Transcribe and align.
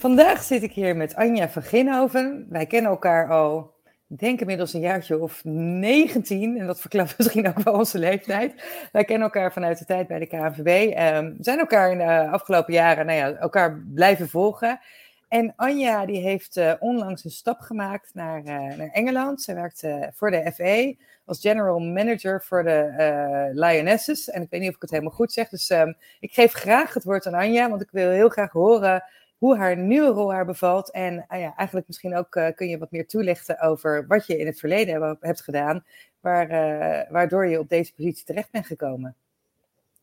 Vandaag 0.00 0.42
zit 0.42 0.62
ik 0.62 0.72
hier 0.72 0.96
met 0.96 1.14
Anja 1.14 1.48
van 1.48 1.62
Ginhoven. 1.62 2.46
Wij 2.48 2.66
kennen 2.66 2.90
elkaar 2.90 3.28
al, 3.28 3.74
ik 4.08 4.18
denk 4.18 4.40
inmiddels 4.40 4.72
een 4.72 4.80
jaartje 4.80 5.18
of 5.18 5.44
19. 5.44 6.58
En 6.58 6.66
dat 6.66 6.80
verklapt 6.80 7.14
misschien 7.18 7.48
ook 7.48 7.62
wel 7.62 7.74
onze 7.74 7.98
leeftijd. 7.98 8.64
Wij 8.92 9.04
kennen 9.04 9.26
elkaar 9.26 9.52
vanuit 9.52 9.78
de 9.78 9.84
tijd 9.84 10.06
bij 10.06 10.18
de 10.18 10.26
KNVB. 10.26 10.92
Ehm, 10.92 11.24
we 11.24 11.42
zijn 11.42 11.58
elkaar 11.58 11.90
in 11.90 11.98
de 11.98 12.28
afgelopen 12.28 12.72
jaren 12.72 13.06
nou 13.06 13.18
ja, 13.18 13.32
elkaar 13.32 13.82
blijven 13.94 14.28
volgen. 14.28 14.80
En 15.28 15.52
Anja 15.56 16.06
die 16.06 16.20
heeft 16.20 16.56
uh, 16.56 16.72
onlangs 16.78 17.24
een 17.24 17.30
stap 17.30 17.60
gemaakt 17.60 18.10
naar, 18.14 18.38
uh, 18.38 18.76
naar 18.76 18.90
Engeland. 18.92 19.42
Ze 19.42 19.54
werkt 19.54 19.82
uh, 19.82 20.06
voor 20.14 20.30
de 20.30 20.52
FA 20.54 21.02
als 21.24 21.40
general 21.40 21.78
manager 21.78 22.42
voor 22.42 22.62
de 22.64 23.50
Lionesses. 23.54 24.30
En 24.30 24.42
ik 24.42 24.50
weet 24.50 24.60
niet 24.60 24.68
of 24.68 24.74
ik 24.74 24.82
het 24.82 24.90
helemaal 24.90 25.12
goed 25.12 25.32
zeg. 25.32 25.48
Dus 25.48 25.70
um, 25.70 25.96
ik 26.20 26.32
geef 26.32 26.52
graag 26.52 26.94
het 26.94 27.04
woord 27.04 27.26
aan 27.26 27.34
Anja, 27.34 27.68
want 27.68 27.82
ik 27.82 27.90
wil 27.90 28.10
heel 28.10 28.28
graag 28.28 28.52
horen 28.52 29.04
hoe 29.40 29.56
haar 29.56 29.76
nieuwe 29.76 30.08
rol 30.08 30.32
haar 30.32 30.44
bevalt. 30.44 30.90
En 30.90 31.24
ah 31.28 31.40
ja, 31.40 31.54
eigenlijk 31.56 31.86
misschien 31.86 32.16
ook 32.16 32.34
uh, 32.34 32.48
kun 32.54 32.68
je 32.68 32.78
wat 32.78 32.90
meer 32.90 33.06
toelichten 33.06 33.60
over 33.60 34.06
wat 34.06 34.26
je 34.26 34.38
in 34.38 34.46
het 34.46 34.58
verleden 34.58 35.02
heb, 35.02 35.16
hebt 35.20 35.40
gedaan, 35.40 35.84
waar, 36.20 36.50
uh, 36.50 37.12
waardoor 37.12 37.46
je 37.46 37.58
op 37.58 37.68
deze 37.68 37.94
positie 37.94 38.24
terecht 38.24 38.50
bent 38.50 38.66
gekomen. 38.66 39.16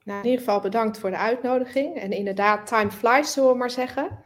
Nou, 0.04 0.20
in 0.20 0.26
ieder 0.26 0.40
geval 0.40 0.60
bedankt 0.60 1.00
voor 1.00 1.10
de 1.10 1.18
uitnodiging. 1.18 1.98
En 2.00 2.12
inderdaad, 2.12 2.68
time 2.68 2.92
flies, 2.92 3.34
zullen 3.34 3.52
we 3.52 3.58
maar 3.58 3.72
zeggen. 3.72 4.24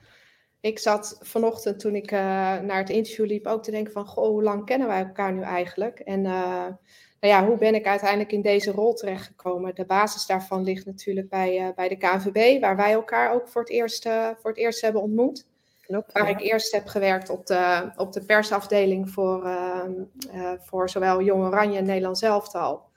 Ik 0.60 0.80
zat 0.80 1.20
vanochtend 1.22 1.80
toen 1.80 1.96
ik 1.96 2.12
uh, 2.12 2.20
naar 2.60 2.78
het 2.78 2.90
interview 2.90 3.26
liep 3.26 3.46
ook 3.46 3.64
te 3.64 3.72
denken 3.72 3.94
van, 3.94 4.06
goh, 4.06 4.28
hoe 4.28 4.44
lang 4.44 4.66
kennen 4.66 4.88
wij 4.88 5.04
elkaar 5.04 5.34
nu 5.34 5.42
eigenlijk? 5.42 6.00
En 6.00 6.26
nou 7.22 7.34
ja, 7.34 7.46
hoe 7.46 7.58
ben 7.58 7.76
ik 7.76 7.88
uiteindelijk 7.88 8.32
in 8.32 8.42
deze 8.42 8.72
rol 8.72 8.94
terechtgekomen? 8.94 9.76
De 9.76 9.86
basis 9.86 10.26
daarvan 10.26 10.64
ligt 10.64 10.86
natuurlijk 10.86 11.30
bij, 11.30 11.68
uh, 11.68 11.74
bij 11.76 11.90
de 11.90 11.98
KNVB, 11.98 12.62
waar 12.62 12.76
wij 12.76 12.92
elkaar 12.92 13.34
ook 13.34 13.48
voor 13.48 13.62
het 13.62 13.70
eerst, 13.70 14.06
uh, 14.06 14.30
voor 14.40 14.50
het 14.50 14.60
eerst 14.60 14.82
hebben 14.82 15.02
ontmoet. 15.02 15.46
Klopt, 15.82 16.12
waar 16.12 16.30
ja. 16.30 16.38
ik 16.38 16.40
eerst 16.40 16.72
heb 16.72 16.88
gewerkt 16.88 17.30
op 17.30 17.46
de, 17.46 17.92
op 17.96 18.14
de 18.14 18.26
persafdeling 18.26 19.10
voor, 19.10 19.46
uh, 19.46 20.52
voor 20.60 20.90
zowel 20.90 21.22
Jong 21.22 21.44
Oranje 21.44 21.78
en 21.78 21.86
Nederland 21.86 22.18
Zelftal. 22.18 22.90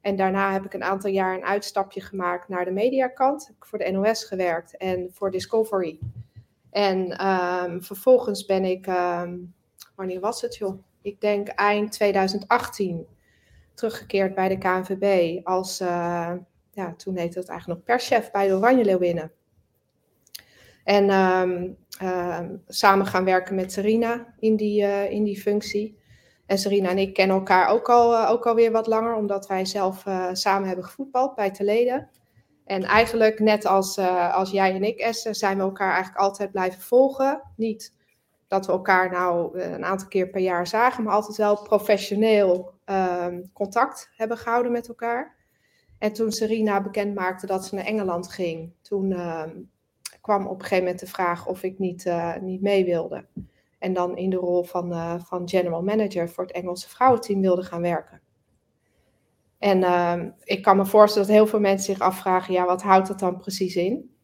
En 0.00 0.16
daarna 0.16 0.52
heb 0.52 0.64
ik 0.64 0.74
een 0.74 0.84
aantal 0.84 1.10
jaar 1.10 1.34
een 1.34 1.44
uitstapje 1.44 2.00
gemaakt 2.00 2.48
naar 2.48 2.64
de 2.64 2.70
mediakant. 2.70 3.46
Heb 3.46 3.56
ik 3.56 3.64
voor 3.64 3.78
de 3.78 3.90
NOS 3.90 4.24
gewerkt 4.24 4.76
en 4.76 5.08
voor 5.12 5.30
Discovery. 5.30 5.98
En 6.70 7.26
um, 7.26 7.82
vervolgens 7.82 8.44
ben 8.44 8.64
ik, 8.64 8.86
um, 8.86 9.54
wanneer 9.94 10.20
was 10.20 10.40
het 10.40 10.56
joh? 10.56 10.82
Ik 11.02 11.20
denk 11.20 11.48
eind 11.48 11.92
2018 11.92 13.06
teruggekeerd 13.74 14.34
bij 14.34 14.48
de 14.48 14.58
KNVB 14.58 15.40
als, 15.46 15.80
uh, 15.80 16.32
ja, 16.70 16.94
toen 16.96 17.16
heette 17.16 17.38
het 17.38 17.48
eigenlijk 17.48 17.78
nog 17.78 17.88
perschef 17.88 18.30
bij 18.30 18.48
de 18.48 18.54
Oranje 18.54 18.84
Leeuwinnen. 18.84 19.32
En 20.84 21.10
um, 21.10 21.76
um, 22.02 22.62
samen 22.66 23.06
gaan 23.06 23.24
werken 23.24 23.54
met 23.54 23.72
Serena 23.72 24.34
in 24.38 24.56
die, 24.56 24.82
uh, 24.82 25.10
in 25.10 25.24
die 25.24 25.40
functie. 25.40 26.00
En 26.46 26.58
Serena 26.58 26.88
en 26.88 26.98
ik 26.98 27.14
kennen 27.14 27.36
elkaar 27.36 27.68
ook, 27.68 27.88
al, 27.88 28.12
uh, 28.12 28.30
ook 28.30 28.46
alweer 28.46 28.72
wat 28.72 28.86
langer, 28.86 29.14
omdat 29.14 29.46
wij 29.46 29.64
zelf 29.64 30.04
samen 30.32 30.66
hebben 30.66 30.84
gevoetbald 30.84 31.34
bij 31.34 31.50
Teleden. 31.50 32.10
En 32.64 32.82
eigenlijk, 32.82 33.40
net 33.40 33.66
als, 33.66 33.98
als 34.32 34.50
jij 34.50 34.74
en 34.74 34.84
ik, 34.84 34.98
Esther, 34.98 35.34
zijn 35.34 35.56
we 35.56 35.62
elkaar 35.62 35.92
eigenlijk 35.92 36.18
altijd 36.18 36.50
blijven 36.50 36.82
volgen. 36.82 37.42
Niet 37.56 37.94
dat 38.52 38.66
we 38.66 38.72
elkaar 38.72 39.10
nou 39.10 39.60
een 39.60 39.84
aantal 39.84 40.08
keer 40.08 40.28
per 40.28 40.40
jaar 40.40 40.66
zagen, 40.66 41.04
maar 41.04 41.14
altijd 41.14 41.36
wel 41.36 41.62
professioneel 41.62 42.72
um, 42.92 43.52
contact 43.52 44.10
hebben 44.16 44.36
gehouden 44.36 44.72
met 44.72 44.88
elkaar. 44.88 45.36
En 45.98 46.12
toen 46.12 46.32
Serena 46.32 46.82
bekend 46.82 47.14
maakte 47.14 47.46
dat 47.46 47.66
ze 47.66 47.74
naar 47.74 47.84
Engeland 47.84 48.32
ging, 48.32 48.72
toen 48.82 49.10
uh, 49.10 49.44
kwam 50.20 50.46
op 50.46 50.54
een 50.54 50.60
gegeven 50.60 50.84
moment 50.84 51.00
de 51.00 51.06
vraag 51.06 51.46
of 51.46 51.62
ik 51.62 51.78
niet, 51.78 52.04
uh, 52.04 52.36
niet 52.36 52.62
mee 52.62 52.84
wilde. 52.84 53.26
En 53.78 53.92
dan 53.92 54.16
in 54.16 54.30
de 54.30 54.36
rol 54.36 54.62
van, 54.62 54.92
uh, 54.92 55.14
van 55.20 55.48
general 55.48 55.82
manager 55.82 56.28
voor 56.28 56.44
het 56.44 56.52
Engelse 56.52 56.88
vrouwenteam 56.88 57.40
wilde 57.40 57.62
gaan 57.62 57.82
werken. 57.82 58.20
En 59.58 59.82
ehm, 59.82 60.30
ik 60.44 60.62
kan 60.62 60.76
me 60.76 60.86
voorstellen 60.86 61.28
dat 61.28 61.36
heel 61.36 61.46
veel 61.46 61.60
mensen 61.60 61.94
zich 61.94 62.02
afvragen, 62.02 62.54
ja, 62.54 62.66
wat 62.66 62.82
houdt 62.82 63.08
dat 63.08 63.18
dan 63.18 63.38
precies 63.38 63.76
in? 63.76 64.14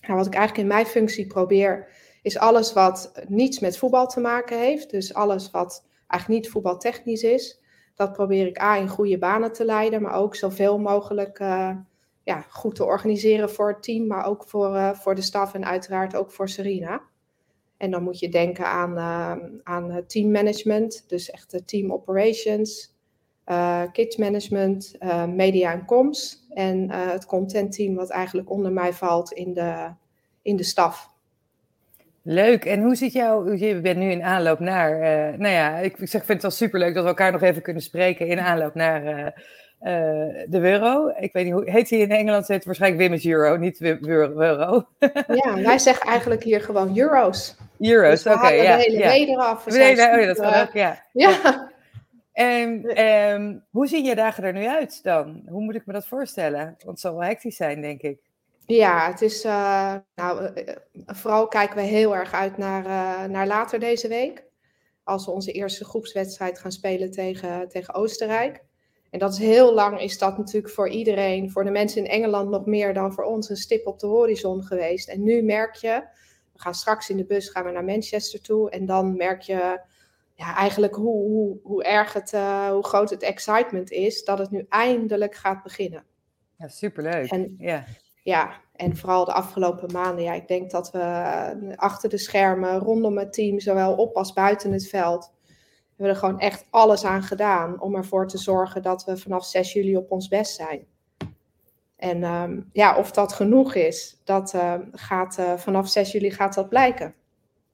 Nou, 0.00 0.14
wat 0.14 0.26
ik 0.26 0.34
eigenlijk 0.34 0.68
in 0.68 0.74
mijn 0.74 0.86
functie 0.86 1.26
probeer, 1.26 1.88
is 2.22 2.38
alles 2.38 2.72
wat 2.72 3.24
niets 3.28 3.58
met 3.58 3.78
voetbal 3.78 4.06
te 4.06 4.20
maken 4.20 4.58
heeft. 4.58 4.90
Dus 4.90 5.14
alles 5.14 5.50
wat 5.50 5.86
eigenlijk 6.06 6.42
niet 6.42 6.52
voetbaltechnisch 6.52 7.22
is, 7.22 7.59
dat 8.00 8.12
probeer 8.12 8.46
ik 8.46 8.60
A 8.60 8.76
in 8.76 8.88
goede 8.88 9.18
banen 9.18 9.52
te 9.52 9.64
leiden, 9.64 10.02
maar 10.02 10.14
ook 10.14 10.34
zoveel 10.34 10.78
mogelijk 10.78 11.38
uh, 11.38 11.76
ja, 12.22 12.40
goed 12.48 12.74
te 12.74 12.84
organiseren 12.84 13.50
voor 13.50 13.68
het 13.68 13.82
team, 13.82 14.06
maar 14.06 14.24
ook 14.24 14.44
voor, 14.46 14.74
uh, 14.74 14.92
voor 14.92 15.14
de 15.14 15.22
staf 15.22 15.54
en 15.54 15.64
uiteraard 15.64 16.16
ook 16.16 16.30
voor 16.30 16.48
Serena. 16.48 17.02
En 17.76 17.90
dan 17.90 18.02
moet 18.02 18.18
je 18.18 18.28
denken 18.28 18.66
aan, 18.66 18.96
uh, 18.96 19.48
aan 19.62 20.04
teammanagement, 20.06 21.04
dus 21.08 21.30
echt 21.30 21.62
team 21.64 21.92
operations, 21.92 22.98
kids 23.92 24.16
management, 24.16 24.96
media 25.26 25.72
en 25.72 25.84
comms 25.84 26.46
en 26.48 26.90
het 26.90 27.26
content 27.26 27.72
team 27.72 27.94
wat 27.94 28.10
eigenlijk 28.10 28.50
onder 28.50 28.72
mij 28.72 28.92
valt 28.92 29.32
in 29.32 29.54
de, 29.54 29.94
in 30.42 30.56
de 30.56 30.62
staf. 30.62 31.10
Leuk. 32.30 32.64
En 32.64 32.82
hoe 32.82 32.94
zit 32.94 33.12
jouw... 33.12 33.52
Je 33.54 33.80
bent 33.80 33.98
nu 33.98 34.10
in 34.10 34.22
aanloop 34.22 34.58
naar... 34.58 34.92
Uh, 34.92 35.38
nou 35.38 35.54
ja, 35.54 35.76
ik, 35.76 35.98
ik 35.98 36.08
zeg, 36.08 36.24
vind 36.24 36.28
het 36.28 36.42
wel 36.42 36.50
superleuk 36.50 36.94
dat 36.94 37.02
we 37.02 37.08
elkaar 37.08 37.32
nog 37.32 37.42
even 37.42 37.62
kunnen 37.62 37.82
spreken 37.82 38.26
in 38.26 38.40
aanloop 38.40 38.74
naar 38.74 39.04
uh, 39.04 39.18
uh, 39.18 39.30
de 40.48 40.60
euro. 40.60 41.12
Ik 41.18 41.32
weet 41.32 41.44
niet, 41.44 41.52
hoe 41.52 41.70
heet 41.70 41.90
hij 41.90 41.98
in 41.98 42.10
Engeland? 42.10 42.48
Heet 42.48 42.56
het 42.56 42.64
waarschijnlijk 42.64 43.02
Women's 43.02 43.26
Euro, 43.26 43.56
niet 43.56 43.80
euro. 43.80 44.86
ja, 45.44 45.54
wij 45.54 45.78
zeggen 45.78 46.08
eigenlijk 46.08 46.42
hier 46.42 46.60
gewoon 46.60 46.98
euro's. 46.98 47.56
Euro's, 47.78 48.22
dus 48.22 48.32
oké. 48.32 48.44
Okay, 48.44 48.62
ja, 48.62 48.76
de 48.76 48.82
hele 48.82 48.96
ja. 48.98 49.12
eraf. 49.12 49.64
We 49.64 49.70
nee, 49.70 49.96
nee, 49.96 50.20
oh, 50.20 50.26
dat 50.26 50.40
kan 50.40 50.54
ook, 50.54 50.72
ja. 50.72 51.02
Ja. 51.12 51.30
ja. 51.42 51.70
En 52.32 53.00
um, 53.04 53.64
hoe 53.70 53.86
zien 53.86 54.04
je 54.04 54.14
dagen 54.14 54.44
er 54.44 54.52
nu 54.52 54.66
uit 54.66 55.02
dan? 55.02 55.42
Hoe 55.48 55.62
moet 55.62 55.74
ik 55.74 55.86
me 55.86 55.92
dat 55.92 56.06
voorstellen? 56.06 56.64
Want 56.64 56.84
het 56.84 57.00
zal 57.00 57.12
wel 57.12 57.28
hectisch 57.28 57.56
zijn, 57.56 57.80
denk 57.80 58.00
ik. 58.00 58.18
Ja, 58.70 59.10
het 59.10 59.22
is. 59.22 59.44
Uh, 59.44 59.94
nou, 60.14 60.42
uh, 60.42 60.74
vooral 61.06 61.48
kijken 61.48 61.76
we 61.76 61.82
heel 61.82 62.16
erg 62.16 62.32
uit 62.32 62.56
naar, 62.56 62.84
uh, 62.84 63.24
naar 63.24 63.46
later 63.46 63.78
deze 63.78 64.08
week. 64.08 64.44
Als 65.04 65.26
we 65.26 65.30
onze 65.30 65.52
eerste 65.52 65.84
groepswedstrijd 65.84 66.58
gaan 66.58 66.72
spelen 66.72 67.10
tegen, 67.10 67.68
tegen 67.68 67.94
Oostenrijk. 67.94 68.64
En 69.10 69.18
dat 69.18 69.32
is 69.32 69.38
heel 69.38 69.74
lang, 69.74 70.00
is 70.00 70.18
dat 70.18 70.38
natuurlijk 70.38 70.72
voor 70.72 70.88
iedereen, 70.88 71.50
voor 71.50 71.64
de 71.64 71.70
mensen 71.70 72.04
in 72.04 72.10
Engeland 72.10 72.50
nog 72.50 72.66
meer 72.66 72.94
dan 72.94 73.12
voor 73.12 73.24
ons, 73.24 73.48
een 73.48 73.56
stip 73.56 73.86
op 73.86 73.98
de 73.98 74.06
horizon 74.06 74.62
geweest. 74.62 75.08
En 75.08 75.22
nu 75.22 75.42
merk 75.42 75.74
je, 75.74 76.04
we 76.52 76.60
gaan 76.60 76.74
straks 76.74 77.10
in 77.10 77.16
de 77.16 77.24
bus 77.24 77.48
gaan 77.48 77.64
we 77.64 77.70
naar 77.70 77.84
Manchester 77.84 78.40
toe. 78.40 78.70
En 78.70 78.86
dan 78.86 79.16
merk 79.16 79.40
je 79.40 79.80
ja, 80.34 80.56
eigenlijk 80.56 80.94
hoe, 80.94 81.28
hoe, 81.28 81.58
hoe 81.62 81.84
erg 81.84 82.12
het, 82.12 82.30
hoe 82.70 82.84
groot 82.84 83.10
het 83.10 83.22
excitement 83.22 83.90
is 83.90 84.24
dat 84.24 84.38
het 84.38 84.50
nu 84.50 84.66
eindelijk 84.68 85.34
gaat 85.34 85.62
beginnen. 85.62 86.04
Ja, 86.56 86.68
superleuk. 86.68 87.30
En, 87.30 87.54
ja 87.58 87.84
ja, 88.30 88.60
en 88.76 88.96
vooral 88.96 89.24
de 89.24 89.32
afgelopen 89.32 89.92
maanden, 89.92 90.24
ja, 90.24 90.32
ik 90.32 90.48
denk 90.48 90.70
dat 90.70 90.90
we 90.90 91.72
achter 91.76 92.08
de 92.08 92.18
schermen, 92.18 92.78
rondom 92.78 93.18
het 93.18 93.32
team, 93.32 93.60
zowel 93.60 93.94
op 93.94 94.16
als 94.16 94.32
buiten 94.32 94.72
het 94.72 94.88
veld, 94.88 95.32
hebben 95.96 96.06
we 96.06 96.08
er 96.08 96.16
gewoon 96.16 96.40
echt 96.40 96.66
alles 96.70 97.04
aan 97.04 97.22
gedaan 97.22 97.80
om 97.80 97.94
ervoor 97.94 98.28
te 98.28 98.38
zorgen 98.38 98.82
dat 98.82 99.04
we 99.04 99.16
vanaf 99.16 99.44
6 99.44 99.72
juli 99.72 99.96
op 99.96 100.10
ons 100.10 100.28
best 100.28 100.54
zijn. 100.54 100.86
En 101.96 102.22
um, 102.22 102.68
ja, 102.72 102.96
of 102.96 103.10
dat 103.10 103.32
genoeg 103.32 103.74
is, 103.74 104.20
dat 104.24 104.54
uh, 104.54 104.74
gaat 104.92 105.36
uh, 105.40 105.56
vanaf 105.56 105.88
6 105.88 106.12
juli 106.12 106.30
gaat 106.30 106.54
dat 106.54 106.68
blijken. 106.68 107.14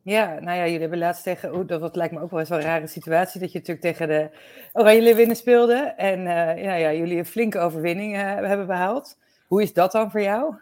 Ja, 0.03 0.41
nou 0.41 0.56
ja, 0.56 0.64
jullie 0.64 0.81
hebben 0.81 0.99
laatst 0.99 1.23
tegen, 1.23 1.67
dat, 1.67 1.81
dat 1.81 1.97
lijkt 1.97 2.14
me 2.14 2.20
ook 2.20 2.31
wel 2.31 2.41
eens 2.41 2.49
wel 2.49 2.58
een 2.58 2.64
rare 2.64 2.87
situatie, 2.87 3.41
dat 3.41 3.53
je 3.53 3.58
natuurlijk 3.58 3.87
tegen 3.87 4.08
de 4.08 4.31
Oranje 4.73 5.14
winnen 5.14 5.37
speelde 5.37 5.76
en 5.97 6.19
uh, 6.19 6.62
ja, 6.62 6.75
ja, 6.75 6.93
jullie 6.93 7.19
een 7.19 7.26
flinke 7.26 7.58
overwinning 7.58 8.17
hebben 8.17 8.67
behaald. 8.67 9.17
Hoe 9.46 9.62
is 9.62 9.72
dat 9.72 9.93
dan 9.93 10.10
voor 10.10 10.22
jou? 10.22 10.54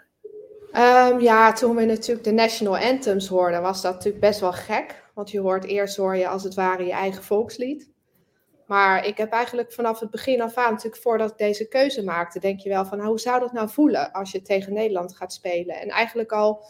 Um, 0.76 1.20
ja, 1.20 1.52
toen 1.52 1.76
we 1.76 1.84
natuurlijk 1.84 2.24
de 2.24 2.32
national 2.32 2.78
anthems 2.78 3.28
hoorden, 3.28 3.62
was 3.62 3.82
dat 3.82 3.92
natuurlijk 3.92 4.24
best 4.24 4.40
wel 4.40 4.52
gek. 4.52 5.02
Want 5.14 5.30
je 5.30 5.40
hoort 5.40 5.64
eerst 5.64 5.96
hoor 5.96 6.16
je 6.16 6.28
als 6.28 6.42
het 6.42 6.54
ware 6.54 6.84
je 6.84 6.92
eigen 6.92 7.22
volkslied. 7.22 7.92
Maar 8.66 9.06
ik 9.06 9.16
heb 9.16 9.32
eigenlijk 9.32 9.72
vanaf 9.72 10.00
het 10.00 10.10
begin 10.10 10.40
af 10.40 10.56
aan, 10.56 10.70
natuurlijk 10.70 11.02
voordat 11.02 11.30
ik 11.30 11.36
deze 11.36 11.68
keuze 11.68 12.04
maakte, 12.04 12.40
denk 12.40 12.60
je 12.60 12.68
wel 12.68 12.84
van 12.84 12.98
nou, 12.98 13.10
hoe 13.10 13.20
zou 13.20 13.40
dat 13.40 13.52
nou 13.52 13.68
voelen 13.68 14.12
als 14.12 14.30
je 14.30 14.42
tegen 14.42 14.72
Nederland 14.72 15.16
gaat 15.16 15.32
spelen? 15.32 15.80
En 15.80 15.88
eigenlijk 15.88 16.32
al 16.32 16.64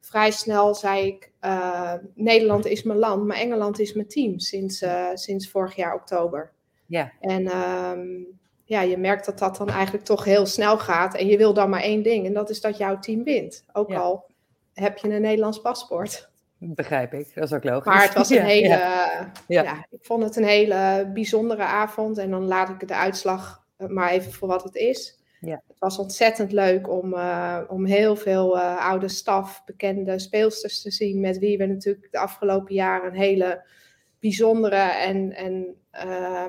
vrij 0.00 0.30
snel 0.30 0.74
zei 0.74 1.06
ik, 1.06 1.32
uh, 1.40 1.94
Nederland 2.14 2.66
is 2.66 2.82
mijn 2.82 2.98
land, 2.98 3.26
maar 3.26 3.36
Engeland 3.36 3.78
is 3.78 3.92
mijn 3.92 4.08
team 4.08 4.38
sinds, 4.38 4.82
uh, 4.82 5.08
sinds 5.14 5.50
vorig 5.50 5.76
jaar 5.76 5.94
oktober. 5.94 6.52
Ja. 6.86 7.12
En 7.20 7.56
um, 7.56 8.38
ja, 8.68 8.80
je 8.80 8.96
merkt 8.96 9.26
dat 9.26 9.38
dat 9.38 9.56
dan 9.56 9.68
eigenlijk 9.68 10.04
toch 10.04 10.24
heel 10.24 10.46
snel 10.46 10.78
gaat. 10.78 11.14
En 11.14 11.26
je 11.26 11.36
wil 11.36 11.54
dan 11.54 11.70
maar 11.70 11.80
één 11.80 12.02
ding, 12.02 12.26
en 12.26 12.32
dat 12.32 12.50
is 12.50 12.60
dat 12.60 12.76
jouw 12.76 12.98
team 12.98 13.24
wint. 13.24 13.64
Ook 13.72 13.88
ja. 13.88 13.98
al 13.98 14.26
heb 14.74 14.98
je 14.98 15.08
een 15.08 15.20
Nederlands 15.20 15.60
paspoort. 15.60 16.30
Begrijp 16.58 17.14
ik, 17.14 17.34
dat 17.34 17.44
is 17.44 17.52
ook 17.52 17.64
logisch. 17.64 17.84
Maar 17.84 18.02
het 18.02 18.14
was 18.14 18.30
een 18.30 18.36
Ja, 18.36 18.44
hele, 18.44 18.68
ja. 18.68 19.32
ja. 19.46 19.62
Ja. 19.62 19.86
ik 19.90 20.04
vond 20.04 20.22
het 20.22 20.36
een 20.36 20.44
hele 20.44 21.10
bijzondere 21.14 21.62
avond. 21.62 22.18
En 22.18 22.30
dan 22.30 22.44
laat 22.44 22.68
ik 22.68 22.88
de 22.88 22.94
uitslag 22.94 23.66
eh, 23.76 23.88
maar 23.88 24.10
even 24.10 24.32
voor 24.32 24.48
wat 24.48 24.62
het 24.62 24.74
is. 24.74 25.18
Ja. 25.40 25.62
Het 25.68 25.78
was 25.78 25.98
ontzettend 25.98 26.52
leuk 26.52 26.88
om, 26.88 27.14
eh, 27.14 27.60
om 27.68 27.84
heel 27.84 28.16
veel 28.16 28.58
eh, 28.58 28.88
oude 28.88 29.08
staf, 29.08 29.64
bekende 29.64 30.18
speelsters 30.18 30.82
te 30.82 30.90
zien. 30.90 31.20
Met 31.20 31.38
wie 31.38 31.58
we 31.58 31.66
natuurlijk 31.66 32.08
de 32.10 32.18
afgelopen 32.18 32.74
jaren 32.74 33.08
een 33.10 33.18
hele 33.18 33.64
bijzondere 34.20 34.76
en, 34.76 35.32
en 35.32 35.74
eh, 35.90 36.46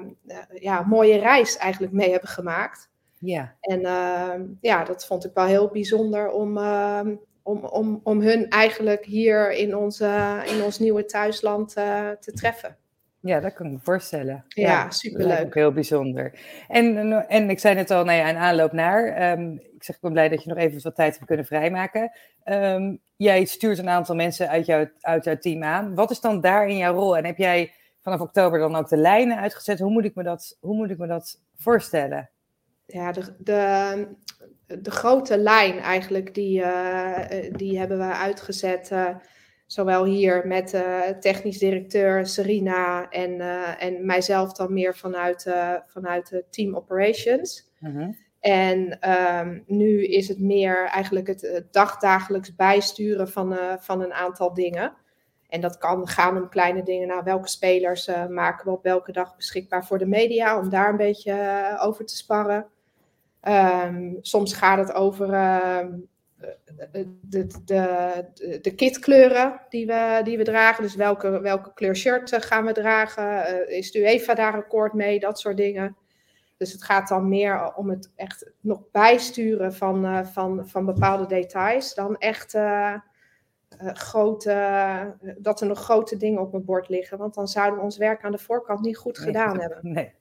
ja, 0.54 0.82
mooie 0.82 1.18
reis 1.18 1.58
eigenlijk 1.58 1.94
mee 1.94 2.12
hebben 2.12 2.30
gemaakt. 2.30 2.90
Ja. 3.20 3.56
En 3.62 3.80
uh, 3.80 4.34
ja, 4.62 4.84
dat 4.84 5.06
vond 5.06 5.26
ik 5.26 5.34
wel 5.34 5.46
heel 5.46 5.68
bijzonder 5.68 6.32
om, 6.32 6.58
uh, 6.58 7.02
om, 7.44 7.66
om, 7.66 8.00
om 8.04 8.22
hun 8.22 8.50
eigenlijk 8.50 9.06
hier 9.06 9.52
in, 9.52 9.76
onze, 9.76 10.42
in 10.46 10.64
ons 10.64 10.80
nieuwe 10.80 11.06
thuisland 11.06 11.78
uh, 11.78 12.10
te 12.10 12.32
treffen. 12.32 12.78
Ja, 13.22 13.40
dat 13.40 13.54
kan 13.54 13.66
ik 13.66 13.72
me 13.72 13.80
voorstellen. 13.82 14.46
Ja, 14.48 14.92
superleuk. 14.92 15.40
me 15.40 15.46
ook 15.46 15.54
heel 15.54 15.72
bijzonder. 15.72 16.40
En, 16.68 17.12
en 17.28 17.50
ik 17.50 17.60
zei 17.60 17.76
net 17.76 17.92
al, 17.92 18.04
nou 18.04 18.18
ja, 18.18 18.30
een 18.30 18.38
aanloop 18.38 18.72
naar. 18.72 19.32
Um, 19.32 19.54
ik 19.54 19.84
zeg, 19.84 19.96
ik 19.96 20.02
ben 20.02 20.12
blij 20.12 20.30
dat 20.30 20.44
je 20.44 20.50
nog 20.50 20.58
even 20.58 20.82
wat 20.82 20.96
tijd 20.96 21.14
hebt 21.14 21.26
kunnen 21.26 21.46
vrijmaken. 21.46 22.12
Um, 22.46 23.00
jij 23.16 23.46
stuurt 23.46 23.78
een 23.78 23.90
aantal 23.90 24.16
mensen 24.16 24.50
uit, 24.50 24.66
jou, 24.66 24.90
uit 25.00 25.24
jouw 25.24 25.38
team 25.38 25.64
aan. 25.64 25.96
Wat 25.96 26.12
is 26.12 26.20
dan 26.20 26.42
daar 26.42 26.68
in 26.68 26.78
jouw 26.78 26.94
rol? 26.94 27.18
En 27.18 27.26
heb 27.26 27.38
jij 27.38 27.72
vanaf 28.02 28.20
oktober 28.22 28.60
dan 28.60 28.76
ook 28.76 28.90
de 28.90 28.98
lijnen 28.98 29.38
uitgezet? 29.38 29.80
Hoe 29.80 29.92
moet 29.92 30.06
ik 30.06 30.16
me 30.16 30.24
dat, 30.24 30.58
hoe 30.60 30.76
moet 30.76 30.90
ik 30.90 30.98
me 30.98 31.08
dat 31.08 31.40
voorstellen? 31.58 32.30
Ja, 32.86 33.12
de, 33.12 33.36
de, 33.38 34.08
de 34.82 34.92
grote 34.92 35.38
lijn 35.38 35.80
eigenlijk, 35.80 36.34
die, 36.34 36.62
uh, 36.62 37.20
die 37.52 37.80
hebben 37.80 37.98
we 37.98 38.14
uitgezet. 38.14 38.90
Uh, 38.92 39.10
zowel 39.72 40.06
hier 40.06 40.48
met 40.48 40.74
uh, 40.74 41.02
technisch 41.02 41.58
directeur 41.58 42.26
Serena 42.26 43.10
en, 43.10 43.32
uh, 43.32 43.84
en 43.84 44.06
mijzelf 44.06 44.54
dan 44.54 44.74
meer 44.74 44.96
vanuit, 44.96 45.46
uh, 45.46 45.74
vanuit 45.86 46.30
de 46.30 46.46
team 46.50 46.76
operations. 46.76 47.72
Mhm. 47.80 48.12
En 48.40 49.10
um, 49.40 49.64
nu 49.68 50.06
is 50.06 50.28
het 50.28 50.40
meer 50.40 50.86
eigenlijk 50.86 51.28
het, 51.28 51.64
dagdagelijks 51.72 52.56
bijsturen 52.56 53.30
van, 53.30 53.58
van 53.80 54.02
een 54.02 54.14
aantal 54.14 54.54
dingen. 54.54 54.94
En 55.50 55.62
dat 55.62 55.78
kan 55.78 56.08
gaan 56.08 56.38
om 56.38 56.50
kleine 56.50 56.84
dingen. 56.84 57.08
Nou, 57.08 57.24
welke 57.24 57.50
spelers 57.50 58.10
maken 58.30 58.66
we 58.66 58.72
op 58.72 58.84
welke 58.84 59.12
dag 59.12 59.36
beschikbaar 59.36 59.86
voor 59.86 59.98
de 59.98 60.06
media? 60.06 60.60
Om 60.60 60.70
daar 60.70 60.90
een 60.90 60.98
beetje 60.98 61.78
over 61.82 62.06
te 62.06 62.16
sparren. 62.16 62.66
Um, 63.48 64.18
soms 64.22 64.54
gaat 64.54 64.78
het 64.78 64.94
over 64.94 65.30
uh, 65.30 65.86
de, 66.40 67.48
de, 67.66 68.60
de, 68.62 68.76
kitkleuren 68.76 69.62
die 69.70 69.86
we, 69.86 70.22
die 70.24 70.38
we 70.38 70.44
dragen. 70.44 70.84
Dus 70.84 70.96
welke, 70.96 71.42
welke 71.42 71.74
kleur 71.74 71.96
shirt 71.96 72.46
gaan 72.46 72.66
we 72.66 72.72
dragen? 72.72 73.24
Uh, 73.24 73.78
is 73.78 73.92
de 73.92 74.00
UEFA 74.00 74.34
daar 74.34 74.54
akkoord 74.54 74.94
mee? 74.94 75.20
Dat 75.20 75.40
soort 75.40 75.58
dingen. 75.58 75.98
Dus 76.58 76.72
het 76.72 76.84
gaat 76.84 77.08
dan 77.08 77.30
meer 77.30 77.74
om 77.76 77.90
het 77.90 78.12
echt 78.16 78.52
nog 78.60 78.82
bijsturen 78.92 79.74
van, 79.74 80.06
uh, 80.06 80.26
van, 80.26 80.70
van 80.70 80.86
bepaalde 80.86 81.26
details. 81.26 81.94
Dan 81.94 82.18
echt 82.18 82.54
uh, 82.54 82.94
grote, 83.78 85.16
dat 85.38 85.62
er 85.62 85.68
nog 85.68 85.80
grote 85.80 86.18
dingen 86.18 86.42
op 86.42 86.52
mijn 86.52 86.66
bord 86.66 86.90
liggen. 86.90 87.18
Want 87.18 87.34
dan 87.34 87.48
zouden 87.48 87.78
we 87.78 87.84
ons 87.84 87.98
werk 87.98 88.24
aan 88.24 88.32
de 88.32 88.38
voorkant 88.38 88.82
niet 88.82 88.98
goed 88.98 89.18
Nee, 89.18 89.26
gedaan 89.26 89.60
hebben. 89.60 89.80
Nee. 89.94 90.18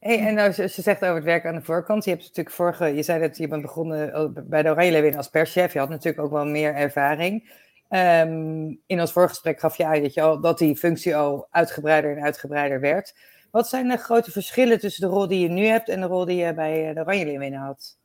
Hey, 0.00 0.18
en 0.18 0.34
nou, 0.34 0.46
als 0.46 0.76
je 0.76 0.82
zegt 0.82 1.02
over 1.02 1.14
het 1.14 1.24
werk 1.24 1.46
aan 1.46 1.54
de 1.54 1.62
voorkant, 1.62 2.04
je 2.04 2.10
hebt 2.10 2.22
natuurlijk 2.22 2.54
vorige, 2.54 2.94
je 2.94 3.02
zei 3.02 3.20
dat 3.20 3.36
je 3.36 3.48
bent 3.48 3.62
begonnen 3.62 4.20
oh, 4.20 4.36
bij 4.44 4.62
de 4.62 4.70
Oranje 4.70 4.90
Leeuwinnen 4.90 5.18
als 5.18 5.28
perschef, 5.28 5.72
je 5.72 5.78
had 5.78 5.88
natuurlijk 5.88 6.24
ook 6.24 6.32
wel 6.32 6.46
meer 6.46 6.74
ervaring. 6.74 7.50
Ehm, 7.88 8.74
in 8.86 9.00
ons 9.00 9.12
voorgesprek 9.12 9.60
gaf 9.60 9.76
je 9.76 9.84
aan 9.84 10.02
dat, 10.02 10.14
je 10.14 10.22
al, 10.22 10.40
dat 10.40 10.58
die 10.58 10.76
functie 10.76 11.16
al 11.16 11.46
uitgebreider 11.50 12.16
en 12.16 12.22
uitgebreider 12.22 12.80
werd. 12.80 13.14
Wat 13.50 13.68
zijn 13.68 13.88
de 13.88 13.96
grote 13.96 14.30
verschillen 14.30 14.80
tussen 14.80 15.08
de 15.08 15.14
rol 15.14 15.28
die 15.28 15.40
je 15.40 15.48
nu 15.48 15.64
hebt 15.64 15.88
en 15.88 16.00
de 16.00 16.06
rol 16.06 16.24
die 16.24 16.36
je 16.36 16.54
bij 16.54 16.94
de 16.94 17.00
Oranje 17.00 17.24
Leeuwinnen 17.24 17.60
had? 17.60 17.98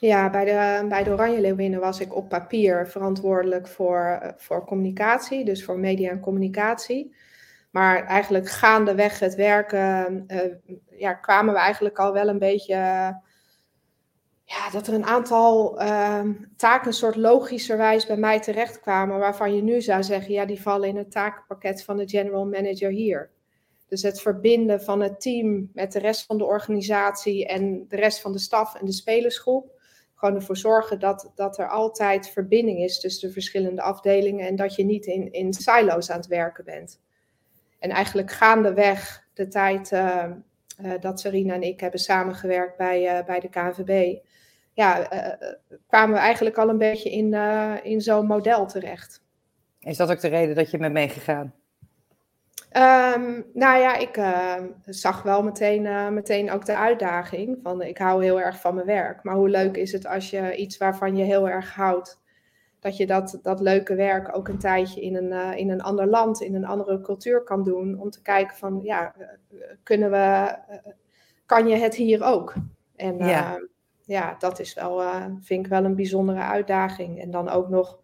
Ja, 0.00 0.30
bij 0.30 0.44
de, 0.44 0.86
bij 0.88 1.04
de 1.04 1.10
Oranje 1.10 1.40
Leeuwinnen 1.40 1.80
was 1.80 2.00
ik 2.00 2.16
op 2.16 2.28
papier 2.28 2.88
verantwoordelijk 2.88 3.68
voor, 3.68 4.34
voor 4.36 4.64
communicatie, 4.64 5.44
dus 5.44 5.64
voor 5.64 5.78
media 5.78 6.10
en 6.10 6.20
communicatie. 6.20 7.14
Maar 7.70 8.06
eigenlijk 8.06 8.48
gaandeweg 8.48 9.18
het 9.18 9.34
werken 9.34 10.24
uh, 10.26 10.40
ja, 11.00 11.14
kwamen 11.14 11.54
we 11.54 11.60
eigenlijk 11.60 11.98
al 11.98 12.12
wel 12.12 12.28
een 12.28 12.38
beetje. 12.38 12.74
Uh, 12.74 13.08
ja, 14.44 14.70
dat 14.72 14.86
er 14.86 14.94
een 14.94 15.04
aantal 15.04 15.82
uh, 15.82 16.24
taken 16.56 16.86
een 16.86 16.92
soort 16.92 17.16
logischerwijs 17.16 18.06
bij 18.06 18.16
mij 18.16 18.40
terechtkwamen. 18.40 19.18
Waarvan 19.18 19.54
je 19.54 19.62
nu 19.62 19.80
zou 19.80 20.02
zeggen, 20.02 20.32
ja, 20.32 20.44
die 20.44 20.62
vallen 20.62 20.88
in 20.88 20.96
het 20.96 21.10
takenpakket 21.10 21.84
van 21.84 21.96
de 21.96 22.08
general 22.08 22.46
manager 22.46 22.90
hier. 22.90 23.30
Dus 23.88 24.02
het 24.02 24.20
verbinden 24.20 24.82
van 24.82 25.00
het 25.00 25.20
team 25.20 25.70
met 25.72 25.92
de 25.92 25.98
rest 25.98 26.26
van 26.26 26.38
de 26.38 26.44
organisatie 26.44 27.46
en 27.46 27.84
de 27.88 27.96
rest 27.96 28.20
van 28.20 28.32
de 28.32 28.38
staf 28.38 28.74
en 28.74 28.86
de 28.86 28.92
spelersgroep. 28.92 29.78
Gewoon 30.14 30.34
ervoor 30.34 30.56
zorgen 30.56 31.00
dat, 31.00 31.32
dat 31.34 31.58
er 31.58 31.68
altijd 31.68 32.30
verbinding 32.30 32.78
is 32.78 33.00
tussen 33.00 33.28
de 33.28 33.34
verschillende 33.34 33.82
afdelingen 33.82 34.46
en 34.46 34.56
dat 34.56 34.74
je 34.74 34.84
niet 34.84 35.06
in, 35.06 35.32
in 35.32 35.52
silo's 35.52 36.10
aan 36.10 36.18
het 36.18 36.26
werken 36.26 36.64
bent. 36.64 37.00
En 37.80 37.90
eigenlijk 37.90 38.30
gaandeweg 38.30 39.26
de 39.34 39.48
tijd 39.48 39.92
uh, 39.92 40.24
uh, 40.84 40.92
dat 41.00 41.20
Serena 41.20 41.54
en 41.54 41.62
ik 41.62 41.80
hebben 41.80 42.00
samengewerkt 42.00 42.76
bij, 42.76 43.18
uh, 43.18 43.26
bij 43.26 43.40
de 43.40 43.48
KNVB, 43.48 44.18
ja, 44.72 45.08
kwamen 45.86 46.14
we 46.14 46.20
eigenlijk 46.20 46.58
al 46.58 46.68
een 46.68 46.78
beetje 46.78 47.10
in, 47.10 47.34
in 47.82 48.00
zo'n 48.00 48.26
model 48.26 48.66
terecht. 48.66 49.22
Is 49.80 49.96
dat 49.96 50.10
ook 50.10 50.20
de 50.20 50.28
reden 50.28 50.54
dat 50.54 50.70
je 50.70 50.78
bent 50.78 50.92
meegegaan? 50.92 51.54
Um, 52.76 53.46
nou 53.52 53.80
ja, 53.80 53.96
ik 53.96 54.16
uh, 54.16 54.54
zag 54.84 55.22
wel 55.22 55.42
meteen, 55.42 55.84
uh, 55.84 56.08
meteen 56.08 56.50
ook 56.50 56.64
de 56.64 56.76
uitdaging 56.76 57.58
van 57.62 57.82
ik 57.82 57.98
hou 57.98 58.24
heel 58.24 58.40
erg 58.40 58.60
van 58.60 58.74
mijn 58.74 58.86
werk. 58.86 59.22
Maar 59.22 59.34
hoe 59.34 59.48
leuk 59.48 59.76
is 59.76 59.92
het 59.92 60.06
als 60.06 60.30
je 60.30 60.56
iets 60.56 60.76
waarvan 60.76 61.16
je 61.16 61.24
heel 61.24 61.48
erg 61.48 61.74
houdt, 61.74 62.19
dat 62.80 62.96
je 62.96 63.06
dat, 63.06 63.38
dat 63.42 63.60
leuke 63.60 63.94
werk 63.94 64.36
ook 64.36 64.48
een 64.48 64.58
tijdje 64.58 65.00
in 65.00 65.16
een, 65.16 65.30
uh, 65.32 65.56
in 65.56 65.70
een 65.70 65.80
ander 65.82 66.06
land, 66.06 66.40
in 66.40 66.54
een 66.54 66.64
andere 66.66 67.00
cultuur 67.00 67.42
kan 67.42 67.62
doen. 67.62 68.00
Om 68.00 68.10
te 68.10 68.22
kijken 68.22 68.56
van, 68.56 68.80
ja, 68.82 69.14
kunnen 69.82 70.10
we, 70.10 70.54
kan 71.46 71.68
je 71.68 71.76
het 71.76 71.94
hier 71.94 72.22
ook? 72.24 72.54
En 72.96 73.18
Ja. 73.18 73.60
ja, 74.04 74.34
dat 74.38 74.58
is 74.58 74.74
wel, 74.74 75.02
vind 75.40 75.64
ik 75.64 75.70
wel 75.70 75.84
een 75.84 75.96
bijzondere 75.96 76.40
uitdaging. 76.40 77.20
En 77.20 77.30
dan 77.30 77.48
ook 77.48 77.68
nog 77.68 77.98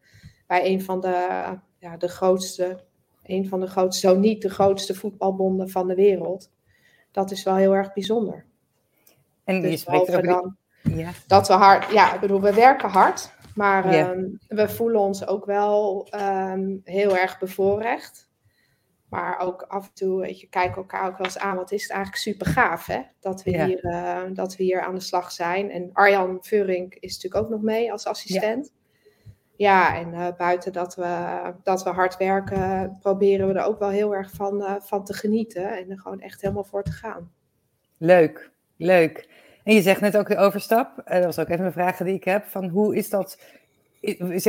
bij 0.47 0.67
een 0.67 0.83
van 0.83 1.01
de, 1.01 1.45
ja, 1.79 1.97
de 1.97 2.09
grootste 2.09 2.85
een 3.23 3.49
van 3.49 3.61
de 3.61 3.67
grootste, 3.67 4.07
zo 4.09 4.19
niet 4.19 4.43
de 4.43 4.51
grootste 4.51 4.95
voetbalbonden 4.95 5.71
van 5.71 5.87
de 5.87 5.95
wereld. 5.95 6.51
Dat 7.11 7.31
is 7.31 7.43
wel 7.43 7.55
heel 7.57 7.75
erg 7.75 7.93
bijzonder. 7.93 8.45
En 9.45 9.55
je 9.55 9.61
Dus 9.61 9.81
spreekt 9.81 10.09
over 10.09 10.23
die- 10.23 10.31
dan 10.31 10.57
Ja. 10.97 11.11
dat 11.27 11.49
we 11.49 11.55
hard, 11.55 11.91
ja, 11.93 12.15
ik 12.15 12.21
bedoel, 12.21 12.41
we 12.41 12.55
werken 12.55 12.89
hard, 12.89 13.35
maar 13.57 13.85
ehm, 13.85 14.25
we 14.49 14.69
voelen 14.69 15.01
ons 15.01 15.27
ook 15.27 15.45
wel 15.45 16.07
ehm, 16.11 16.77
heel 16.85 17.17
erg 17.17 17.39
bevoorrecht. 17.39 18.29
Maar 19.09 19.39
ook 19.39 19.63
af 19.63 19.87
en 19.87 19.95
toe, 19.95 20.21
weet 20.21 20.41
je, 20.41 20.49
kijken 20.49 20.77
elkaar 20.77 21.07
ook 21.07 21.17
wel 21.17 21.27
eens 21.27 21.39
aan. 21.39 21.57
Wat 21.57 21.73
is 21.73 21.83
het 21.83 21.91
eigenlijk 21.91 22.23
super 22.23 22.47
gaaf, 22.47 22.87
hè? 22.87 23.01
Dat 23.21 23.43
we, 23.43 23.65
hier, 23.65 23.85
eh, 23.85 24.23
dat 24.33 24.57
we 24.57 24.63
hier 24.63 24.81
aan 24.81 24.95
de 24.95 25.01
slag 25.01 25.33
zijn. 25.33 25.71
En 25.71 25.91
Arjan 25.93 26.39
Veurink 26.41 26.95
is 26.95 27.15
natuurlijk 27.15 27.45
ook 27.45 27.51
nog 27.51 27.63
mee 27.63 27.93
als 27.93 28.07
assistent. 28.07 28.73
Ja, 29.57 29.97
en 29.97 30.13
eh, 30.13 30.37
buiten 30.37 30.73
dat 30.73 30.95
we, 30.95 31.53
dat 31.63 31.83
we 31.83 31.91
hard 31.91 32.17
werken, 32.17 32.99
proberen 33.01 33.49
we 33.49 33.55
er 33.55 33.65
ook 33.65 33.79
wel 33.79 33.89
heel 33.89 34.15
erg 34.15 34.31
van, 34.31 34.65
eh, 34.65 34.75
van 34.81 35.05
te 35.05 35.15
genieten. 35.15 35.79
En 35.79 35.91
er 35.91 35.99
gewoon 35.99 36.21
echt 36.21 36.41
helemaal 36.41 36.65
voor 36.65 36.83
te 36.83 36.93
gaan. 36.93 37.33
Leuk, 37.99 38.51
leuk. 38.77 39.29
En 39.67 39.75
je 39.75 39.83
zegt 39.83 40.01
net 40.01 40.17
ook 40.17 40.29
de 40.29 40.37
overstap. 40.37 40.99
eh, 41.05 41.17
dat 41.17 41.25
was 41.25 41.39
ook 41.39 41.49
even 41.49 41.65
een 41.65 41.73
vraag 41.73 41.97
die 41.97 42.15
ik 42.15 42.25
heb. 42.25 42.45
Van 42.45 42.69
hoe 42.69 42.97
is 42.97 43.11
dat? 43.11 43.41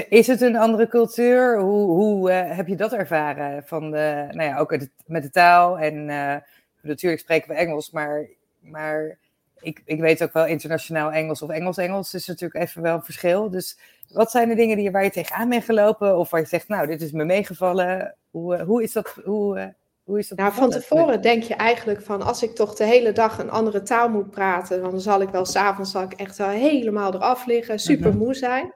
Is, 0.10 0.28
het 0.28 0.42
een 0.42 0.56
andere 0.56 0.88
cultuur? 0.88 1.60
Hoe, 1.60 1.90
hoe 1.90 2.32
eh, 2.32 2.56
heb 2.56 2.68
je 2.68 2.76
dat 2.76 2.94
ervaren? 2.94 3.64
Van 3.64 3.92
de, 3.92 4.28
nou 4.32 4.50
ja, 4.50 4.58
ook 4.58 4.78
met 5.06 5.24
de 5.24 5.30
taal. 5.30 5.80
En 5.80 6.10
eh, 6.10 6.36
natuurlijk 6.82 7.22
spreken 7.22 7.50
we 7.50 7.56
Engels, 7.56 7.92
maar, 7.92 8.28
maar 8.60 9.18
ik, 9.60 9.82
ik 9.86 10.00
weet 10.00 10.24
ook 10.24 10.34
wel 10.34 10.46
internationaal 10.46 11.12
Engels 11.12 11.42
of 11.42 11.50
Engels-Engels 11.50 12.14
is 12.14 12.28
natuurlijk 12.28 12.64
even 12.64 12.82
wel 12.82 12.96
een 12.96 13.04
verschil. 13.04 13.50
Dus 13.50 13.80
wat 14.12 14.32
zijn 14.32 14.50
de 14.50 14.56
dingen 14.56 14.78
die, 14.78 14.92
waar 14.92 15.04
je 15.04 15.10
tegenaan 15.10 15.50
bent 15.50 15.64
gelopen? 15.64 16.18
Of 16.18 16.30
waar 16.30 16.42
je 16.42 16.48
zegt, 16.48 16.68
nou, 16.68 16.88
dit 16.88 17.02
is 17.02 17.12
me 17.12 17.26
meegevallen. 17.26 18.16
Hoe, 18.32 18.62
hoe 18.62 18.84
is 18.84 18.92
dat? 18.92 19.20
Hoe, 19.24 19.74
Hoe 20.08 20.20
is 20.20 20.28
dat? 20.28 20.38
Nou, 20.38 20.54
van 20.54 20.70
tevoren 20.70 21.22
denk 21.22 21.44
je 21.44 21.54
eigenlijk 21.54 22.02
van 22.02 22.22
als 22.22 22.44
ik 22.44 22.56
toch 22.56 22.76
de 22.76 22.84
hele 22.84 23.12
dag 23.12 23.40
een 23.40 23.50
andere 23.50 23.82
taal 23.82 24.10
moet 24.10 24.30
praten, 24.30 24.82
dan 24.82 25.02
zal 25.02 25.22
ik 25.22 25.30
wel 25.30 25.46
s'avonds 25.46 25.96
echt 26.16 26.38
wel 26.38 26.50
helemaal 26.50 27.14
eraf 27.14 27.46
liggen, 27.46 27.80
super 27.80 28.10
mhm. 28.10 28.18
moe 28.18 28.34
zijn. 28.34 28.74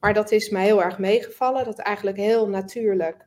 Maar 0.00 0.14
dat 0.14 0.30
is 0.30 0.50
mij 0.50 0.64
heel 0.64 0.82
erg 0.82 0.98
meegevallen. 0.98 1.64
Dat 1.64 1.78
eigenlijk 1.78 2.16
heel 2.16 2.48
natuurlijk 2.48 3.26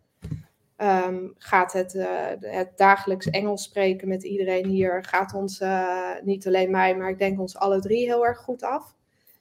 um, 0.78 1.34
gaat 1.38 1.74
het, 1.74 1.94
uh, 1.94 2.06
het 2.40 2.78
dagelijks 2.78 3.30
Engels 3.30 3.64
spreken 3.64 4.08
met 4.08 4.24
iedereen 4.24 4.66
hier. 4.66 5.04
Gaat 5.04 5.34
ons, 5.34 5.62
uh, 5.62 6.10
niet 6.24 6.48
alleen 6.48 6.72
mij, 6.72 6.96
maar 6.96 7.10
ik 7.10 7.20
denk 7.20 7.40
ons 7.40 7.58
alle 7.58 7.80
drie 7.80 8.06
heel 8.06 8.26
erg 8.26 8.38
goed 8.38 8.64
af. 8.64 8.96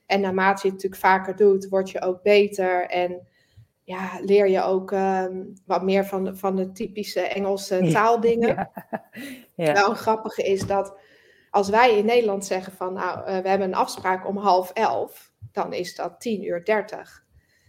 En 0.07 0.21
naarmate 0.21 0.61
je 0.67 0.73
het 0.73 0.83
natuurlijk 0.83 1.01
vaker 1.01 1.37
doet, 1.37 1.69
word 1.69 1.91
je 1.91 2.03
ook 2.03 2.23
beter. 2.23 2.87
En 2.87 3.27
ja, 3.85 4.11
leer 4.21 4.49
je 4.49 4.63
ook 4.63 4.91
um, 4.91 5.53
wat 5.67 5.83
meer 5.83 6.05
van 6.05 6.25
de, 6.25 6.37
van 6.37 6.57
de 6.57 6.73
typische 6.73 7.21
Engelse 7.21 7.89
taaldingen. 7.93 8.57
Ja. 9.57 9.65
Ja. 9.67 9.73
Wel 9.73 9.95
grappige 9.95 10.43
is 10.43 10.67
dat 10.67 10.97
als 11.51 11.69
wij 11.69 11.99
in 11.99 12.05
Nederland 12.05 12.45
zeggen 12.45 12.73
van 12.73 12.93
nou, 12.93 13.19
uh, 13.19 13.25
we 13.25 13.49
hebben 13.49 13.69
een 13.69 13.75
afspraak 13.75 14.27
om 14.27 14.37
half 14.37 14.71
elf, 14.71 15.33
dan 15.53 15.73
is 15.73 15.95
dat 15.95 16.21
tien 16.21 16.45
uur 16.45 16.65
dertig. 16.65 17.25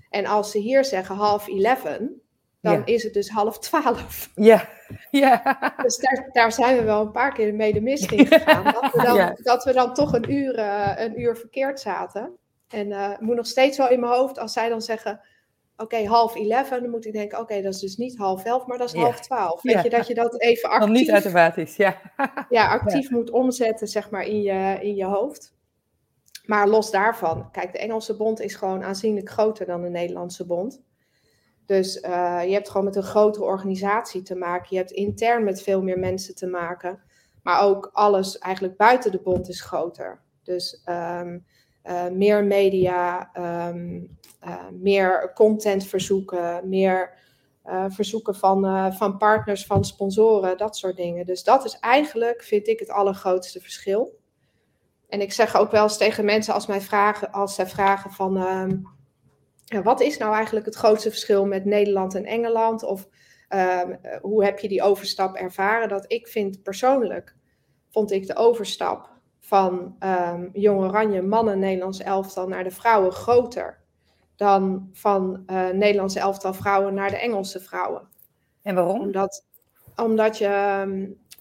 En 0.10 0.26
als 0.26 0.52
ze 0.52 0.58
hier 0.58 0.86
zeggen 0.86 1.16
half 1.16 1.48
eleven, 1.48 2.22
dan 2.62 2.86
is 2.86 3.04
het 3.04 3.14
dus 3.14 3.30
half 3.30 3.60
twaalf. 3.60 4.32
Ja, 4.36 4.70
ja. 5.12 5.58
Dus 5.84 5.98
daar, 5.98 6.30
daar 6.32 6.52
zijn 6.52 6.78
we 6.78 6.84
wel 6.84 7.02
een 7.02 7.12
paar 7.12 7.34
keer 7.34 7.54
mee 7.54 7.74
de 7.74 7.82
mist 7.82 8.12
in 8.12 8.28
gegaan. 8.28 8.64
Dat 8.64 8.92
we 8.92 9.02
dan, 9.02 9.38
dat 9.44 9.64
we 9.64 9.74
dan 9.74 9.94
toch 9.94 10.14
een 10.14 10.32
uur, 10.32 10.58
uh, 10.60 10.92
een 10.96 11.22
uur 11.22 11.38
verkeerd 11.38 11.80
zaten. 11.80 12.38
En 12.70 12.88
uh, 12.88 13.10
moet 13.20 13.36
nog 13.36 13.48
steeds 13.48 13.78
wel 13.78 13.90
in 13.90 14.00
mijn 14.00 14.14
hoofd, 14.14 14.40
als 14.40 14.54
zij 14.54 14.70
dan 14.70 14.82
zeggen, 14.82 15.22
oké, 15.78 16.06
half 16.06 16.36
eleven, 16.36 16.82
dan 16.82 16.90
moet 16.90 17.06
ik 17.06 17.14
denken, 17.14 17.40
oké, 17.40 17.62
dat 17.62 17.74
is 17.74 17.80
dus 17.80 17.98
niet 17.98 18.18
half 18.18 18.44
elf, 18.44 18.66
maar 18.66 18.78
dat 18.78 18.94
is 18.94 19.02
half 19.02 19.20
twaalf. 19.20 19.62
Weet 19.62 19.84
je, 19.84 19.90
dat 19.90 20.08
je 20.08 20.14
dat 20.14 20.42
even 20.42 20.70
actief... 20.70 20.86
Dan 20.86 20.96
niet 20.96 21.10
automatisch, 21.10 21.76
ja. 21.86 22.02
ja, 22.50 22.68
actief 22.68 23.10
moet 23.10 23.30
omzetten, 23.30 23.88
zeg 23.88 24.10
maar, 24.10 24.26
in 24.26 24.42
je, 24.42 24.78
in 24.82 24.96
je 24.96 25.06
hoofd. 25.06 25.54
Maar 26.46 26.68
los 26.68 26.92
daarvan, 26.92 27.52
kijk, 27.52 27.72
de 27.72 27.80
Engelse 27.80 28.16
bond 28.16 28.42
is 28.42 28.56
gewoon 28.56 28.84
aanzienlijk 28.84 29.30
groter 29.30 29.66
dan 29.66 29.82
de 29.82 29.90
Nederlandse 29.90 30.46
bond. 30.46 30.84
Dus 31.66 31.96
uh, 32.04 32.42
je 32.46 32.54
hebt 32.54 32.70
gewoon 32.70 32.86
met 32.86 32.96
een 32.96 33.04
grotere 33.04 33.46
organisatie 33.46 34.22
te 34.22 34.36
maken. 34.36 34.68
Je 34.70 34.78
hebt 34.78 34.92
intern 34.92 35.44
met 35.44 35.62
veel 35.62 35.82
meer 35.82 36.00
mensen 36.00 36.36
te 36.36 36.48
maken. 36.48 37.04
Maar 37.44 37.62
ook 37.62 37.90
alles 37.94 38.38
eigenlijk 38.38 38.78
buiten 38.78 39.12
de 39.12 39.22
bond 39.22 39.50
is 39.50 39.62
groter. 39.62 40.22
Dus 40.44 40.82
um, 40.86 41.46
uh, 41.84 42.08
meer 42.08 42.44
media, 42.44 43.30
um, 43.70 43.94
uh, 43.94 44.25
meer 44.72 45.32
content 45.34 45.86
verzoeken, 45.86 46.70
meer 46.70 47.24
verzoeken 47.88 48.36
van, 48.36 48.94
van 48.94 49.18
partners, 49.18 49.66
van 49.66 49.86
sponsoren, 49.86 50.58
dat 50.58 50.78
soort 50.78 50.96
dingen. 50.96 51.26
Dus 51.26 51.44
dat 51.44 51.66
is 51.66 51.80
eigenlijk, 51.80 52.44
vind 52.44 52.68
ik, 52.68 52.80
het 52.80 52.90
allergrootste 52.90 53.62
verschil. 53.62 54.20
En 55.08 55.22
ik 55.22 55.34
zeg 55.34 55.56
ook 55.56 55.72
wel 55.72 55.84
eens 55.84 55.98
tegen 55.98 56.26
mensen 56.26 56.54
als, 56.54 56.68
mij 56.68 56.82
vragen, 56.82 57.32
als 57.32 57.56
zij 57.56 57.68
vragen 57.68 58.12
van... 58.12 58.34
Ja, 59.66 59.82
wat 59.82 60.02
is 60.02 60.18
nou 60.18 60.34
eigenlijk 60.34 60.66
het 60.66 60.76
grootste 60.76 61.10
verschil 61.10 61.46
met 61.46 61.66
Nederland 61.66 62.16
en 62.16 62.26
Engeland? 62.26 62.84
Of 62.84 63.08
um, 63.50 64.00
hoe 64.22 64.44
heb 64.44 64.60
je 64.60 64.68
die 64.68 64.84
overstap 64.84 65.36
ervaren? 65.36 65.90
Dat 65.90 66.06
ik 66.08 66.28
vind 66.28 66.64
persoonlijk, 66.64 67.36
vond 67.90 68.12
ik 68.12 68.28
de 68.28 68.36
overstap 68.36 69.10
van 69.40 69.96
um, 70.00 70.50
Jong 70.54 70.80
Oranje 70.80 71.22
mannen 71.22 71.60
Nederlands 71.60 72.00
elftal 72.00 72.48
naar 72.48 72.64
de 72.64 72.72
vrouwen 72.72 73.12
groter 73.12 73.84
dan 74.36 74.90
van 74.94 75.44
uh, 75.48 75.70
Nederlandse 75.70 76.20
elftal 76.20 76.54
vrouwen 76.54 76.94
naar 76.94 77.10
de 77.10 77.18
Engelse 77.18 77.60
vrouwen. 77.60 78.08
En 78.62 78.76
waarom? 78.76 79.02
Omdat, 79.02 79.46
omdat 79.96 80.38
je 80.38 80.48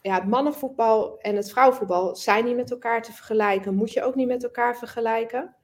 ja, 0.02 0.14
het 0.14 0.28
mannenvoetbal 0.28 1.18
en 1.18 1.36
het 1.36 1.50
vrouwenvoetbal 1.50 2.16
zijn 2.16 2.44
niet 2.44 2.56
met 2.56 2.70
elkaar 2.70 3.02
te 3.02 3.12
vergelijken. 3.12 3.74
Moet 3.74 3.92
je 3.92 4.02
ook 4.02 4.14
niet 4.14 4.28
met 4.28 4.44
elkaar 4.44 4.76
vergelijken. 4.76 5.54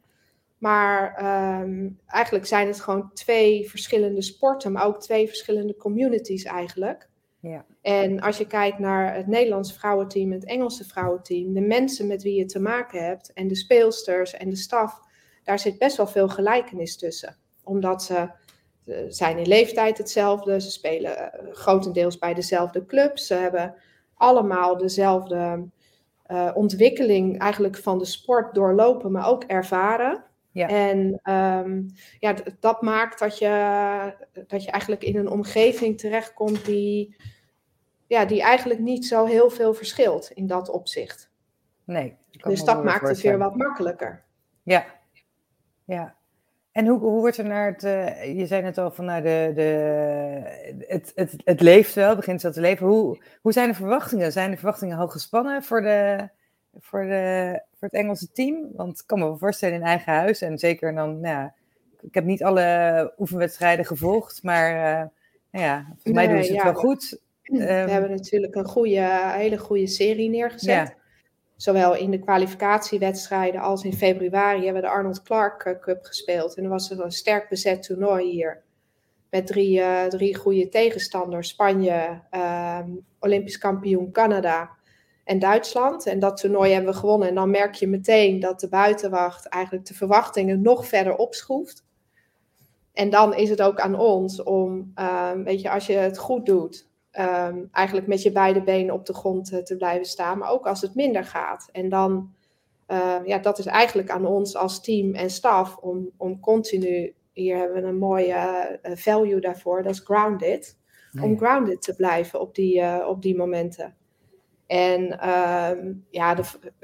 Maar 0.59 1.25
um, 1.63 1.99
eigenlijk 2.07 2.47
zijn 2.47 2.67
het 2.67 2.81
gewoon 2.81 3.11
twee 3.15 3.69
verschillende 3.69 4.23
sporten, 4.23 4.73
maar 4.73 4.87
ook 4.87 5.01
twee 5.01 5.29
verschillende 5.29 5.77
communities 5.77 6.45
eigenlijk. 6.45 7.09
Ja. 7.41 7.65
En 7.83 8.21
als 8.21 8.39
je 8.39 8.47
kijkt 8.47 8.79
naar 8.79 9.15
het 9.15 9.27
Nederlandse 9.27 9.75
vrouwenteam 9.75 10.33
en 10.33 10.39
het 10.39 10.49
Engelse 10.49 10.85
vrouwenteam, 10.85 11.53
de 11.53 11.61
mensen 11.61 12.07
met 12.07 12.23
wie 12.23 12.35
je 12.35 12.45
te 12.45 12.61
maken 12.61 13.05
hebt 13.05 13.33
en 13.33 13.49
de 13.49 13.57
speelsters 13.57 14.35
en 14.35 14.49
de 14.49 14.57
staf, 14.57 15.01
daar 15.43 15.59
zit 15.59 15.79
best 15.79 15.97
wel 15.97 16.07
veel 16.07 16.29
gelijkenis 16.29 16.97
tussen. 16.97 17.37
Omdat 17.65 18.03
ze 18.03 18.29
uh, 18.85 18.97
zijn 19.09 19.39
in 19.39 19.47
leeftijd 19.47 19.99
hetzelfde, 19.99 20.61
ze 20.61 20.71
spelen 20.71 21.13
uh, 21.13 21.53
grotendeels 21.53 22.19
bij 22.19 22.35
dezelfde 22.35 22.87
clubs, 22.87 23.27
ze 23.27 23.35
hebben 23.35 23.75
allemaal 24.15 24.77
dezelfde 24.77 25.69
uh, 26.31 26.51
ontwikkeling 26.55 27.39
eigenlijk 27.39 27.77
van 27.77 27.99
de 27.99 28.05
sport 28.05 28.55
doorlopen, 28.55 29.13
maar 29.13 29.29
ook 29.29 29.45
ervaren. 29.45 30.25
Ja. 30.53 30.69
En 30.69 31.21
um, 31.35 31.87
ja, 32.19 32.35
dat 32.61 32.83
maakt 32.83 33.19
dat 33.19 33.39
je, 33.39 34.15
dat 34.47 34.65
je 34.65 34.71
eigenlijk 34.71 35.05
in 35.05 35.17
een 35.17 35.29
omgeving 35.29 35.99
terechtkomt 35.99 36.65
die, 36.65 37.17
ja, 38.07 38.25
die 38.25 38.43
eigenlijk 38.43 38.81
niet 38.81 39.07
zo 39.07 39.25
heel 39.25 39.51
veel 39.51 39.75
verschilt 39.75 40.31
in 40.31 40.47
dat 40.47 40.69
opzicht. 40.69 41.31
Nee. 41.85 42.17
Dus 42.31 42.65
dat 42.65 42.85
maakt 42.85 43.09
het 43.09 43.21
weer 43.21 43.39
wat 43.39 43.57
makkelijker. 43.57 44.25
Ja, 44.63 44.85
ja. 45.91 46.15
En 46.73 46.87
hoe, 46.87 46.99
hoe 46.99 47.21
wordt 47.21 47.37
er 47.37 47.47
naar 47.47 47.67
het, 47.67 47.85
uh, 47.85 48.39
je 48.39 48.47
zei 48.47 48.63
net 48.63 48.79
al 48.79 48.91
van 48.91 49.05
nou, 49.05 49.23
de, 49.23 49.53
de, 49.55 49.63
het, 50.87 51.13
het, 51.15 51.35
het 51.45 51.61
leeft 51.61 51.95
wel, 51.95 52.17
begint 52.17 52.41
zo 52.41 52.51
te 52.51 52.61
leven. 52.61 52.87
Hoe, 52.87 53.19
hoe 53.41 53.53
zijn 53.53 53.69
de 53.69 53.75
verwachtingen? 53.75 54.33
Zijn 54.33 54.51
de 54.51 54.57
verwachtingen 54.57 54.97
hoog 54.97 55.13
gespannen 55.13 55.63
voor, 55.63 55.83
de, 55.83 56.29
voor, 56.79 57.07
de, 57.07 57.63
voor 57.79 57.89
het 57.89 57.93
Engelse 57.93 58.33
team? 58.33 58.69
Want 58.73 59.01
ik 59.01 59.07
kan 59.07 59.19
me 59.19 59.25
wel 59.25 59.39
voorstellen 59.39 59.75
in 59.75 59.83
eigen 59.83 60.13
huis 60.13 60.41
en 60.41 60.59
zeker 60.59 60.95
dan, 60.95 61.21
nou 61.21 61.35
ja, 61.35 61.55
ik 62.01 62.15
heb 62.15 62.25
niet 62.25 62.45
alle 62.45 63.13
oefenwedstrijden 63.19 63.85
gevolgd, 63.85 64.43
maar 64.43 64.73
uh, 64.73 65.07
nou 65.51 65.65
ja, 65.65 65.87
voor 65.97 66.15
mij 66.15 66.29
doen 66.29 66.45
ze 66.45 66.53
het 66.53 66.63
wel 66.63 66.75
goed. 66.75 67.19
We 67.43 67.81
um, 67.81 67.89
hebben 67.89 68.11
natuurlijk 68.11 68.55
een 68.55 68.69
goede, 68.69 69.31
hele 69.33 69.59
goede 69.59 69.87
serie 69.87 70.29
neergezet. 70.29 70.89
Ja 70.89 70.99
zowel 71.63 71.95
in 71.95 72.11
de 72.11 72.19
kwalificatiewedstrijden 72.19 73.61
als 73.61 73.85
in 73.85 73.93
februari 73.93 74.65
hebben 74.65 74.83
we 74.83 74.89
de 74.89 74.95
Arnold 74.95 75.23
Clark 75.23 75.65
eh, 75.65 75.79
Cup 75.81 76.05
gespeeld. 76.05 76.57
En 76.57 76.65
er 76.65 76.71
was 76.71 76.91
een 76.91 77.13
sterk 77.13 77.49
bezet 77.49 77.83
toernooi 77.83 78.31
hier. 78.31 78.63
Met 79.31 79.47
drie, 79.47 79.79
uh, 79.79 80.05
drie 80.05 80.37
goede 80.37 80.69
tegenstanders. 80.69 81.49
Spanje, 81.49 82.21
um, 82.31 83.07
Olympisch 83.19 83.59
kampioen 83.59 84.13
Canada 84.13 84.71
en 85.25 85.39
Duitsland. 85.39 86.07
En 86.07 86.19
dat 86.19 86.37
toernooi 86.37 86.73
hebben 86.73 86.93
we 86.93 86.99
gewonnen. 86.99 87.29
En 87.29 87.35
dan 87.35 87.51
merk 87.51 87.75
je 87.75 87.89
meteen 87.89 88.41
dat 88.41 88.61
de 88.61 88.69
buitenwacht 88.69 89.47
eigenlijk 89.47 89.87
de 89.87 89.95
verwachtingen 89.95 90.63
nog 90.63 90.87
verder 90.87 91.17
opschroeft. 91.17 91.85
En 92.93 93.11
dan 93.11 93.35
is 93.35 93.51
het 93.51 93.63
ook 93.63 93.81
aan 93.81 93.99
ons 93.99 94.43
om, 94.43 94.93
um, 94.95 95.45
weet 95.45 95.61
je, 95.61 95.71
als 95.71 95.87
je 95.87 95.93
het 95.93 96.19
goed 96.19 96.47
doet, 96.47 96.90
um, 97.19 97.69
eigenlijk 97.73 98.07
met 98.07 98.23
je 98.23 98.33
beide 98.33 98.63
benen 98.63 98.95
op 98.95 99.07
de 99.07 99.15
grond 99.15 99.53
uh, 99.53 99.59
te 99.59 99.77
blijven 99.77 100.07
staan, 100.07 100.39
maar 100.39 100.51
ook 100.51 100.67
als 100.67 100.81
het 100.81 100.95
minder 100.95 101.25
gaat. 101.25 101.69
En 101.73 101.89
dan, 101.89 102.35
uh, 102.89 103.17
ja, 103.25 103.39
dat 103.39 103.59
is 103.59 103.67
eigenlijk 103.67 104.11
aan 104.11 104.27
ons 104.27 104.57
als 104.57 104.83
team 104.83 105.15
en 105.15 105.31
staf 105.31 105.77
om, 105.77 106.11
om 106.17 106.41
continu, 106.41 107.15
hier 107.33 107.57
hebben 107.57 107.83
we 107.83 107.89
een 107.89 107.99
mooie 107.99 108.79
uh, 108.83 108.97
value 108.97 109.41
daarvoor, 109.41 109.83
dat 109.83 109.93
is 109.93 110.01
grounded, 110.05 110.79
nee. 111.13 111.25
om 111.25 111.39
grounded 111.39 111.83
te 111.83 111.97
blijven 111.97 112.41
op 112.41 112.55
die, 112.55 113.07
op 113.07 113.23
die 113.23 113.37
momenten. 113.37 113.95
En 114.67 115.29
um, 115.29 116.07
ja, 116.11 116.35
de, 116.35 116.43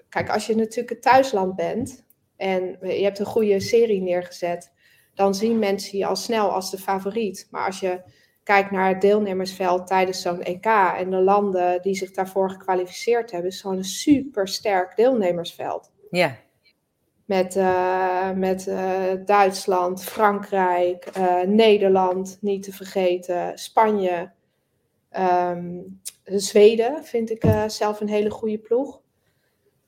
kijk, 0.08 0.30
als 0.30 0.46
je 0.46 0.56
natuurlijk 0.56 0.90
het 0.90 1.02
thuisland 1.02 1.56
bent 1.56 2.04
en 2.36 2.78
je 2.80 3.02
hebt 3.02 3.18
een 3.18 3.26
goede 3.26 3.60
serie 3.60 4.02
neergezet, 4.02 4.72
dan 5.14 5.34
zien 5.34 5.58
mensen 5.58 5.98
je 5.98 6.06
al 6.06 6.16
snel 6.16 6.50
als 6.50 6.70
de 6.70 6.78
favoriet. 6.78 7.48
Maar 7.50 7.66
als 7.66 7.80
je 7.80 8.00
kijk 8.46 8.70
naar 8.70 8.88
het 8.88 9.00
deelnemersveld 9.00 9.86
tijdens 9.86 10.22
zo'n 10.22 10.42
EK 10.42 10.66
en 10.96 11.10
de 11.10 11.20
landen 11.20 11.82
die 11.82 11.94
zich 11.94 12.10
daarvoor 12.10 12.50
gekwalificeerd 12.50 13.30
hebben, 13.30 13.50
is 13.50 13.60
gewoon 13.60 13.76
een 13.76 13.84
super 13.84 14.48
sterk 14.48 14.96
deelnemersveld. 14.96 15.92
Ja. 16.10 16.36
Met, 17.24 17.56
uh, 17.56 18.30
met 18.30 18.66
uh, 18.66 19.12
Duitsland, 19.24 20.04
Frankrijk, 20.04 21.08
uh, 21.18 21.40
Nederland, 21.42 22.38
niet 22.40 22.62
te 22.62 22.72
vergeten, 22.72 23.58
Spanje, 23.58 24.30
um, 25.50 26.00
Zweden 26.24 27.04
vind 27.04 27.30
ik 27.30 27.44
zelf 27.66 28.00
een 28.00 28.08
hele 28.08 28.30
goede 28.30 28.58
ploeg. 28.58 29.00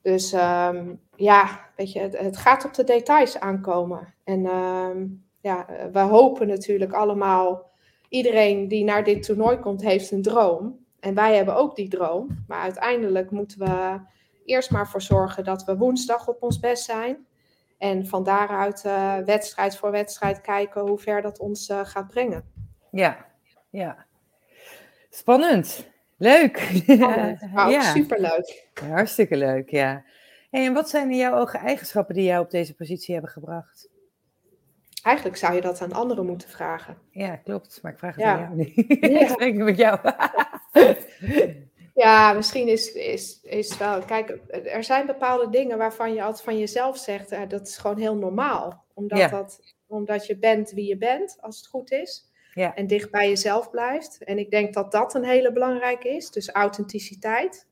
Dus 0.02 0.32
um, 0.32 1.00
ja, 1.16 1.70
weet 1.76 1.92
je, 1.92 2.00
het, 2.00 2.18
het, 2.18 2.36
gaat 2.36 2.64
op 2.64 2.74
de 2.74 2.84
details 2.84 3.40
aankomen. 3.40 4.14
En 4.24 4.46
um, 4.46 5.24
ja, 5.40 5.66
we 5.92 5.98
hopen 5.98 6.46
natuurlijk 6.46 6.92
allemaal 6.92 7.68
iedereen 8.08 8.68
die 8.68 8.84
naar 8.84 9.04
dit 9.04 9.22
toernooi 9.22 9.58
komt, 9.58 9.82
heeft 9.82 10.10
een 10.10 10.22
droom. 10.22 10.86
En 11.00 11.14
wij 11.14 11.36
hebben 11.36 11.56
ook 11.56 11.76
die 11.76 11.88
droom. 11.88 12.44
Maar 12.46 12.60
uiteindelijk 12.60 13.30
moeten 13.30 13.58
we 13.58 14.00
eerst 14.44 14.70
maar 14.70 14.88
voor 14.88 15.02
zorgen 15.02 15.44
dat 15.44 15.64
we 15.64 15.76
woensdag 15.76 16.28
op 16.28 16.42
ons 16.42 16.58
best 16.58 16.84
zijn. 16.84 17.26
En 17.78 18.06
van 18.06 18.22
daaruit 18.24 18.84
uh, 18.86 19.16
wedstrijd 19.16 19.76
voor 19.76 19.90
wedstrijd 19.90 20.40
kijken 20.40 20.80
hoe 20.80 20.98
ver 20.98 21.22
dat 21.22 21.38
ons 21.38 21.68
uh, 21.68 21.80
gaat 21.84 22.08
brengen. 22.08 22.44
Ja, 22.90 23.26
ja. 23.70 24.06
Spannend. 25.10 25.86
Leuk. 26.16 26.82
maar 27.54 27.74
ook 27.74 27.82
superleuk. 27.82 28.68
Hartstikke 28.74 29.36
leuk, 29.36 29.70
ja. 29.70 30.04
en 30.50 30.72
wat 30.72 30.88
zijn 30.88 31.10
in 31.10 31.16
jouw 31.16 31.38
ogen 31.38 31.60
eigenschappen 31.60 32.14
die 32.14 32.24
jou 32.24 32.44
op 32.44 32.50
deze 32.50 32.74
positie 32.74 33.14
hebben 33.14 33.32
gebracht? 33.32 33.88
Eigenlijk 35.02 35.36
zou 35.36 35.54
je 35.54 35.60
dat 35.60 35.80
aan 35.80 35.92
anderen 35.92 36.26
moeten 36.26 36.48
vragen. 36.48 36.98
Ja, 37.10 37.36
klopt. 37.36 37.78
Maar 37.82 37.92
ik 37.92 37.98
vraag 37.98 38.16
het 38.16 38.24
aan 38.24 38.40
jou 38.40 38.54
niet. 38.54 38.74
Ja. 39.00 39.20
ik 39.20 39.28
spreek 39.28 39.54
met 39.54 39.76
jou. 39.76 39.98
ja, 41.94 42.32
misschien 42.32 42.68
is, 42.68 42.92
is, 42.92 43.40
is 43.42 43.76
wel... 43.76 44.02
Kijk, 44.02 44.38
er 44.64 44.84
zijn 44.84 45.06
bepaalde 45.06 45.50
dingen 45.50 45.78
waarvan 45.78 46.14
je 46.14 46.22
altijd 46.22 46.42
van 46.42 46.58
jezelf 46.58 46.98
zegt... 46.98 47.32
Uh, 47.32 47.40
dat 47.48 47.68
is 47.68 47.76
gewoon 47.76 47.98
heel 47.98 48.16
normaal. 48.16 48.84
Omdat, 48.94 49.30
dat, 49.30 49.74
omdat 49.86 50.26
je 50.26 50.38
bent 50.38 50.70
wie 50.70 50.88
je 50.88 50.96
bent, 50.96 51.38
als 51.40 51.56
het 51.56 51.66
goed 51.66 51.90
is. 51.90 52.30
Ja. 52.54 52.74
En 52.74 52.86
dicht 52.86 53.10
bij 53.10 53.28
jezelf 53.28 53.70
blijft. 53.70 54.24
En 54.24 54.38
ik 54.38 54.50
denk 54.50 54.74
dat 54.74 54.92
dat 54.92 55.14
een 55.14 55.24
hele 55.24 55.52
belangrijke 55.52 56.08
is. 56.08 56.30
Dus 56.30 56.50
authenticiteit 56.50 57.67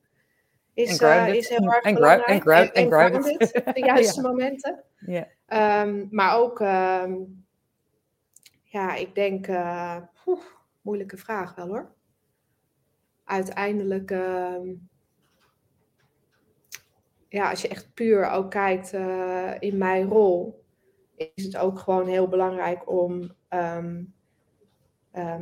is, 0.76 1.00
uh, 1.00 1.34
is 1.34 1.48
heel 1.48 1.72
erg 1.72 1.94
belangrijk. 1.94 2.26
En, 2.26 2.40
ground, 2.40 2.72
en, 2.72 2.86
grounded. 2.86 3.52
De 3.74 3.80
juiste 3.94 4.20
momenten. 4.20 4.84
Ja. 4.98 5.26
Um, 5.82 6.08
maar 6.10 6.36
ook, 6.36 6.60
um, 6.60 7.44
ja, 8.62 8.94
ik 8.94 9.14
denk, 9.14 9.48
uh, 9.48 9.96
moeilijke 10.82 11.16
vraag 11.16 11.54
wel 11.54 11.68
hoor. 11.68 11.94
Uiteindelijk, 13.24 14.10
um, 14.10 14.88
ja, 17.28 17.50
als 17.50 17.62
je 17.62 17.68
echt 17.68 17.94
puur 17.94 18.30
ook 18.30 18.50
kijkt 18.50 18.92
uh, 18.92 19.52
in 19.58 19.78
mijn 19.78 20.08
rol, 20.08 20.64
is 21.16 21.44
het 21.44 21.56
ook 21.56 21.78
gewoon 21.78 22.06
heel 22.06 22.28
belangrijk 22.28 22.90
om. 22.90 23.34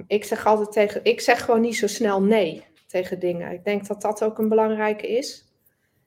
ik 0.07 0.25
zeg 0.25 0.47
altijd 0.47 0.73
tegen, 0.73 1.05
ik 1.05 1.21
zeg 1.21 1.45
gewoon 1.45 1.61
niet 1.61 1.77
zo 1.77 1.87
snel 1.87 2.23
nee 2.23 2.65
tegen 2.95 3.19
dingen. 3.19 3.53
Ik 3.53 3.65
denk 3.65 3.87
dat 3.87 4.03
dat 4.03 4.25
ook 4.25 4.39
een 4.39 4.49
belangrijke 4.49 5.07
is. 5.07 5.53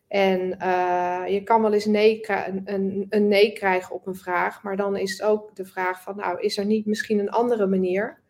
En 0.08 0.40
uh, 0.62 1.24
je 1.28 1.42
kan 1.44 1.62
wel 1.62 1.74
eens 1.74 1.86
nee, 1.86 2.30
een, 2.66 3.06
een, 3.10 3.28
nee 3.28 3.54
krijgen 3.54 3.96
op 3.96 4.08
een 4.08 4.16
vraag, 4.16 4.64
maar 4.64 4.76
dan 4.76 4.96
is 4.96 5.12
het 5.12 5.22
ook 5.22 5.56
de 5.56 5.66
vraag 5.66 6.02
van, 6.02 6.16
nou, 6.16 6.40
is 6.40 6.58
er 6.58 6.66
niet 6.66 6.86
misschien 6.86 7.20
een 7.20 7.30
andere 7.30 7.68
manier 7.68 8.22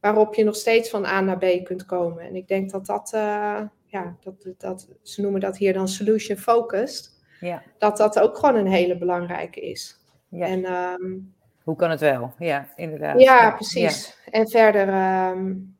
waarop 0.00 0.34
je 0.34 0.44
nog 0.44 0.56
steeds 0.56 0.90
van 0.90 1.04
A 1.04 1.20
naar 1.20 1.38
B 1.38 1.64
kunt 1.64 1.86
komen? 1.86 2.24
En 2.24 2.36
ik 2.36 2.48
denk 2.48 2.70
dat 2.70 2.86
dat, 2.86 3.12
uh, 3.14 3.60
ja, 3.86 4.16
dat, 4.20 4.46
dat, 4.58 4.88
ze 5.02 5.20
noemen 5.22 5.40
dat 5.40 5.56
hier 5.56 5.72
dan 5.72 5.88
solution 5.88 6.36
focused, 6.36 7.24
ja. 7.40 7.62
dat 7.78 7.96
dat 7.96 8.20
ook 8.20 8.36
gewoon 8.36 8.56
een 8.56 8.66
hele 8.66 8.98
belangrijke 8.98 9.60
is. 9.60 10.00
Ja. 10.28 10.46
En, 10.46 10.72
um, 10.72 11.34
Hoe 11.62 11.76
kan 11.76 11.90
het 11.90 12.00
wel? 12.00 12.34
Ja, 12.38 12.68
inderdaad. 12.76 13.20
Ja, 13.20 13.42
ja. 13.42 13.50
precies. 13.50 14.18
En 14.30 14.48
verder, 14.48 14.88
um, 15.30 15.78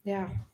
ja. 0.00 0.46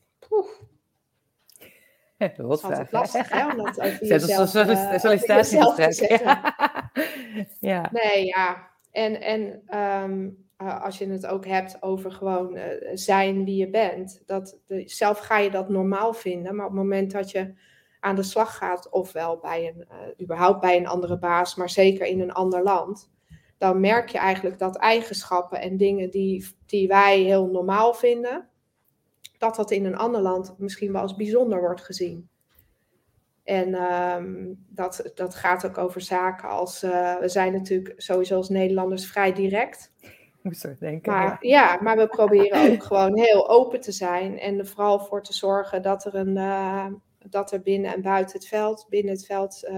Wat 2.37 2.69
is 2.79 2.91
lastig, 2.91 3.29
hè? 3.29 3.49
Om 3.49 3.57
dat 3.57 3.79
over 3.81 4.05
jezelf, 4.07 4.55
uh, 4.55 4.97
sollicitatiegesprek. 4.97 6.21
ja. 7.59 7.89
Nee, 7.91 8.25
ja. 8.25 8.69
En, 8.91 9.21
en 9.21 9.63
um, 9.79 10.45
uh, 10.61 10.83
als 10.83 10.97
je 10.97 11.07
het 11.07 11.25
ook 11.25 11.45
hebt 11.45 11.81
over 11.81 12.11
gewoon 12.11 12.57
uh, 12.57 12.63
zijn 12.93 13.45
wie 13.45 13.55
je 13.55 13.69
bent. 13.69 14.23
Dat 14.25 14.59
de, 14.67 14.83
zelf 14.85 15.19
ga 15.19 15.37
je 15.37 15.49
dat 15.49 15.69
normaal 15.69 16.13
vinden. 16.13 16.55
Maar 16.55 16.65
op 16.65 16.71
het 16.71 16.81
moment 16.81 17.11
dat 17.11 17.31
je 17.31 17.53
aan 17.99 18.15
de 18.15 18.23
slag 18.23 18.57
gaat, 18.57 18.89
ofwel 18.89 19.37
bij 19.37 19.67
een, 19.67 19.87
überhaupt 20.21 20.61
bij 20.61 20.77
een 20.77 20.87
andere 20.87 21.19
baas, 21.19 21.55
maar 21.55 21.69
zeker 21.69 22.05
in 22.05 22.21
een 22.21 22.33
ander 22.33 22.63
land. 22.63 23.13
Dan 23.57 23.79
merk 23.79 24.09
je 24.09 24.17
eigenlijk 24.17 24.59
dat 24.59 24.75
eigenschappen 24.75 25.61
en 25.61 25.77
dingen 25.77 26.09
die, 26.09 26.55
die 26.65 26.87
wij 26.87 27.19
heel 27.19 27.47
normaal 27.47 27.93
vinden, 27.93 28.49
dat 29.45 29.55
dat 29.55 29.71
in 29.71 29.85
een 29.85 29.97
ander 29.97 30.21
land 30.21 30.55
misschien 30.57 30.91
wel 30.91 31.01
als 31.01 31.15
bijzonder 31.15 31.59
wordt 31.59 31.81
gezien. 31.81 32.29
En 33.43 33.73
um, 33.81 34.65
dat, 34.69 35.11
dat 35.15 35.35
gaat 35.35 35.65
ook 35.65 35.77
over 35.77 36.01
zaken 36.01 36.49
als, 36.49 36.83
uh, 36.83 37.19
we 37.19 37.29
zijn 37.29 37.53
natuurlijk 37.53 37.93
sowieso 37.97 38.35
als 38.35 38.49
Nederlanders 38.49 39.07
vrij 39.07 39.33
direct. 39.33 39.91
Moest 40.41 40.63
er 40.63 40.77
denken. 40.79 41.11
Maar, 41.11 41.37
ja. 41.39 41.79
maar 41.81 41.97
we 41.97 42.07
proberen 42.07 42.71
ook 42.71 42.83
gewoon 42.93 43.17
heel 43.17 43.49
open 43.49 43.81
te 43.81 43.91
zijn 43.91 44.39
en 44.39 44.59
er 44.59 44.67
vooral 44.67 44.99
voor 44.99 45.23
te 45.23 45.33
zorgen 45.33 45.81
dat 45.81 46.05
er, 46.05 46.15
een, 46.15 46.35
uh, 46.35 46.85
dat 47.29 47.51
er 47.51 47.61
binnen 47.61 47.93
en 47.93 48.01
buiten 48.01 48.37
het 48.37 48.47
veld, 48.47 48.85
binnen 48.89 49.13
het 49.13 49.25
veld, 49.25 49.67
uh, 49.69 49.77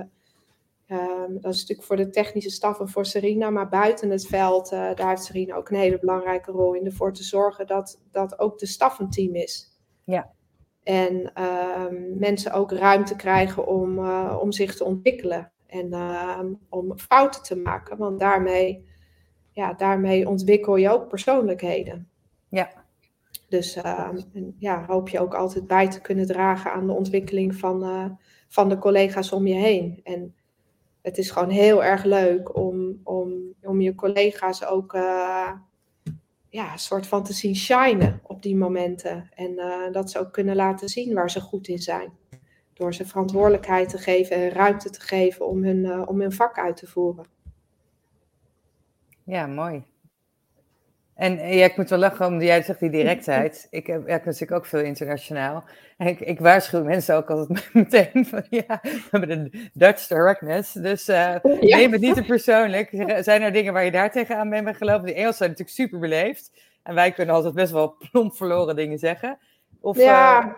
Um, 0.92 1.42
dat 1.42 1.54
is 1.54 1.60
natuurlijk 1.60 1.88
voor 1.88 1.96
de 1.96 2.10
technische 2.10 2.50
staf 2.50 2.80
en 2.80 2.90
voor 2.90 3.06
Serena. 3.06 3.50
Maar 3.50 3.70
buiten 3.70 4.10
het 4.10 4.28
veld, 4.28 4.72
uh, 4.72 4.96
daar 4.96 5.10
heeft 5.10 5.24
Serena 5.24 5.56
ook 5.56 5.70
een 5.70 5.78
hele 5.78 6.00
belangrijke 6.00 6.52
rol 6.52 6.74
in. 6.74 6.86
Ervoor 6.86 7.14
te 7.14 7.24
zorgen 7.24 7.68
dat, 7.68 8.02
dat 8.12 8.40
ook 8.40 8.60
de 8.60 8.66
staf 8.66 9.00
een 9.00 9.10
team 9.10 9.36
is. 9.36 9.80
Ja. 10.04 10.32
En 10.84 11.44
um, 11.44 12.18
mensen 12.18 12.52
ook 12.52 12.72
ruimte 12.72 13.16
krijgen 13.16 13.68
om, 13.68 14.00
uh, 14.00 14.38
om 14.42 14.52
zich 14.52 14.76
te 14.76 14.84
ontwikkelen. 14.84 15.52
En 15.68 15.88
uh, 15.88 16.40
om 16.70 16.98
fouten 16.98 17.44
te 17.44 17.56
maken. 17.56 17.98
Want 17.98 18.20
daarmee, 18.20 18.88
ja, 19.52 19.74
daarmee 19.74 20.28
ontwikkel 20.28 20.76
je 20.76 20.90
ook 20.90 21.08
persoonlijkheden. 21.08 22.10
Ja. 22.50 22.70
Dus 23.50 23.76
en, 23.76 24.56
ja, 24.58 24.86
hoop 24.86 25.10
je 25.10 25.20
ook 25.20 25.34
altijd 25.34 25.68
bij 25.68 25.90
te 25.90 26.02
kunnen 26.02 26.26
dragen 26.26 26.72
aan 26.72 26.88
de 26.88 26.94
ontwikkeling 26.94 27.56
van, 27.56 28.18
van 28.48 28.70
de 28.70 28.78
collega's 28.78 29.32
om 29.32 29.48
je 29.48 29.54
heen. 29.54 30.00
En 30.04 30.36
het 31.08 31.18
is 31.18 31.32
gewoon 31.32 31.50
heel 31.50 31.84
erg 31.84 32.04
leuk 32.04 32.56
om, 32.56 33.00
om, 33.04 33.54
om 33.62 33.82
je 33.82 33.96
collega's 33.96 34.66
ook 34.66 34.94
uh, 34.94 35.52
ja, 36.50 36.72
een 36.72 36.80
soort 36.80 37.08
van 37.08 37.24
te 37.24 37.34
zien 37.34 37.56
shinen 37.56 38.20
op 38.24 38.42
die 38.42 38.56
momenten. 38.56 39.30
En 39.34 39.52
uh, 39.52 39.92
dat 39.92 40.12
ze 40.12 40.20
ook 40.20 40.34
kunnen 40.34 40.56
laten 40.56 40.90
zien 40.90 41.14
waar 41.14 41.32
ze 41.32 41.42
goed 41.42 41.68
in 41.68 41.80
zijn. 41.80 42.12
Door 42.74 42.94
ze 42.94 43.06
verantwoordelijkheid 43.06 43.90
te 43.90 43.98
geven 43.98 44.36
en 44.36 44.50
ruimte 44.50 44.90
te 44.90 45.02
geven 45.02 45.48
om 45.48 45.64
hun, 45.64 45.86
uh, 45.86 46.04
om 46.06 46.22
hun 46.22 46.32
vak 46.32 46.58
uit 46.58 46.78
te 46.78 46.88
voeren. 46.88 47.26
Ja, 49.24 49.48
mooi. 49.48 49.84
En 51.18 51.56
ja, 51.56 51.66
ik 51.66 51.78
moet 51.78 51.90
wel 51.90 52.00
lachen, 52.00 52.26
omdat 52.26 52.48
jij 52.48 52.62
zegt 52.62 52.80
die 52.80 52.90
directheid. 52.90 53.68
Ik 53.70 53.88
heb, 53.88 54.06
werk 54.06 54.26
natuurlijk 54.26 54.52
ook 54.52 54.66
veel 54.66 54.80
internationaal. 54.80 55.64
En 55.98 56.08
ik, 56.08 56.20
ik 56.20 56.40
waarschuw 56.40 56.84
mensen 56.84 57.16
ook 57.16 57.30
altijd 57.30 57.70
meteen 57.74 58.26
van, 58.26 58.44
ja, 58.50 58.80
we 58.82 59.02
hebben 59.12 59.30
de 59.30 59.70
Dutch 59.74 60.08
directness. 60.08 60.74
Dus 60.74 61.10
uh, 61.10 61.36
neem 61.60 61.92
het 61.92 62.02
niet 62.02 62.16
te 62.16 62.24
persoonlijk. 62.24 62.90
Zijn 63.20 63.42
er 63.42 63.52
dingen 63.52 63.74
waar 63.74 63.86
je 63.86 63.92
daar 63.92 64.12
tegenaan 64.12 64.50
bent 64.50 64.78
gelopen? 64.78 65.06
De 65.06 65.14
Engels 65.14 65.38
zijn 65.38 65.50
natuurlijk 65.50 65.78
super 65.78 66.00
beleefd. 66.00 66.52
En 66.84 66.96
wij 66.96 67.12
kunnen 67.12 67.36
altijd 67.36 67.54
best 67.54 67.72
wel 67.72 67.98
plomp 68.12 68.36
verloren 68.36 68.76
dingen 68.76 68.98
zeggen. 68.98 69.38
Of, 69.82 69.98
ja, 69.98 70.56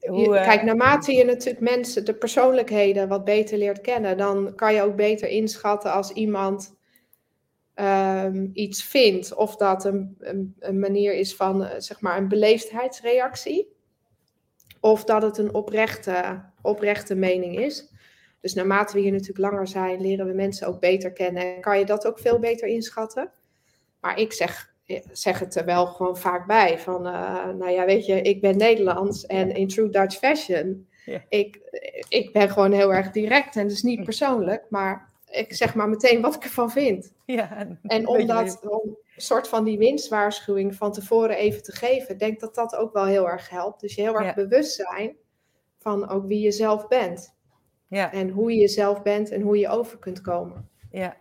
uh, 0.00 0.10
hoe, 0.10 0.36
uh... 0.36 0.42
kijk, 0.42 0.62
naarmate 0.62 1.12
je 1.12 1.24
natuurlijk 1.24 1.60
mensen, 1.70 2.04
de 2.04 2.14
persoonlijkheden 2.14 3.08
wat 3.08 3.24
beter 3.24 3.58
leert 3.58 3.80
kennen, 3.80 4.16
dan 4.16 4.52
kan 4.54 4.74
je 4.74 4.82
ook 4.82 4.96
beter 4.96 5.28
inschatten 5.28 5.92
als 5.92 6.12
iemand 6.12 6.78
um, 7.80 8.50
iets 8.52 8.84
vindt, 8.84 9.34
of 9.34 9.56
dat 9.56 9.84
een, 9.84 10.16
een, 10.18 10.54
een 10.58 10.78
manier 10.78 11.14
is 11.14 11.34
van 11.36 11.62
uh, 11.62 11.68
zeg 11.78 12.00
maar 12.00 12.16
een 12.16 12.28
beleefdheidsreactie, 12.28 13.68
of 14.80 15.04
dat 15.04 15.22
het 15.22 15.38
een 15.38 15.54
oprechte, 15.54 16.42
oprechte 16.62 17.14
mening 17.14 17.58
is. 17.58 17.88
Dus 18.40 18.54
naarmate 18.54 18.94
we 18.94 19.00
hier 19.00 19.12
natuurlijk 19.12 19.38
langer 19.38 19.66
zijn, 19.66 20.00
leren 20.00 20.26
we 20.26 20.32
mensen 20.32 20.66
ook 20.66 20.80
beter 20.80 21.12
kennen 21.12 21.54
en 21.54 21.60
kan 21.60 21.78
je 21.78 21.84
dat 21.84 22.06
ook 22.06 22.18
veel 22.18 22.38
beter 22.38 22.68
inschatten. 22.68 23.30
Maar 24.00 24.18
ik 24.18 24.32
zeg, 24.32 24.74
zeg 25.12 25.38
het 25.38 25.54
er 25.54 25.64
wel 25.64 25.86
gewoon 25.86 26.16
vaak 26.16 26.46
bij 26.46 26.78
van, 26.78 27.06
uh, 27.06 27.48
nou 27.48 27.70
ja, 27.70 27.84
weet 27.84 28.06
je, 28.06 28.22
ik 28.22 28.40
ben 28.40 28.56
Nederlands 28.56 29.26
en 29.26 29.54
in 29.54 29.68
True 29.68 29.88
Dutch 29.88 30.16
Fashion, 30.16 30.88
ja. 31.04 31.24
ik, 31.28 31.60
ik 32.08 32.32
ben 32.32 32.50
gewoon 32.50 32.72
heel 32.72 32.92
erg 32.92 33.10
direct 33.10 33.56
en 33.56 33.68
dus 33.68 33.82
niet 33.82 34.04
persoonlijk, 34.04 34.64
maar 34.68 35.09
ik 35.30 35.54
zeg 35.54 35.74
maar 35.74 35.88
meteen 35.88 36.20
wat 36.20 36.34
ik 36.34 36.44
ervan 36.44 36.70
vind. 36.70 37.12
Ja, 37.24 37.66
en 37.82 38.06
om 38.06 38.26
dat, 38.26 38.60
om 38.68 38.80
een 38.84 39.22
soort 39.22 39.48
van 39.48 39.64
die 39.64 39.78
winstwaarschuwing 39.78 40.74
van 40.74 40.92
tevoren 40.92 41.36
even 41.36 41.62
te 41.62 41.72
geven, 41.72 42.18
denk 42.18 42.40
dat 42.40 42.54
dat 42.54 42.76
ook 42.76 42.92
wel 42.92 43.04
heel 43.04 43.28
erg 43.28 43.48
helpt. 43.48 43.80
Dus 43.80 43.94
je 43.94 44.02
heel 44.02 44.20
erg 44.20 44.34
bewust 44.34 44.74
zijn 44.74 45.16
van 45.78 46.08
ook 46.08 46.26
wie 46.26 46.40
je 46.40 46.50
zelf 46.50 46.88
bent. 46.88 47.34
Ja. 47.88 48.12
En 48.12 48.28
hoe 48.28 48.52
je 48.52 48.60
jezelf 48.60 49.02
bent 49.02 49.30
en 49.30 49.40
hoe 49.40 49.58
je 49.58 49.68
over 49.68 49.98
kunt 49.98 50.20
komen. 50.20 50.68
Ja. 50.90 51.16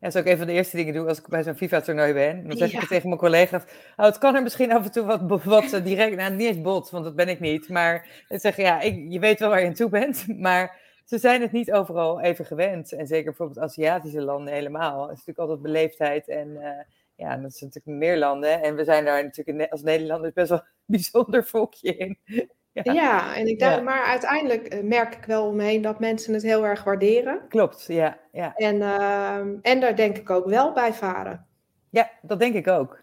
Ja, 0.00 0.06
dat 0.06 0.14
is 0.14 0.20
ook 0.20 0.32
een 0.32 0.38
van 0.38 0.46
de 0.46 0.52
eerste 0.52 0.76
dingen 0.76 0.94
doe 0.94 1.08
als 1.08 1.18
ik 1.18 1.28
bij 1.28 1.42
zo'n 1.42 1.54
FIFA-toernooi 1.54 2.12
ben. 2.12 2.48
Dan 2.48 2.56
zeg 2.56 2.72
ik 2.72 2.88
tegen 2.88 3.08
mijn 3.08 3.20
collega's, 3.20 3.62
oh, 3.96 4.04
het 4.04 4.18
kan 4.18 4.34
er 4.34 4.42
misschien 4.42 4.72
af 4.72 4.84
en 4.84 4.92
toe 4.92 5.04
wat, 5.04 5.44
wat 5.44 5.72
eh, 5.72 5.84
direct, 5.84 6.16
nou 6.16 6.34
niet 6.34 6.46
eens 6.46 6.60
bot, 6.60 6.90
want 6.90 7.04
dat 7.04 7.16
ben 7.16 7.28
ik 7.28 7.40
niet. 7.40 7.68
Maar 7.68 8.24
dan 8.28 8.38
zeg 8.38 8.56
je, 8.56 8.62
ja, 8.62 8.80
ik, 8.80 9.06
je 9.08 9.18
weet 9.18 9.38
wel 9.38 9.48
waar 9.48 9.60
je 9.60 9.66
aan 9.66 9.72
toe 9.72 9.90
bent, 9.90 10.26
maar 10.38 10.78
ze 11.10 11.18
zijn 11.18 11.40
het 11.40 11.52
niet 11.52 11.72
overal 11.72 12.20
even 12.20 12.44
gewend. 12.44 12.92
En 12.92 13.06
zeker 13.06 13.24
bijvoorbeeld 13.24 13.58
Aziatische 13.58 14.22
landen 14.22 14.52
helemaal. 14.52 15.00
Het 15.00 15.10
is 15.10 15.24
natuurlijk 15.24 15.38
altijd 15.38 15.62
beleefdheid 15.62 16.28
en 16.28 16.48
uh, 16.48 16.68
ja, 17.14 17.36
dat 17.36 17.50
is 17.50 17.60
natuurlijk 17.60 17.98
meer 17.98 18.18
landen. 18.18 18.62
En 18.62 18.74
we 18.74 18.84
zijn 18.84 19.04
daar 19.04 19.24
natuurlijk 19.24 19.72
als 19.72 19.82
Nederlanders 19.82 20.32
best 20.32 20.48
wel 20.48 20.58
een 20.58 20.64
bijzonder 20.96 21.44
volkje 21.44 21.96
in. 21.96 22.18
Ja, 22.72 22.92
ja 22.92 23.36
en 23.36 23.46
ik 23.46 23.58
denk, 23.58 23.74
ja. 23.74 23.80
maar 23.80 24.04
uiteindelijk 24.04 24.66
eh, 24.66 24.82
merk 24.82 25.14
ik 25.14 25.24
wel 25.24 25.46
omheen 25.46 25.82
dat 25.82 26.00
mensen 26.00 26.34
het 26.34 26.42
heel 26.42 26.64
erg 26.64 26.84
waarderen. 26.84 27.40
Klopt, 27.48 27.84
ja. 27.88 28.18
ja. 28.32 28.54
En, 28.54 28.76
uh, 28.76 29.36
en 29.62 29.80
daar 29.80 29.96
denk 29.96 30.16
ik 30.16 30.30
ook 30.30 30.46
wel 30.46 30.72
bij 30.72 30.92
varen. 30.92 31.46
Ja, 31.90 32.10
dat 32.22 32.38
denk 32.38 32.54
ik 32.54 32.68
ook. 32.68 33.02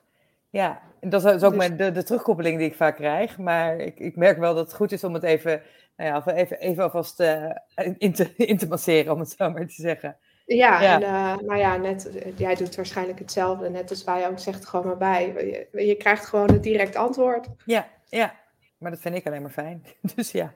Ja, 0.50 0.82
dat 1.00 1.26
is 1.26 1.44
ook 1.44 1.60
dus... 1.60 1.76
de, 1.78 1.92
de 1.92 2.04
terugkoppeling 2.04 2.58
die 2.58 2.68
ik 2.68 2.76
vaak 2.76 2.96
krijg. 2.96 3.38
Maar 3.38 3.78
ik, 3.78 4.00
ik 4.00 4.16
merk 4.16 4.38
wel 4.38 4.56
dat 4.56 4.66
het 4.66 4.76
goed 4.76 4.92
is 4.92 5.04
om 5.04 5.14
het 5.14 5.24
even, 5.24 5.62
nou 5.98 6.10
ja, 6.10 6.34
even, 6.34 6.60
even 6.60 6.84
alvast 6.84 7.20
uh, 7.20 7.52
in, 7.98 8.14
te, 8.14 8.34
in 8.52 8.58
te 8.58 8.68
masseren, 8.68 9.14
om 9.14 9.20
het 9.20 9.30
zo 9.30 9.50
maar 9.50 9.68
te 9.68 9.82
zeggen. 9.82 10.18
Ja, 10.46 10.82
ja. 10.82 10.96
en 10.96 11.02
uh, 11.02 11.48
nou 11.48 11.60
ja, 11.60 11.78
net, 11.78 12.12
jij 12.36 12.56
doet 12.56 12.76
waarschijnlijk 12.76 13.20
hetzelfde. 13.20 13.70
Net 13.70 13.90
als 13.90 14.04
wij 14.04 14.28
ook, 14.28 14.40
zegt 14.40 14.66
gewoon 14.66 14.86
maar 14.86 14.98
bij. 14.98 15.34
Je, 15.72 15.86
je 15.86 15.96
krijgt 15.96 16.26
gewoon 16.26 16.50
een 16.50 16.62
direct 16.62 16.96
antwoord. 16.96 17.48
Ja, 17.66 17.88
ja, 18.10 18.36
maar 18.78 18.92
dat 18.92 19.00
vind 19.00 19.16
ik 19.16 19.28
alleen 19.28 19.42
maar 19.42 19.52
fijn. 19.52 19.84
Dus 20.16 20.32
ja. 20.32 20.56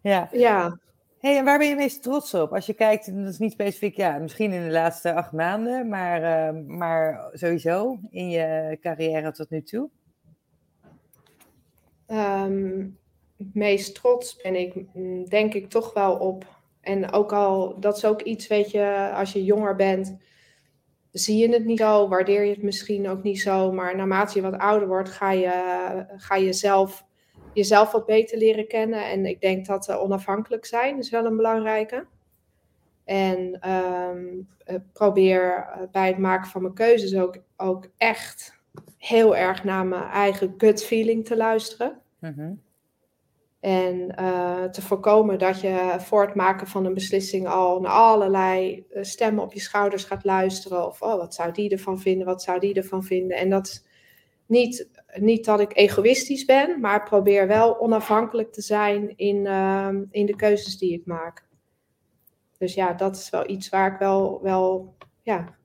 Ja. 0.00 0.28
ja. 0.32 0.78
Hey, 1.18 1.38
en 1.38 1.44
waar 1.44 1.58
ben 1.58 1.68
je 1.68 1.74
meest 1.74 2.02
trots 2.02 2.34
op? 2.34 2.52
Als 2.52 2.66
je 2.66 2.74
kijkt, 2.74 3.16
dat 3.16 3.32
is 3.32 3.38
niet 3.38 3.52
specifiek, 3.52 3.96
ja, 3.96 4.18
misschien 4.18 4.52
in 4.52 4.62
de 4.62 4.70
laatste 4.70 5.14
acht 5.14 5.32
maanden, 5.32 5.88
maar, 5.88 6.52
uh, 6.54 6.60
maar 6.66 7.28
sowieso 7.32 7.98
in 8.10 8.30
je 8.30 8.78
carrière 8.80 9.32
tot 9.32 9.50
nu 9.50 9.62
toe? 9.62 9.90
Um, 12.06 12.98
meest 13.52 13.94
trots 13.94 14.36
ben 14.36 14.54
ik, 14.54 14.74
mm, 14.92 15.28
denk 15.28 15.54
ik, 15.54 15.70
toch 15.70 15.92
wel 15.92 16.16
op. 16.16 16.46
En 16.80 17.12
ook 17.12 17.32
al, 17.32 17.80
dat 17.80 17.96
is 17.96 18.04
ook 18.04 18.22
iets, 18.22 18.46
weet 18.46 18.70
je, 18.70 19.10
als 19.14 19.32
je 19.32 19.44
jonger 19.44 19.76
bent, 19.76 20.16
zie 21.10 21.36
je 21.36 21.52
het 21.52 21.64
niet 21.64 21.78
zo, 21.78 22.08
waardeer 22.08 22.44
je 22.44 22.50
het 22.50 22.62
misschien 22.62 23.08
ook 23.08 23.22
niet 23.22 23.40
zo. 23.40 23.72
Maar 23.72 23.96
naarmate 23.96 24.34
je 24.34 24.50
wat 24.50 24.58
ouder 24.58 24.88
wordt, 24.88 25.08
ga 25.08 25.30
je, 25.30 26.06
ga 26.16 26.36
je 26.36 26.52
zelf 26.52 27.04
jezelf 27.54 27.92
wat 27.92 28.06
beter 28.06 28.38
leren 28.38 28.68
kennen. 28.68 29.10
En 29.10 29.26
ik 29.26 29.40
denk 29.40 29.66
dat 29.66 29.90
onafhankelijk 29.90 30.64
zijn 30.64 30.98
is 30.98 31.10
wel 31.10 31.24
een 31.24 31.36
belangrijke. 31.36 32.06
En 33.04 33.60
ehm, 33.60 34.26
eh, 34.64 34.76
probeer 34.92 35.56
eh, 35.56 35.82
bij 35.92 36.06
het 36.06 36.18
maken 36.18 36.50
van 36.50 36.62
mijn 36.62 36.74
keuzes 36.74 37.16
ook, 37.16 37.36
ook 37.56 37.86
echt 37.96 38.58
heel 38.98 39.36
erg 39.36 39.64
naar 39.64 39.86
mijn 39.86 40.02
eigen 40.02 40.54
gut 40.58 40.84
feeling 40.84 41.24
te 41.24 41.36
luisteren. 41.36 42.00
Mhm. 42.18 42.52
En 43.64 44.08
te 44.72 44.82
voorkomen 44.82 45.38
dat 45.38 45.60
je 45.60 45.94
voor 45.98 46.26
het 46.26 46.34
maken 46.34 46.66
van 46.66 46.84
een 46.84 46.94
beslissing 46.94 47.48
al 47.48 47.80
naar 47.80 47.92
allerlei 47.92 48.86
stemmen 49.00 49.44
op 49.44 49.52
je 49.52 49.60
schouders 49.60 50.04
gaat 50.04 50.24
luisteren. 50.24 50.86
Of 50.86 51.02
oh, 51.02 51.16
wat 51.16 51.34
zou 51.34 51.52
die 51.52 51.70
ervan 51.70 52.00
vinden, 52.00 52.26
wat 52.26 52.42
zou 52.42 52.60
die 52.60 52.74
ervan 52.74 53.04
vinden. 53.04 53.36
En 53.36 53.50
dat 53.50 53.86
niet 54.46 54.88
niet 55.20 55.44
dat 55.44 55.60
ik 55.60 55.76
egoïstisch 55.76 56.44
ben, 56.44 56.80
maar 56.80 57.02
probeer 57.02 57.46
wel 57.46 57.80
onafhankelijk 57.80 58.52
te 58.52 58.62
zijn 58.62 59.16
in, 59.16 59.46
ehm, 59.46 60.04
in 60.10 60.26
de 60.26 60.36
keuzes 60.36 60.78
die 60.78 60.92
ik 60.92 61.06
maak. 61.06 61.46
Dus 62.58 62.74
ja, 62.74 62.92
dat 62.92 63.16
is 63.16 63.30
wel 63.30 63.50
iets 63.50 63.68
waar 63.68 63.92
ik 63.92 63.98
wel, 63.98 64.42
wel 64.42 64.94
ja, 65.22 65.56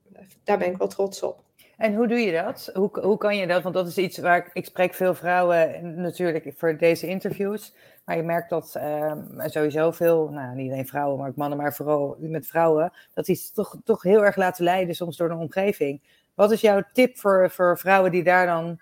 daar 0.44 0.58
ben 0.58 0.72
ik 0.72 0.78
wel 0.78 0.88
trots 0.88 1.24
op. 1.24 1.49
En 1.80 1.96
hoe 1.96 2.08
doe 2.08 2.18
je 2.18 2.32
dat? 2.32 2.70
Hoe, 2.74 2.90
hoe 3.02 3.18
kan 3.18 3.38
je 3.38 3.48
dat? 3.48 3.64
Want 3.64 3.76
dat 3.76 3.88
is 3.88 3.98
iets 3.98 4.18
waar 4.18 4.50
ik, 4.54 4.66
spreek 4.66 4.94
veel 4.94 5.14
vrouwen 5.14 5.96
natuurlijk 6.02 6.54
voor 6.56 6.78
deze 6.78 7.08
interviews. 7.08 7.76
Maar 8.06 8.16
je 8.16 8.24
merkt 8.24 8.50
dat 8.50 8.74
uh, 8.78 9.12
sowieso 9.46 9.92
veel, 9.92 10.30
nou 10.30 10.56
niet 10.56 10.72
alleen 10.72 10.88
vrouwen, 10.88 11.20
maar 11.20 11.30
ook 11.30 11.36
mannen, 11.36 11.58
maar 11.58 11.74
vooral 11.74 12.18
met 12.20 12.48
vrouwen, 12.48 12.92
dat 13.14 13.26
die 13.26 13.50
toch, 13.54 13.78
toch 13.84 14.04
heel 14.04 14.26
erg 14.26 14.36
laten 14.36 14.64
leiden 14.64 14.96
soms 14.96 15.18
door 15.18 15.28
de 15.28 15.36
omgeving. 15.36 16.02
Wat 16.34 16.52
is 16.52 16.62
jouw 16.62 16.84
tip 16.94 17.18
voor, 17.18 17.50
voor 17.50 17.78
vrouwen 17.78 18.12
die 18.12 18.24
daar 18.24 18.46
dan 18.46 18.80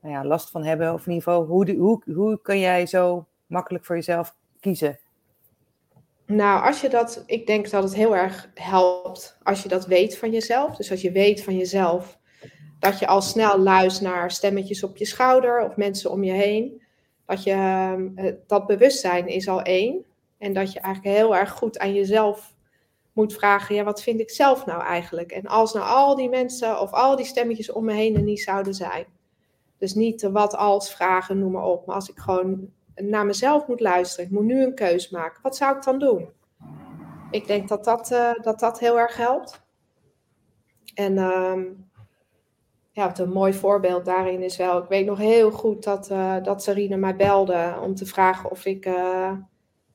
nou 0.00 0.14
ja, 0.14 0.24
last 0.24 0.50
van 0.50 0.64
hebben? 0.64 0.92
Of 0.92 1.06
in 1.06 1.12
ieder 1.12 1.28
geval, 1.28 1.44
hoe, 1.44 1.74
hoe, 1.76 2.02
hoe 2.14 2.40
kun 2.42 2.58
jij 2.58 2.86
zo 2.86 3.26
makkelijk 3.46 3.84
voor 3.84 3.96
jezelf 3.96 4.34
kiezen? 4.60 4.98
Nou, 6.26 6.66
als 6.66 6.80
je 6.80 6.88
dat, 6.88 7.22
ik 7.26 7.46
denk 7.46 7.70
dat 7.70 7.82
het 7.82 7.94
heel 7.94 8.16
erg 8.16 8.50
helpt 8.54 9.38
als 9.42 9.62
je 9.62 9.68
dat 9.68 9.86
weet 9.86 10.18
van 10.18 10.30
jezelf. 10.30 10.76
Dus 10.76 10.90
als 10.90 11.00
je 11.00 11.12
weet 11.12 11.42
van 11.42 11.56
jezelf 11.56 12.18
dat 12.78 12.98
je 12.98 13.06
al 13.06 13.22
snel 13.22 13.58
luistert 13.58 14.10
naar 14.10 14.30
stemmetjes 14.30 14.82
op 14.82 14.96
je 14.96 15.04
schouder 15.04 15.64
of 15.64 15.76
mensen 15.76 16.10
om 16.10 16.24
je 16.24 16.32
heen. 16.32 16.82
Dat 17.26 17.42
je 17.42 17.50
ehm, 17.50 18.34
dat 18.46 18.66
bewustzijn 18.66 19.26
is 19.26 19.48
al 19.48 19.62
één. 19.62 20.04
En 20.38 20.52
dat 20.52 20.72
je 20.72 20.80
eigenlijk 20.80 21.16
heel 21.16 21.36
erg 21.36 21.50
goed 21.50 21.78
aan 21.78 21.94
jezelf 21.94 22.54
moet 23.12 23.32
vragen, 23.32 23.74
ja, 23.74 23.84
wat 23.84 24.02
vind 24.02 24.20
ik 24.20 24.30
zelf 24.30 24.66
nou 24.66 24.82
eigenlijk? 24.82 25.32
En 25.32 25.46
als 25.46 25.72
nou 25.72 25.86
al 25.86 26.16
die 26.16 26.28
mensen 26.28 26.80
of 26.80 26.92
al 26.92 27.16
die 27.16 27.24
stemmetjes 27.24 27.72
om 27.72 27.84
me 27.84 27.92
heen 27.92 28.16
er 28.16 28.22
niet 28.22 28.40
zouden 28.40 28.74
zijn. 28.74 29.06
Dus 29.78 29.94
niet 29.94 30.20
de 30.20 30.30
wat 30.30 30.56
als 30.56 30.94
vragen, 30.94 31.38
noem 31.38 31.52
maar 31.52 31.64
op. 31.64 31.86
Maar 31.86 31.94
als 31.94 32.10
ik 32.10 32.18
gewoon 32.18 32.70
naar 32.94 33.26
mezelf 33.26 33.66
moet 33.66 33.80
luisteren, 33.80 34.24
ik 34.24 34.30
moet 34.30 34.44
nu 34.44 34.62
een 34.62 34.74
keus 34.74 35.10
maken, 35.10 35.42
wat 35.42 35.56
zou 35.56 35.76
ik 35.76 35.82
dan 35.82 35.98
doen? 35.98 36.28
Ik 37.30 37.46
denk 37.46 37.68
dat 37.68 37.84
dat, 37.84 38.10
uh, 38.10 38.32
dat, 38.42 38.60
dat 38.60 38.78
heel 38.78 38.98
erg 38.98 39.16
helpt. 39.16 39.62
En 40.94 41.18
um, 41.18 41.87
ja, 42.98 43.18
een 43.18 43.32
mooi 43.32 43.52
voorbeeld 43.52 44.04
daarin 44.04 44.42
is 44.42 44.56
wel, 44.56 44.78
ik 44.82 44.88
weet 44.88 45.06
nog 45.06 45.18
heel 45.18 45.50
goed 45.50 45.84
dat, 45.84 46.10
uh, 46.10 46.36
dat 46.42 46.62
Sarine 46.62 46.96
mij 46.96 47.16
belde 47.16 47.74
om 47.82 47.94
te 47.94 48.06
vragen 48.06 48.50
of 48.50 48.64
ik, 48.64 48.86
uh, 48.86 49.32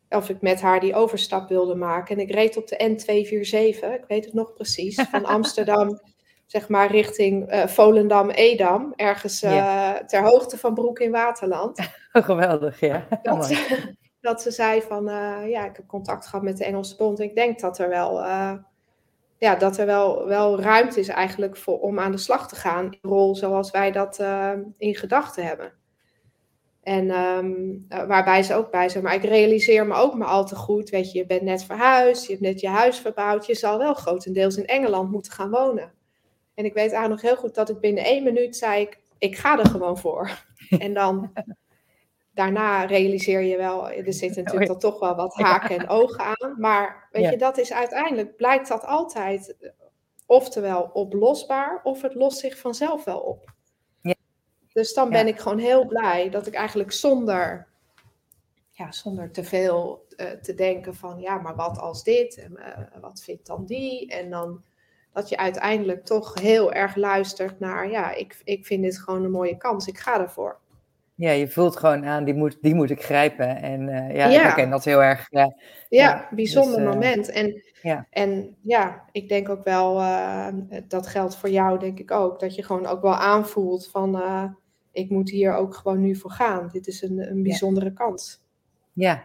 of 0.10 0.30
ik 0.30 0.42
met 0.42 0.62
haar 0.62 0.80
die 0.80 0.96
overstap 0.96 1.50
wilde 1.50 1.76
maken. 1.76 2.16
En 2.16 2.22
ik 2.22 2.32
reed 2.32 2.58
op 2.58 2.68
de 2.68 2.89
N247, 2.89 3.94
ik 3.94 4.06
weet 4.08 4.26
het 4.26 4.34
nog 4.34 4.54
precies, 4.54 5.02
van 5.12 5.26
Amsterdam 5.26 6.00
zeg 6.46 6.70
maar 6.70 6.92
richting 6.92 7.54
uh, 7.54 7.68
Volendam-Edam, 7.68 8.94
ergens 8.96 9.39
ter 9.39 10.22
hoogte 10.22 10.58
van 10.58 10.74
Broek 10.74 11.00
in 11.00 11.12
Waterland. 11.12 11.80
Geweldig, 12.12 12.80
ja. 12.80 13.08
Dat, 13.22 13.46
ze, 13.46 13.96
dat 14.22 14.42
ze 14.42 14.52
zei 14.52 14.82
van, 14.82 15.04
ja, 15.50 15.66
ik 15.66 15.76
heb 15.76 15.88
contact 15.88 16.26
gehad 16.26 16.44
met 16.46 16.58
de 16.58 16.66
Engelse 16.66 16.96
bond. 16.96 17.20
Ik 17.20 17.36
denk 17.36 17.60
dat 17.60 17.80
er 17.80 17.89
wel, 17.89 18.22
ja, 19.43 19.56
dat 19.56 19.77
er 19.77 19.86
wel, 19.86 20.27
wel 20.27 20.62
ruimte 20.62 20.99
is 20.99 21.08
eigenlijk 21.08 21.58
voor, 21.58 21.79
om 21.79 21.99
aan 21.99 22.12
de 22.12 22.17
slag 22.17 22.47
te 22.47 22.56
gaan. 22.56 22.86
In 22.86 23.10
rol 23.10 23.36
zoals 23.36 23.71
wij 23.71 23.91
dat 23.91 24.23
in 24.77 24.95
gedachten 24.95 25.45
hebben. 25.45 25.73
En 26.84 27.10
um, 27.10 27.86
waarbij 27.88 28.43
ze 28.43 28.56
ook 28.56 28.71
bij 28.71 28.89
zijn. 28.89 29.03
Maar 29.03 29.13
ik 29.13 29.23
realiseer 29.23 29.88
me 29.88 29.93
ook 29.93 30.13
maar 30.13 30.27
al 30.27 30.45
te 30.45 30.56
goed. 30.56 30.89
Weet 30.89 31.12
je, 31.12 31.17
je 31.17 31.25
bent 31.25 31.41
net 31.41 31.63
verhuisd, 31.63 32.25
je 32.25 32.32
hebt 32.32 32.43
net 32.43 32.60
je 32.60 32.67
huis 32.67 32.99
verbouwd. 32.99 33.45
Je 33.45 33.56
zal 33.56 33.77
wel 33.77 33.93
grotendeels 33.93 34.58
in 34.58 34.65
Engeland 34.65 35.12
moeten 35.12 35.32
gaan 35.32 35.49
wonen. 35.49 35.93
En 36.53 36.65
ik 36.65 36.73
weet 36.73 36.91
eigenlijk 36.91 37.21
nog 37.21 37.32
heel 37.32 37.39
goed 37.41 37.56
dat 37.56 37.69
ik 37.69 37.79
binnen 37.79 38.03
één 38.03 38.23
minuut 38.23 38.56
zei 38.56 38.82
ik, 38.82 38.99
ik 39.17 39.38
ga 39.38 39.60
er 39.60 39.69
gewoon 39.69 39.97
voor. 39.97 40.45
en 40.79 40.93
dan 40.93 41.34
daarna 42.34 42.86
realiseer 42.86 43.41
je 43.41 43.58
wel, 43.58 43.89
er 43.89 44.13
zitten 44.13 44.43
natuurlijk 44.43 44.72
dan 44.72 44.80
toch 44.80 45.00
wel 45.00 45.15
wat 45.15 45.34
haken 45.34 45.78
en 45.78 45.88
ogen 45.88 46.19
aan. 46.26 46.56
Maar 46.58 47.08
weet 47.12 47.30
je, 47.30 47.38
dat 47.38 47.58
is 47.58 47.74
uiteindelijk, 47.74 48.36
blijkt 48.36 48.67
dat 48.67 48.86
altijd 48.86 49.56
oftewel 50.26 50.89
oplosbaar 50.93 51.80
of 51.84 52.02
het 52.02 52.15
lost 52.15 52.38
zich 52.38 52.58
vanzelf 52.58 53.04
wel 53.04 53.19
op. 53.19 53.54
Ja. 54.02 54.15
Dus 54.74 54.93
dan 54.93 55.10
ben 55.10 55.28
ik 55.28 55.39
gewoon 55.39 55.60
heel 55.60 55.86
blij 55.86 56.30
dat 56.30 56.48
ik 56.48 56.54
eigenlijk 56.54 56.91
zonder, 56.91 57.67
ja, 58.72 58.91
zonder 58.91 59.32
te 59.32 59.43
veel 59.43 60.06
uh, 60.17 60.32
te 60.32 60.54
denken 60.54 60.96
van 60.96 61.19
ja, 61.19 61.38
maar 61.38 61.56
wat 61.56 61.78
als 61.78 62.04
dit 62.04 62.38
en 62.38 62.52
uh, 62.60 63.02
wat 63.02 63.24
vindt 63.24 63.46
dan 63.46 63.65
die 63.65 64.08
en 64.08 64.30
dan 64.30 64.63
dat 65.12 65.30
je 65.30 65.38
uiteindelijk 65.38 66.06
toch 66.06 66.39
heel 66.39 66.74
erg 66.74 66.96
luistert 66.96 67.60
naar, 67.60 67.89
ja, 67.89 68.12
ik, 68.12 68.41
ik 68.43 68.65
vind 68.65 68.84
dit 68.84 69.00
gewoon 69.00 69.24
een 69.24 69.32
mooie 69.32 69.58
kans, 69.58 69.88
ik 69.88 69.98
ga 69.98 70.19
ervoor. 70.19 70.60
Ja, 71.24 71.32
je 71.32 71.48
voelt 71.48 71.76
gewoon 71.76 72.06
aan, 72.06 72.24
die 72.24 72.34
moet, 72.34 72.58
die 72.62 72.76
moet 72.76 72.90
ik 72.90 73.04
grijpen. 73.04 73.62
En 73.62 73.82
uh, 73.82 74.16
ja, 74.16 74.28
ja, 74.28 74.50
ik 74.50 74.56
ken 74.56 74.70
dat 74.70 74.84
heel 74.84 75.04
erg. 75.04 75.28
Ja, 75.30 75.56
ja, 75.90 76.28
bijzonder 76.32 76.76
dus, 76.76 76.86
uh, 76.86 76.92
moment. 76.92 77.30
En 77.30 77.62
ja. 77.82 78.08
en 78.10 78.56
ja, 78.62 79.04
ik 79.12 79.30
denk 79.30 79.50
ook 79.50 79.64
wel, 79.64 80.00
uh, 80.00 80.48
dat 80.88 81.08
geldt 81.08 81.36
voor 81.36 81.50
jou 81.50 81.80
denk 81.80 82.00
ik 82.00 82.12
ook, 82.12 82.40
dat 82.40 82.56
je 82.56 82.64
gewoon 82.64 82.86
ook 82.86 83.02
wel 83.02 83.16
aanvoelt 83.16 83.88
van, 83.88 84.22
ik 84.92 85.10
moet 85.10 85.30
hier 85.30 85.56
ook 85.56 85.76
gewoon 85.76 86.02
nu 86.02 86.16
voor 86.16 86.32
gaan. 86.32 86.70
Dit 86.72 86.88
is 86.88 87.02
een, 87.02 87.30
een 87.32 87.44
bijzondere 87.44 87.86
ja. 87.86 87.92
kans. 87.94 88.42
Ja, 88.94 89.24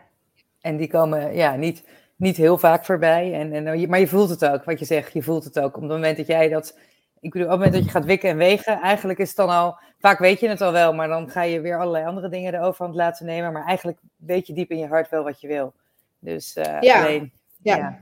en 0.61 0.77
die 0.77 0.89
komen 0.89 1.35
ja, 1.35 1.57
niet 1.57 1.85
niet 2.17 2.37
heel 2.37 2.59
vaak 2.59 2.85
voorbij. 2.85 3.33
En, 3.33 3.53
en, 3.53 3.89
maar 3.89 4.01
je 4.01 4.07
voelt 4.07 4.29
het 4.29 4.45
ook, 4.45 4.65
wat 4.65 4.79
je 4.79 4.85
zegt. 4.85 5.13
Je 5.13 5.23
voelt 5.23 5.45
het 5.45 5.59
ook. 5.59 5.77
Op 5.77 5.83
het 5.83 5.91
moment 5.91 6.17
dat 6.17 6.27
jij 6.27 6.49
dat. 6.49 6.79
Ik 7.20 7.31
bedoel, 7.33 7.46
op 7.46 7.50
het 7.50 7.59
moment 7.59 7.76
dat 7.76 7.85
je 7.85 7.90
gaat 7.90 8.04
wikken 8.04 8.31
en 8.31 8.37
wegen, 8.37 8.81
eigenlijk 8.81 9.18
is 9.18 9.28
het 9.28 9.37
dan 9.37 9.48
al. 9.48 9.78
Vaak 9.98 10.18
weet 10.18 10.40
je 10.40 10.48
het 10.48 10.61
al 10.61 10.72
wel, 10.72 10.94
maar 10.94 11.09
dan 11.09 11.31
ga 11.31 11.42
je 11.42 11.61
weer 11.61 11.81
allerlei 11.81 12.04
andere 12.04 12.28
dingen 12.28 12.52
de 12.52 12.61
overhand 12.61 12.94
laten 12.94 13.26
nemen. 13.26 13.52
Maar 13.52 13.64
eigenlijk 13.64 13.98
weet 14.16 14.46
je 14.46 14.52
diep 14.52 14.70
in 14.70 14.78
je 14.78 14.87
hart 14.87 15.11
wel 15.11 15.24
wat 15.24 15.40
je 15.40 15.48
wil. 15.48 15.74
Dus 16.18 16.57
uh, 16.57 16.81
ja. 16.81 17.04
alleen. 17.04 17.33
Ja. 17.62 17.76
ja. 17.76 18.00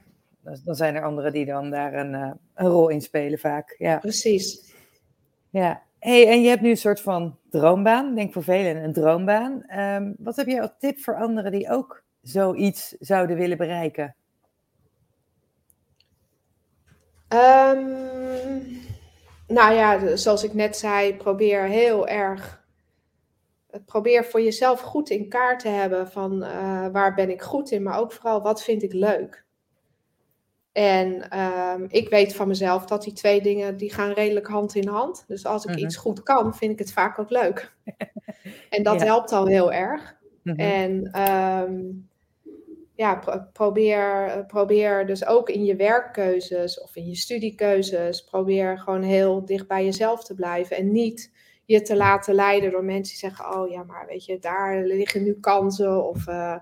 Dan 0.64 0.74
zijn 0.74 0.94
er 0.94 1.05
anderen 1.05 1.33
die 1.33 1.44
dan 1.44 1.70
daar 1.70 1.94
een, 1.94 2.12
uh, 2.12 2.31
een 2.55 2.66
rol 2.66 2.88
in 2.88 3.00
spelen, 3.00 3.38
vaak. 3.38 3.74
Ja. 3.79 3.98
Precies. 3.98 4.74
Ja. 5.50 5.83
Hey, 5.98 6.29
en 6.29 6.42
je 6.42 6.48
hebt 6.48 6.61
nu 6.61 6.70
een 6.70 6.76
soort 6.76 7.00
van 7.00 7.38
droombaan. 7.50 8.14
Denk 8.14 8.33
voor 8.33 8.42
velen 8.44 8.85
een 8.85 8.92
droombaan. 8.92 9.79
Um, 9.79 10.14
wat 10.18 10.37
heb 10.37 10.46
jij 10.46 10.61
als 10.61 10.70
tip 10.79 10.98
voor 10.98 11.16
anderen 11.16 11.52
die 11.52 11.70
ook 11.70 12.02
zoiets 12.22 12.96
zouden 12.98 13.37
willen 13.37 13.57
bereiken? 13.57 14.14
Um, 17.29 18.85
nou 19.47 19.75
ja, 19.75 20.17
zoals 20.17 20.45
ik 20.45 20.55
net 20.55 20.77
zei, 20.77 21.17
probeer 21.17 21.63
heel 21.63 22.09
erg. 22.09 22.65
Probeer 23.87 24.25
voor 24.25 24.41
jezelf 24.41 24.81
goed 24.81 25.11
in 25.11 25.29
kaart 25.29 25.61
te 25.61 25.69
hebben 25.69 26.09
van 26.11 26.43
uh, 26.43 26.87
waar 26.93 27.15
ben 27.15 27.31
ik 27.31 27.43
goed 27.43 27.71
in, 27.71 27.83
maar 27.83 27.99
ook 27.99 28.13
vooral 28.13 28.43
wat 28.43 28.63
vind 28.63 28.83
ik 28.83 28.93
leuk. 28.93 29.45
En 30.73 31.31
ehm, 31.31 31.85
ik 31.89 32.09
weet 32.09 32.35
van 32.35 32.49
mezelf 32.49 32.85
dat 32.87 33.03
die 33.03 33.13
twee 33.13 33.41
dingen 33.43 33.77
die 33.77 33.93
gaan 33.93 34.11
redelijk 34.13 34.47
hand 34.47 34.75
in 34.75 34.89
hand. 34.89 35.25
Dus 35.27 35.47
als 35.47 35.65
ik 35.65 35.71
Mhm. 35.71 35.79
iets 35.85 35.97
goed 35.97 36.23
kan, 36.23 36.55
vind 36.55 36.73
ik 36.73 36.79
het 36.79 36.93
vaak 36.93 37.19
ook 37.19 37.31
leuk. 37.31 37.73
en 38.71 38.83
dat 38.83 39.01
Ja. 39.01 39.07
helpt 39.07 39.33
al 39.33 39.47
heel 39.47 39.73
erg. 39.73 40.17
Mhm. 40.43 40.61
En 40.61 41.09
ehm, 41.13 41.83
ja, 42.97 43.15
pro- 43.15 43.47
probeer, 43.53 44.27
eh, 44.27 44.47
probeer 44.47 45.07
dus 45.07 45.27
ook 45.27 45.51
in 45.51 45.65
je 45.65 45.77
werkkeuzes 45.77 46.81
of 46.81 46.97
in 46.97 47.07
je 47.07 47.17
studiekeuzes, 47.17 48.25
probeer 48.25 48.79
gewoon 48.79 49.03
heel 49.03 49.45
dicht 49.45 49.67
bij 49.67 49.85
jezelf 49.85 50.25
te 50.25 50.35
blijven. 50.35 50.77
En 50.77 50.93
niet 50.93 51.33
je 51.65 51.83
te 51.83 51.97
laten 51.97 52.35
leiden 52.35 52.71
door 52.71 52.85
mensen 52.85 53.19
die 53.19 53.31
zeggen, 53.31 53.59
oh 53.61 53.71
ja, 53.71 53.83
maar 53.83 54.07
weet 54.07 54.25
je, 54.25 54.39
daar 54.39 54.85
liggen 54.85 55.23
nu 55.23 55.35
kansen. 55.41 56.09
Of 56.09 56.27
eh, 56.27 56.57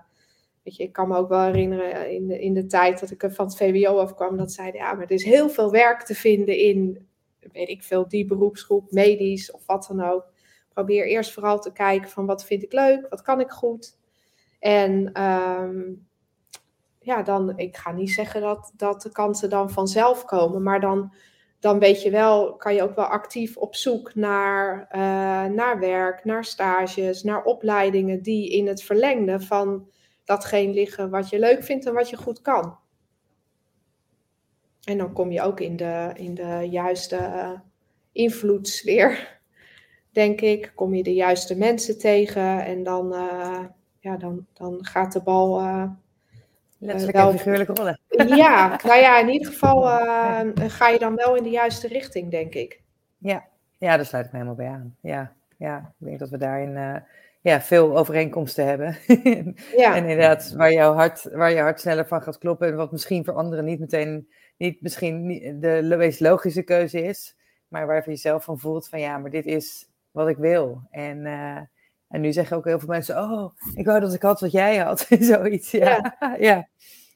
weet 0.63 0.75
je, 0.75 0.83
ik 0.83 0.93
kan 0.93 1.07
me 1.07 1.17
ook 1.17 1.29
wel 1.29 1.41
herinneren 1.41 2.11
in 2.11 2.27
de, 2.27 2.39
in 2.39 2.53
de 2.53 2.65
tijd 2.65 2.99
dat 2.99 3.11
ik 3.11 3.25
van 3.31 3.45
het 3.45 3.57
VWO 3.57 3.97
afkwam, 3.97 4.37
dat 4.37 4.51
zeiden, 4.51 4.81
ja, 4.81 4.93
maar 4.93 5.03
er 5.03 5.11
is 5.11 5.23
heel 5.23 5.49
veel 5.49 5.71
werk 5.71 6.01
te 6.01 6.15
vinden 6.15 6.57
in, 6.57 7.07
weet 7.51 7.69
ik 7.69 7.83
veel, 7.83 8.07
die 8.07 8.25
beroepsgroep, 8.25 8.91
medisch 8.91 9.51
of 9.51 9.65
wat 9.65 9.85
dan 9.87 10.01
ook. 10.01 10.33
Probeer 10.73 11.07
eerst 11.07 11.31
vooral 11.31 11.59
te 11.59 11.71
kijken 11.71 12.09
van 12.09 12.25
wat 12.25 12.45
vind 12.45 12.63
ik 12.63 12.73
leuk, 12.73 13.07
wat 13.09 13.21
kan 13.21 13.39
ik 13.39 13.49
goed. 13.49 13.97
En 14.59 15.11
ehm, 15.13 15.81
ja, 17.05 17.23
dan, 17.23 17.57
ik 17.57 17.77
ga 17.77 17.91
niet 17.91 18.11
zeggen 18.11 18.41
dat, 18.41 18.73
dat 18.77 19.01
de 19.01 19.11
kansen 19.11 19.49
dan 19.49 19.69
vanzelf 19.69 20.25
komen, 20.25 20.63
maar 20.63 20.79
dan, 20.79 21.13
dan 21.59 21.79
weet 21.79 22.01
je 22.01 22.09
wel, 22.09 22.55
kan 22.55 22.73
je 22.73 22.83
ook 22.83 22.95
wel 22.95 23.05
actief 23.05 23.57
op 23.57 23.75
zoek 23.75 24.15
naar, 24.15 24.87
eh, 24.89 24.99
naar 25.45 25.79
werk, 25.79 26.25
naar 26.25 26.45
stages, 26.45 27.23
naar 27.23 27.43
opleidingen 27.43 28.21
die 28.21 28.51
in 28.51 28.67
het 28.67 28.83
verlengde 28.83 29.39
van 29.39 29.89
datgene 30.23 30.73
liggen 30.73 31.09
wat 31.09 31.29
je 31.29 31.39
leuk 31.39 31.63
vindt 31.63 31.85
en 31.85 31.93
wat 31.93 32.09
je 32.09 32.17
goed 32.17 32.41
kan. 32.41 32.77
En 34.83 34.97
dan 34.97 35.13
kom 35.13 35.31
je 35.31 35.41
ook 35.41 35.59
in 35.59 35.75
de, 35.75 36.11
in 36.15 36.33
de 36.33 36.67
juiste 36.69 37.15
eh, 37.15 37.59
invloedssfeer, 38.11 39.39
denk 40.11 40.41
ik. 40.41 40.71
Kom 40.75 40.95
je 40.95 41.03
de 41.03 41.13
juiste 41.13 41.57
mensen 41.57 41.97
tegen 41.97 42.65
en 42.65 42.83
dan, 42.83 43.13
eh, 43.13 43.63
ja, 43.99 44.17
dan, 44.17 44.45
dan 44.53 44.85
gaat 44.85 45.11
de 45.11 45.21
bal. 45.21 45.61
Eh, 46.79 46.87
Letterlijk 46.87 47.17
wel- 47.17 47.31
en 47.31 47.37
figuurlijk 47.37 47.77
rollen. 47.77 47.99
ja, 48.37 48.79
nou 48.83 48.99
ja, 48.99 49.19
in 49.19 49.29
ieder 49.29 49.51
geval 49.51 49.89
eh, 49.89 50.41
ga 50.55 50.87
je 50.89 50.99
dan 50.99 51.15
wel 51.15 51.35
in 51.35 51.43
de 51.43 51.49
juiste 51.49 51.87
richting, 51.87 52.31
denk 52.31 52.53
ik. 52.53 52.83
Ja, 53.77 53.97
daar 53.97 54.05
sluit 54.05 54.25
ik 54.25 54.31
me 54.31 54.37
helemaal 54.37 54.57
bij 54.57 54.69
aan. 54.69 54.95
Ja, 55.01 55.33
ja 55.57 55.93
ik 55.99 56.05
denk 56.05 56.19
dat 56.19 56.29
we 56.29 56.37
daarin 56.37 56.77
eh, 56.77 56.95
ja, 57.41 57.61
veel 57.61 57.97
overeenkomsten 57.97 58.65
hebben. 58.65 58.97
Ja, 59.77 59.95
En 59.95 60.01
inderdaad, 60.01 60.51
waar 60.51 60.71
jouw, 60.71 60.93
hart, 60.93 61.23
waar 61.23 61.51
je 61.51 61.59
hart 61.59 61.79
sneller 61.79 62.07
van 62.07 62.21
gaat 62.21 62.37
kloppen. 62.37 62.67
En 62.67 62.75
wat 62.75 62.91
misschien 62.91 63.25
voor 63.25 63.33
anderen 63.33 63.65
niet 63.65 63.79
meteen 63.79 64.27
niet 64.57 64.81
misschien 64.81 65.27
de 65.59 65.95
meest 65.97 66.19
logische 66.19 66.61
keuze 66.63 67.01
is. 67.01 67.35
Maar 67.67 67.87
waarvan 67.87 68.13
je 68.13 68.19
zelf 68.19 68.43
van 68.43 68.59
voelt 68.59 68.87
van 68.87 68.99
ja, 68.99 69.17
maar 69.17 69.31
dit 69.31 69.45
is 69.45 69.89
wat 70.11 70.27
ik 70.27 70.37
wil. 70.37 70.81
En, 70.91 71.25
eh, 71.25 71.61
en 72.15 72.21
nu 72.21 72.33
zeggen 72.33 72.57
ook 72.57 72.65
heel 72.65 72.79
veel 72.79 72.87
mensen, 72.87 73.17
oh, 73.17 73.55
ik 73.73 73.85
wou 73.85 73.99
dat 73.99 74.13
ik 74.13 74.21
had 74.21 74.39
wat 74.39 74.51
jij 74.51 74.77
had. 74.77 75.07
Zoiets, 75.19 75.71
ja. 75.71 76.15
Ja, 76.19 76.35
ja. 76.39 76.67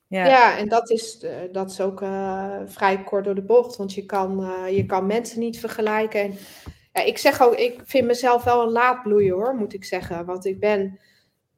ja. 0.08 0.26
ja. 0.26 0.58
en 0.58 0.70
dat 0.70 0.90
is, 0.90 1.20
eh, 1.20 1.32
dat 1.52 1.72
is 1.72 1.82
ook 1.82 2.02
eh, 2.02 2.60
vrij 2.66 3.04
kort 3.04 3.26
door 3.26 3.36
de 3.36 3.42
bocht, 3.42 3.76
want 3.76 3.94
je 3.94 4.06
kan, 4.06 4.44
eh, 4.44 4.76
je 4.76 4.86
kan 4.86 5.06
mensen 5.06 5.40
niet 5.40 5.60
vergelijken. 5.60 6.22
En, 6.22 6.34
ja, 6.94 7.02
ik 7.02 7.18
zeg 7.18 7.42
ook, 7.42 7.56
ik 7.56 7.82
vind 7.86 8.06
mezelf 8.08 8.44
wel 8.44 8.62
een 8.62 8.72
laadbloeier 8.72 9.34
hoor, 9.34 9.56
moet 9.56 9.74
ik 9.74 9.86
zeggen. 9.86 10.26
Want 10.26 10.46
ik 10.46 10.60
ben 10.60 11.00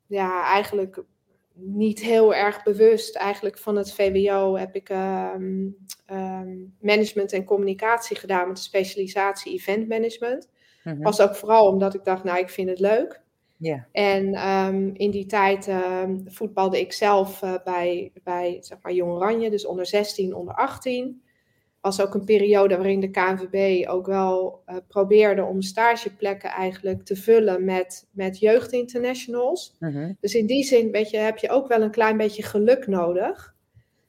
ja, 0.08 0.46
eigenlijk 0.46 1.04
niet 1.54 2.00
heel 2.00 2.36
erg 2.36 2.64
bewust. 2.64 3.16
Eigenlijk 3.16 3.58
van 3.58 3.76
het 3.76 3.94
VWO 3.94 4.58
heb 4.58 4.76
ik 4.76 4.90
ehm, 4.90 5.68
ehm, 6.06 6.58
management 6.80 7.34
en 7.34 7.44
communicatie 7.44 8.18
gedaan 8.18 8.48
met 8.48 8.56
de 8.56 8.62
specialisatie 8.62 9.54
event 9.54 9.88
management. 9.88 10.50
Mhm. 10.84 11.02
Was 11.02 11.22
ook 11.22 11.36
vooral 11.36 11.68
omdat 11.68 11.94
ik 11.94 12.04
dacht, 12.04 12.24
nou, 12.24 12.40
ik 12.40 12.50
vind 12.50 12.70
het 12.70 12.80
leuk. 12.80 13.22
Ja. 13.62 13.88
En 13.92 14.34
ehm, 14.34 14.90
in 14.94 15.12
die 15.12 15.26
tijd 15.26 15.68
ehm, 15.68 16.18
voetbalde 16.26 16.80
ik 16.80 16.94
zelf 16.94 17.42
eh, 17.42 17.54
bij, 17.64 18.12
bij 18.24 18.58
zeg 18.60 18.78
maar, 18.82 18.94
Jong 18.94 19.12
Oranje, 19.12 19.50
dus 19.50 19.66
onder 19.66 19.86
16, 19.86 20.36
onder 20.36 20.54
18. 20.54 21.22
Was 21.82 22.02
ook 22.02 22.14
een 22.14 22.26
periode 22.26 22.76
waarin 22.76 23.00
de 23.00 23.10
KNVB 23.12 23.88
ook 23.90 24.06
wel 24.06 24.62
eh, 24.66 24.76
probeerde 24.88 25.44
om 25.44 25.62
stageplekken 25.62 26.50
eigenlijk 26.50 27.04
te 27.06 27.16
vullen 27.16 27.66
met, 27.66 28.08
met 28.12 28.40
jeugdinternationals. 28.40 29.76
Mhm. 29.80 30.14
Dus 30.20 30.36
in 30.36 30.46
die 30.46 30.64
zin 30.64 30.92
weet 30.92 31.10
je, 31.10 31.18
heb 31.18 31.38
je 31.38 31.50
ook 31.50 31.68
wel 31.68 31.82
een 31.82 31.92
klein 31.92 32.18
beetje 32.18 32.44
geluk 32.44 32.88
nodig. 32.88 33.56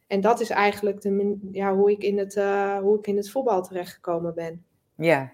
En 0.06 0.20
dat 0.20 0.40
is 0.40 0.50
eigenlijk 0.50 1.00
de, 1.00 1.38
ja, 1.52 1.74
hoe, 1.74 1.90
ik 1.90 2.02
in 2.02 2.18
het, 2.18 2.36
eh, 2.36 2.78
hoe 2.78 2.98
ik 2.98 3.06
in 3.06 3.16
het 3.16 3.30
voetbal 3.30 3.62
terechtgekomen 3.62 4.34
ben. 4.34 4.64
Ja, 4.96 5.32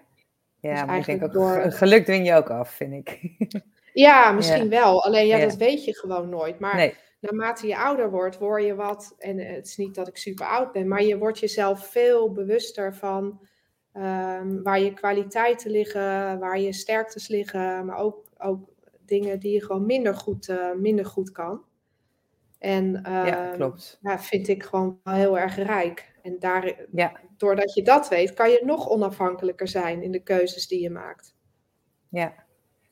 ja 0.59 0.73
Dus 0.73 0.85
maar 0.85 0.97
ik 0.97 1.05
denk 1.05 1.23
ook, 1.23 1.33
door- 1.33 1.61
ge- 1.61 1.71
geluk 1.71 2.03
dwing 2.05 2.27
je 2.27 2.33
ook 2.33 2.49
af, 2.49 2.69
vind 2.69 2.93
ik. 2.93 3.19
Ja, 3.99 4.31
misschien 4.31 4.69
wel. 4.69 5.03
Alleen 5.03 5.27
ja, 5.27 5.37
Ja. 5.37 5.45
dat 5.45 5.55
weet 5.55 5.85
je 5.85 5.95
gewoon 5.95 6.29
nooit. 6.29 6.59
Maar 6.59 6.75
Nee, 6.75 6.93
naarmate 7.19 7.67
je 7.67 7.77
ouder 7.77 8.11
wordt, 8.11 8.37
word 8.37 8.63
je 8.63 8.75
wat, 8.75 9.15
en 9.17 9.37
het 9.37 9.65
is 9.67 9.77
niet 9.77 9.95
dat 9.95 10.07
ik 10.07 10.17
super 10.17 10.45
oud 10.45 10.71
ben, 10.71 10.87
maar 10.87 11.03
je 11.03 11.17
wordt 11.17 11.39
jezelf 11.39 11.87
veel 11.87 12.31
bewuster 12.31 12.95
van 12.95 13.47
ehm, 13.93 14.61
waar 14.61 14.79
je 14.79 14.93
kwaliteiten 14.93 15.71
liggen, 15.71 16.39
waar 16.39 16.59
je 16.59 16.73
sterktes 16.73 17.27
liggen, 17.27 17.85
maar 17.85 17.97
ook, 17.97 18.25
ook 18.37 18.69
dingen 19.05 19.39
die 19.39 19.53
je 19.53 19.63
gewoon 19.65 19.85
minder 19.85 20.15
goed, 20.15 20.49
eh, 20.49 20.71
minder 20.75 21.05
goed 21.05 21.31
kan. 21.31 21.63
En 22.59 22.99
ja, 23.03 23.47
ehm, 23.47 23.53
klopt. 23.55 23.99
ja, 24.01 24.19
vind 24.19 24.47
ik 24.47 24.63
gewoon 24.63 24.99
wel 25.03 25.13
heel 25.13 25.39
erg 25.39 25.55
rijk. 25.55 26.11
En 26.23 26.39
daar, 26.39 26.85
Ja. 26.91 27.19
doordat 27.37 27.73
je 27.73 27.81
dat 27.83 28.07
weet, 28.09 28.33
kan 28.33 28.49
je 28.49 28.61
nog 28.65 28.89
onafhankelijker 28.89 29.67
zijn 29.67 30.03
in 30.03 30.11
de 30.11 30.23
keuzes 30.23 30.67
die 30.67 30.81
je 30.81 30.89
maakt. 30.89 31.35
Ja. 32.09 32.47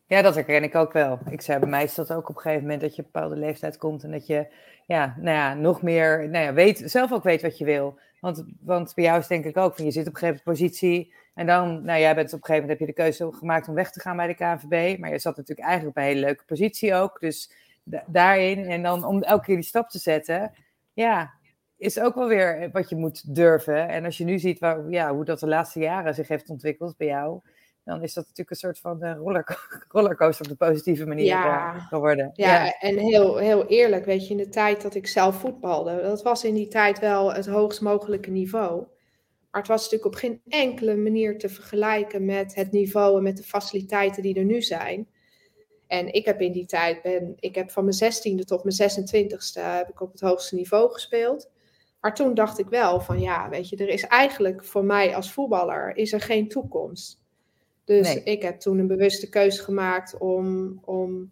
Ja, 0.07 0.21
dat 0.21 0.35
herken 0.35 0.63
ik 0.63 0.75
ook 0.75 0.93
wel. 0.93 1.19
Ik 1.29 1.41
zei 1.41 1.59
bij 1.59 1.69
mij 1.69 1.83
is 1.83 1.95
dat 1.95 2.13
ook 2.13 2.29
op 2.29 2.35
een 2.35 2.41
gegeven 2.41 2.63
moment 2.63 2.81
dat 2.81 2.95
je 2.95 3.01
een 3.01 3.09
bepaalde 3.11 3.35
leeftijd 3.35 3.77
komt 3.77 4.03
en 4.03 4.11
dat 4.11 4.27
je 4.27 4.47
ja, 4.85 5.15
nou 5.17 5.37
ja, 5.37 5.53
nog 5.53 5.81
meer 5.81 6.29
nou 6.29 6.45
ja, 6.45 6.53
weet, 6.53 6.81
zelf 6.85 7.11
ook 7.11 7.23
weet 7.23 7.41
wat 7.41 7.57
je 7.57 7.65
wil. 7.65 7.99
Want, 8.19 8.45
want 8.59 8.93
bij 8.95 9.03
jou 9.03 9.19
is 9.19 9.27
denk 9.27 9.45
ik 9.45 9.57
ook 9.57 9.75
van 9.75 9.85
je 9.85 9.91
zit 9.91 10.07
op 10.07 10.13
een 10.13 10.19
gegeven 10.19 10.41
moment 10.45 10.59
positie 10.59 11.13
en 11.33 11.45
dan, 11.45 11.83
nou 11.83 11.99
jij 11.99 12.15
bent 12.15 12.33
op 12.33 12.39
een 12.39 12.45
gegeven 12.45 12.61
moment 12.61 12.79
heb 12.79 12.79
je 12.79 12.93
de 12.95 13.01
keuze 13.01 13.37
gemaakt 13.37 13.67
om 13.67 13.73
weg 13.73 13.91
te 13.91 13.99
gaan 13.99 14.17
bij 14.17 14.27
de 14.27 14.33
KNVB, 14.33 14.99
maar 14.99 15.11
je 15.11 15.19
zat 15.19 15.37
natuurlijk 15.37 15.67
eigenlijk 15.67 15.97
op 15.97 16.03
een 16.03 16.09
hele 16.09 16.25
leuke 16.25 16.45
positie 16.45 16.93
ook, 16.93 17.19
dus 17.19 17.51
da- 17.83 18.03
daarin 18.07 18.65
en 18.65 18.83
dan 18.83 19.05
om 19.05 19.23
elke 19.23 19.45
keer 19.45 19.55
die 19.55 19.63
stap 19.63 19.89
te 19.89 19.99
zetten, 19.99 20.51
ja, 20.93 21.33
is 21.77 21.99
ook 21.99 22.15
wel 22.15 22.27
weer 22.27 22.69
wat 22.71 22.89
je 22.89 22.95
moet 22.95 23.35
durven. 23.35 23.87
En 23.87 24.05
als 24.05 24.17
je 24.17 24.23
nu 24.23 24.39
ziet 24.39 24.59
waar, 24.59 24.89
ja, 24.89 25.13
hoe 25.13 25.25
dat 25.25 25.39
de 25.39 25.47
laatste 25.47 25.79
jaren 25.79 26.13
zich 26.15 26.27
heeft 26.27 26.49
ontwikkeld 26.49 26.97
bij 26.97 27.07
jou, 27.07 27.39
dan 27.87 28.03
is 28.03 28.13
dat 28.13 28.23
natuurlijk 28.23 28.49
een 28.49 28.55
soort 28.55 28.79
van 28.79 29.01
eh, 29.01 29.15
roller, 29.17 29.67
rollercoaster 29.91 30.45
op 30.51 30.57
de 30.57 30.65
positieve 30.65 31.05
manier 31.05 31.25
Ja. 31.25 31.75
eh, 31.75 31.87
geworden. 31.87 32.31
Ja, 32.33 32.79
en 32.79 32.97
heel, 32.97 33.37
heel 33.37 33.67
eerlijk, 33.67 34.05
weet 34.05 34.27
je, 34.27 34.31
in 34.31 34.37
de 34.37 34.49
tijd 34.49 34.81
dat 34.81 34.95
ik 34.95 35.07
zelf 35.07 35.39
voetbalde, 35.39 36.01
dat 36.01 36.23
was 36.23 36.43
in 36.43 36.53
die 36.53 36.67
tijd 36.67 36.99
wel 36.99 37.33
het 37.33 37.45
hoogst 37.45 37.81
mogelijke 37.81 38.29
niveau. 38.29 38.85
Maar 39.51 39.61
het 39.61 39.67
was 39.67 39.83
natuurlijk 39.83 40.05
op 40.05 40.15
geen 40.15 40.41
enkele 40.47 40.95
manier 40.95 41.37
te 41.37 41.49
vergelijken 41.49 42.25
met 42.25 42.55
het 42.55 42.71
niveau 42.71 43.17
en 43.17 43.23
met 43.23 43.37
de 43.37 43.43
faciliteiten 43.43 44.21
die 44.21 44.35
er 44.35 44.45
nu 44.45 44.61
zijn. 44.61 45.07
En 45.87 46.13
ik 46.13 46.25
heb 46.25 46.41
in 46.41 46.51
die 46.51 46.65
tijd, 46.65 47.01
ben, 47.01 47.33
ik 47.39 47.55
heb 47.55 47.71
van 47.71 47.83
mijn 47.85 48.13
16e 48.13 48.43
tot 48.45 48.63
mijn 48.63 48.91
26e 48.91 49.61
heb 49.61 49.89
ik 49.89 50.01
op 50.01 50.11
het 50.11 50.21
hoogste 50.21 50.55
niveau 50.55 50.91
gespeeld. 50.91 51.49
Maar 51.99 52.15
toen 52.15 52.33
dacht 52.33 52.59
ik 52.59 52.69
wel 52.69 52.99
van 53.01 53.19
ja, 53.19 53.49
weet 53.49 53.69
je, 53.69 53.75
er 53.75 53.89
is 53.89 54.03
eigenlijk 54.03 54.65
voor 54.65 54.83
mij 54.83 55.15
als 55.15 55.31
voetballer 55.31 55.95
is 55.95 56.13
er 56.13 56.21
geen 56.21 56.47
toekomst. 56.47 57.25
Dus 57.87 58.13
Nee. 58.13 58.23
ik 58.23 58.41
heb 58.41 58.59
toen 58.59 58.79
een 58.79 58.87
bewuste 58.87 59.29
keuze 59.29 59.63
gemaakt 59.63 60.17
om, 60.17 60.79
om 60.85 61.31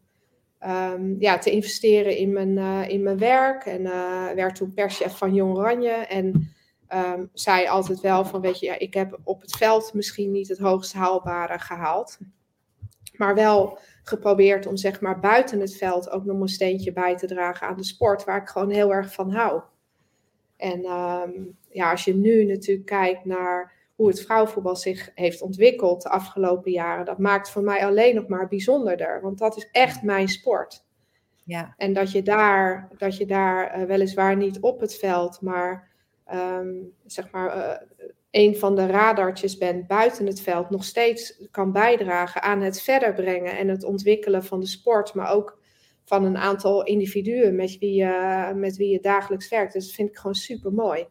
ehm, 0.60 1.16
ja, 1.20 1.38
te 1.38 1.52
investeren 1.52 2.18
in 2.18 2.34
mijn, 2.34 2.58
eh, 2.58 2.90
in 2.90 3.04
mijn 3.04 3.18
werk. 3.18 3.66
En 3.66 3.86
eh, 3.86 4.32
werd 4.36 4.56
toen 4.56 4.74
perschef 4.74 5.18
van 5.18 5.34
Jong 5.34 5.58
Oranje. 5.58 5.90
En 5.90 6.54
ehm, 6.88 7.26
zei 7.34 7.68
altijd 7.68 8.02
wel 8.02 8.26
van, 8.26 8.42
weet 8.42 8.60
je, 8.60 8.66
ja, 8.66 8.80
ik 8.80 8.94
heb 8.94 9.20
op 9.24 9.42
het 9.42 9.56
veld 9.56 9.94
misschien 9.94 10.32
niet 10.32 10.48
het 10.48 10.58
hoogst 10.58 10.94
haalbare 10.94 11.60
gehaald. 11.60 12.18
Maar 13.18 13.36
wel 13.36 13.78
geprobeerd 14.04 14.66
om 14.66 14.78
zeg 14.78 15.02
maar 15.02 15.20
buiten 15.20 15.60
het 15.60 15.76
veld 15.76 16.10
ook 16.10 16.26
nog 16.26 16.40
een 16.42 16.48
steentje 16.48 16.94
bij 16.94 17.16
te 17.18 17.28
dragen 17.28 17.68
aan 17.68 17.78
de 17.78 17.84
sport. 17.84 18.24
Waar 18.24 18.42
ik 18.42 18.48
gewoon 18.48 18.70
heel 18.70 18.94
erg 18.94 19.14
van 19.14 19.32
hou. 19.32 19.62
En 20.58 20.84
ehm, 20.84 21.32
ja, 21.70 21.92
als 21.92 22.06
je 22.06 22.16
nu 22.16 22.46
natuurlijk 22.46 22.88
kijkt 22.88 23.26
naar 23.26 23.75
hoe 23.96 24.08
het 24.08 24.22
vrouwenvoetbal 24.22 24.76
zich 24.76 25.12
heeft 25.16 25.42
ontwikkeld 25.42 26.02
de 26.02 26.10
afgelopen 26.10 26.72
jaren, 26.72 27.06
dat 27.06 27.18
maakt 27.18 27.50
voor 27.50 27.64
mij 27.64 27.86
alleen 27.86 28.16
nog 28.16 28.28
maar 28.28 28.48
bijzonderder. 28.48 29.22
Want 29.22 29.38
dat 29.38 29.58
is 29.58 29.70
echt 29.72 30.02
mijn 30.02 30.28
sport. 30.28 30.84
Ja, 31.44 31.74
En 31.78 31.94
dat 31.94 32.12
je 32.12 32.24
daar, 32.24 32.90
dat 32.98 33.18
je 33.18 33.26
daar 33.26 33.68
eh, 33.68 33.84
weliswaar 33.84 34.36
niet 34.36 34.60
op 34.60 34.80
het 34.80 34.96
veld, 34.96 35.42
maar 35.42 35.92
ehm, 36.26 36.74
zeg 37.06 37.32
maar 37.32 37.48
eh, 37.48 37.82
een 38.32 38.56
van 38.56 38.76
de 38.76 38.86
radartjes 38.86 39.58
bent 39.58 39.88
buiten 39.88 40.26
het 40.26 40.42
veld, 40.42 40.70
nog 40.70 40.84
steeds 40.84 41.48
kan 41.52 41.72
bijdragen 41.72 42.42
aan 42.42 42.62
het 42.62 42.82
verder 42.82 43.14
brengen 43.14 43.58
en 43.58 43.68
het 43.68 43.84
ontwikkelen 43.84 44.44
van 44.44 44.60
de 44.60 44.68
sport, 44.68 45.14
maar 45.14 45.32
ook 45.32 45.60
van 46.04 46.24
een 46.24 46.38
aantal 46.38 46.84
individuen 46.84 47.56
met 47.56 47.78
wie 47.78 47.94
je, 47.94 48.52
met 48.56 48.78
wie 48.78 48.90
je 48.90 49.00
dagelijks 49.00 49.50
werkt. 49.50 49.74
Dus 49.74 49.86
dat 49.86 49.96
vind 49.96 50.10
ik 50.10 50.18
gewoon 50.18 50.36
super 50.36 50.74
mooi. 50.74 51.08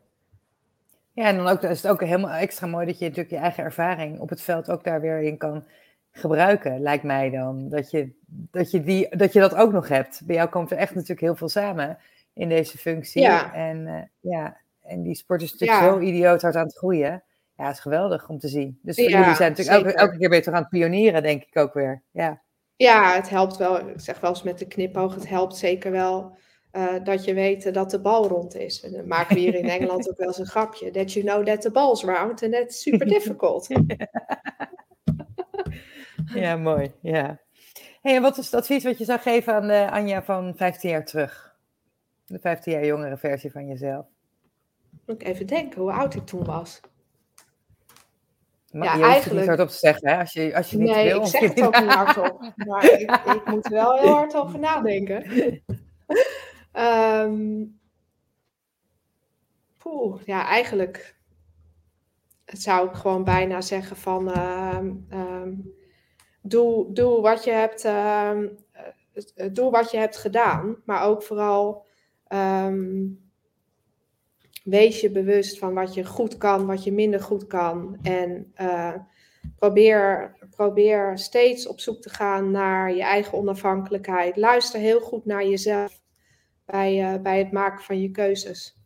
Ja, 1.14 1.24
en 1.26 1.36
dan 1.36 1.48
ook, 1.48 1.62
is 1.62 1.82
het 1.82 1.90
ook 1.90 2.00
helemaal 2.00 2.30
extra 2.30 2.66
mooi 2.66 2.86
dat 2.86 2.98
je 2.98 3.04
natuurlijk 3.04 3.34
je 3.34 3.40
eigen 3.40 3.64
ervaring 3.64 4.20
op 4.20 4.28
het 4.28 4.40
veld 4.40 4.70
ook 4.70 4.84
daar 4.84 5.00
weer 5.00 5.20
in 5.20 5.36
kan 5.36 5.64
gebruiken, 6.10 6.80
lijkt 6.80 7.04
mij 7.04 7.30
dan. 7.30 7.68
Dat 7.68 7.90
je 7.90 8.10
dat, 8.26 8.70
je 8.70 8.82
die, 8.82 9.16
dat, 9.16 9.32
je 9.32 9.40
dat 9.40 9.54
ook 9.54 9.72
nog 9.72 9.88
hebt. 9.88 10.22
Bij 10.24 10.36
jou 10.36 10.48
komt 10.48 10.70
er 10.70 10.76
echt 10.76 10.94
natuurlijk 10.94 11.20
heel 11.20 11.36
veel 11.36 11.48
samen 11.48 11.98
in 12.32 12.48
deze 12.48 12.78
functie. 12.78 13.22
Ja. 13.22 13.54
En, 13.54 13.86
uh, 13.86 14.32
ja, 14.32 14.56
en 14.82 15.02
die 15.02 15.14
sport 15.14 15.42
is 15.42 15.52
natuurlijk 15.52 15.80
zo 15.80 16.00
idioot 16.00 16.42
hard 16.42 16.56
aan 16.56 16.66
het 16.66 16.76
groeien. 16.76 17.22
Ja, 17.56 17.66
het 17.66 17.74
is 17.74 17.80
geweldig 17.80 18.28
om 18.28 18.38
te 18.38 18.48
zien. 18.48 18.78
Dus 18.82 18.96
ja, 18.96 19.18
jullie 19.18 19.34
zijn 19.34 19.50
natuurlijk 19.50 19.86
elke, 19.86 19.98
elke, 19.98 20.18
keer 20.18 20.28
beter 20.28 20.52
aan 20.52 20.60
het 20.60 20.70
pionieren, 20.70 21.22
denk 21.22 21.42
ik 21.42 21.56
ook 21.56 21.74
weer. 21.74 22.02
Ja, 22.10 22.42
ja 22.76 23.14
het 23.14 23.30
helpt 23.30 23.56
wel. 23.56 23.88
Ik 23.88 24.00
zeg 24.00 24.20
wel 24.20 24.30
eens 24.30 24.42
met 24.42 24.58
de 24.58 24.66
knipoog, 24.66 25.14
het 25.14 25.28
helpt 25.28 25.56
zeker 25.56 25.90
wel 25.90 26.36
uh, 26.76 27.04
dat 27.04 27.24
je 27.24 27.34
weet 27.34 27.74
dat 27.74 27.90
de 27.90 28.00
bal 28.00 28.28
rond 28.28 28.54
is. 28.54 28.82
En 28.82 28.92
dan 28.92 29.06
maken 29.06 29.34
we 29.34 29.40
hier 29.40 29.54
in 29.54 29.68
Engeland 29.78 30.10
ook 30.10 30.16
wel 30.16 30.26
eens 30.26 30.38
een 30.38 30.46
grapje. 30.46 30.90
That 30.90 31.12
you 31.12 31.24
know 31.24 31.46
that 31.46 31.60
the 31.60 31.70
ball's 31.70 32.04
round 32.04 32.42
and 32.42 32.52
that's 32.52 32.82
super 32.82 33.06
difficult. 33.06 33.68
ja, 36.34 36.56
mooi. 36.56 36.92
Ja. 37.00 37.40
Hey, 38.02 38.16
en 38.16 38.22
wat 38.22 38.38
is 38.38 38.44
het 38.44 38.54
advies 38.54 38.84
wat 38.84 38.98
je 38.98 39.04
zou 39.04 39.20
geven 39.20 39.54
aan 39.54 39.66
de 39.66 39.90
Anja 39.90 40.22
van 40.22 40.52
15 40.56 40.90
jaar 40.90 41.04
terug? 41.04 41.56
De 42.26 42.38
15 42.38 42.72
jaar 42.72 42.86
jongere 42.86 43.16
versie 43.16 43.50
van 43.50 43.66
jezelf. 43.66 44.06
Moet 45.06 45.22
ik 45.22 45.28
even 45.28 45.46
denken 45.46 45.80
hoe 45.80 45.92
oud 45.92 46.14
ik 46.14 46.26
toen 46.26 46.44
was. 46.44 46.80
Maar 48.72 48.84
ja, 48.84 48.94
je 48.94 49.02
eigenlijk... 49.02 49.38
niet 49.38 49.48
hardop 49.48 49.68
te 49.68 49.76
zeggen, 49.76 50.08
hè? 50.08 50.18
Als 50.18 50.32
je, 50.32 50.56
als 50.56 50.70
je 50.70 50.78
niet 50.78 50.90
nee, 50.90 51.08
wil. 51.08 51.20
ik 51.20 51.26
zeg 51.26 51.40
het 51.40 51.62
ook 51.62 51.80
niet 51.80 51.92
hardop. 51.92 52.52
Maar 52.56 52.84
ik, 53.00 53.10
ik 53.10 53.46
moet 53.46 53.64
er 53.64 53.72
wel 53.72 53.98
heel 53.98 54.12
hard 54.12 54.34
over 54.34 54.58
nadenken. 54.58 55.22
Um, 56.76 57.78
ja, 60.24 60.46
eigenlijk 60.46 61.16
zou 62.44 62.88
ik 62.88 62.94
gewoon 62.94 63.24
bijna 63.24 63.60
zeggen 63.60 63.96
van... 63.96 64.38
Um, 64.38 65.06
um, 65.12 65.74
doe, 66.42 66.92
doe, 66.92 67.20
wat 67.20 67.44
je 67.44 67.50
hebt, 67.50 67.84
uh, 67.84 68.38
doe 69.52 69.70
wat 69.70 69.90
je 69.90 69.96
hebt 69.96 70.16
gedaan, 70.16 70.76
maar 70.84 71.04
ook 71.04 71.22
vooral 71.22 71.86
wees 74.64 75.00
je 75.00 75.10
bewust 75.10 75.58
van 75.58 75.74
wat 75.74 75.94
je 75.94 76.04
goed 76.04 76.36
kan, 76.38 76.66
wat 76.66 76.84
je 76.84 76.92
minder 76.92 77.20
goed 77.20 77.46
kan. 77.46 77.98
En 78.02 78.52
uh, 78.60 78.94
probeer, 79.56 80.36
probeer 80.50 81.18
steeds 81.18 81.66
op 81.66 81.80
zoek 81.80 82.00
te 82.00 82.08
gaan 82.08 82.50
naar 82.50 82.94
je 82.94 83.02
eigen 83.02 83.38
onafhankelijkheid. 83.38 84.36
Luister 84.36 84.80
heel 84.80 85.00
goed 85.00 85.24
naar 85.24 85.46
jezelf 85.46 86.02
bij, 86.64 87.14
uh, 87.14 87.22
bij 87.22 87.38
het 87.38 87.52
maken 87.52 87.84
van 87.84 88.00
je 88.00 88.10
keuzes. 88.10 88.76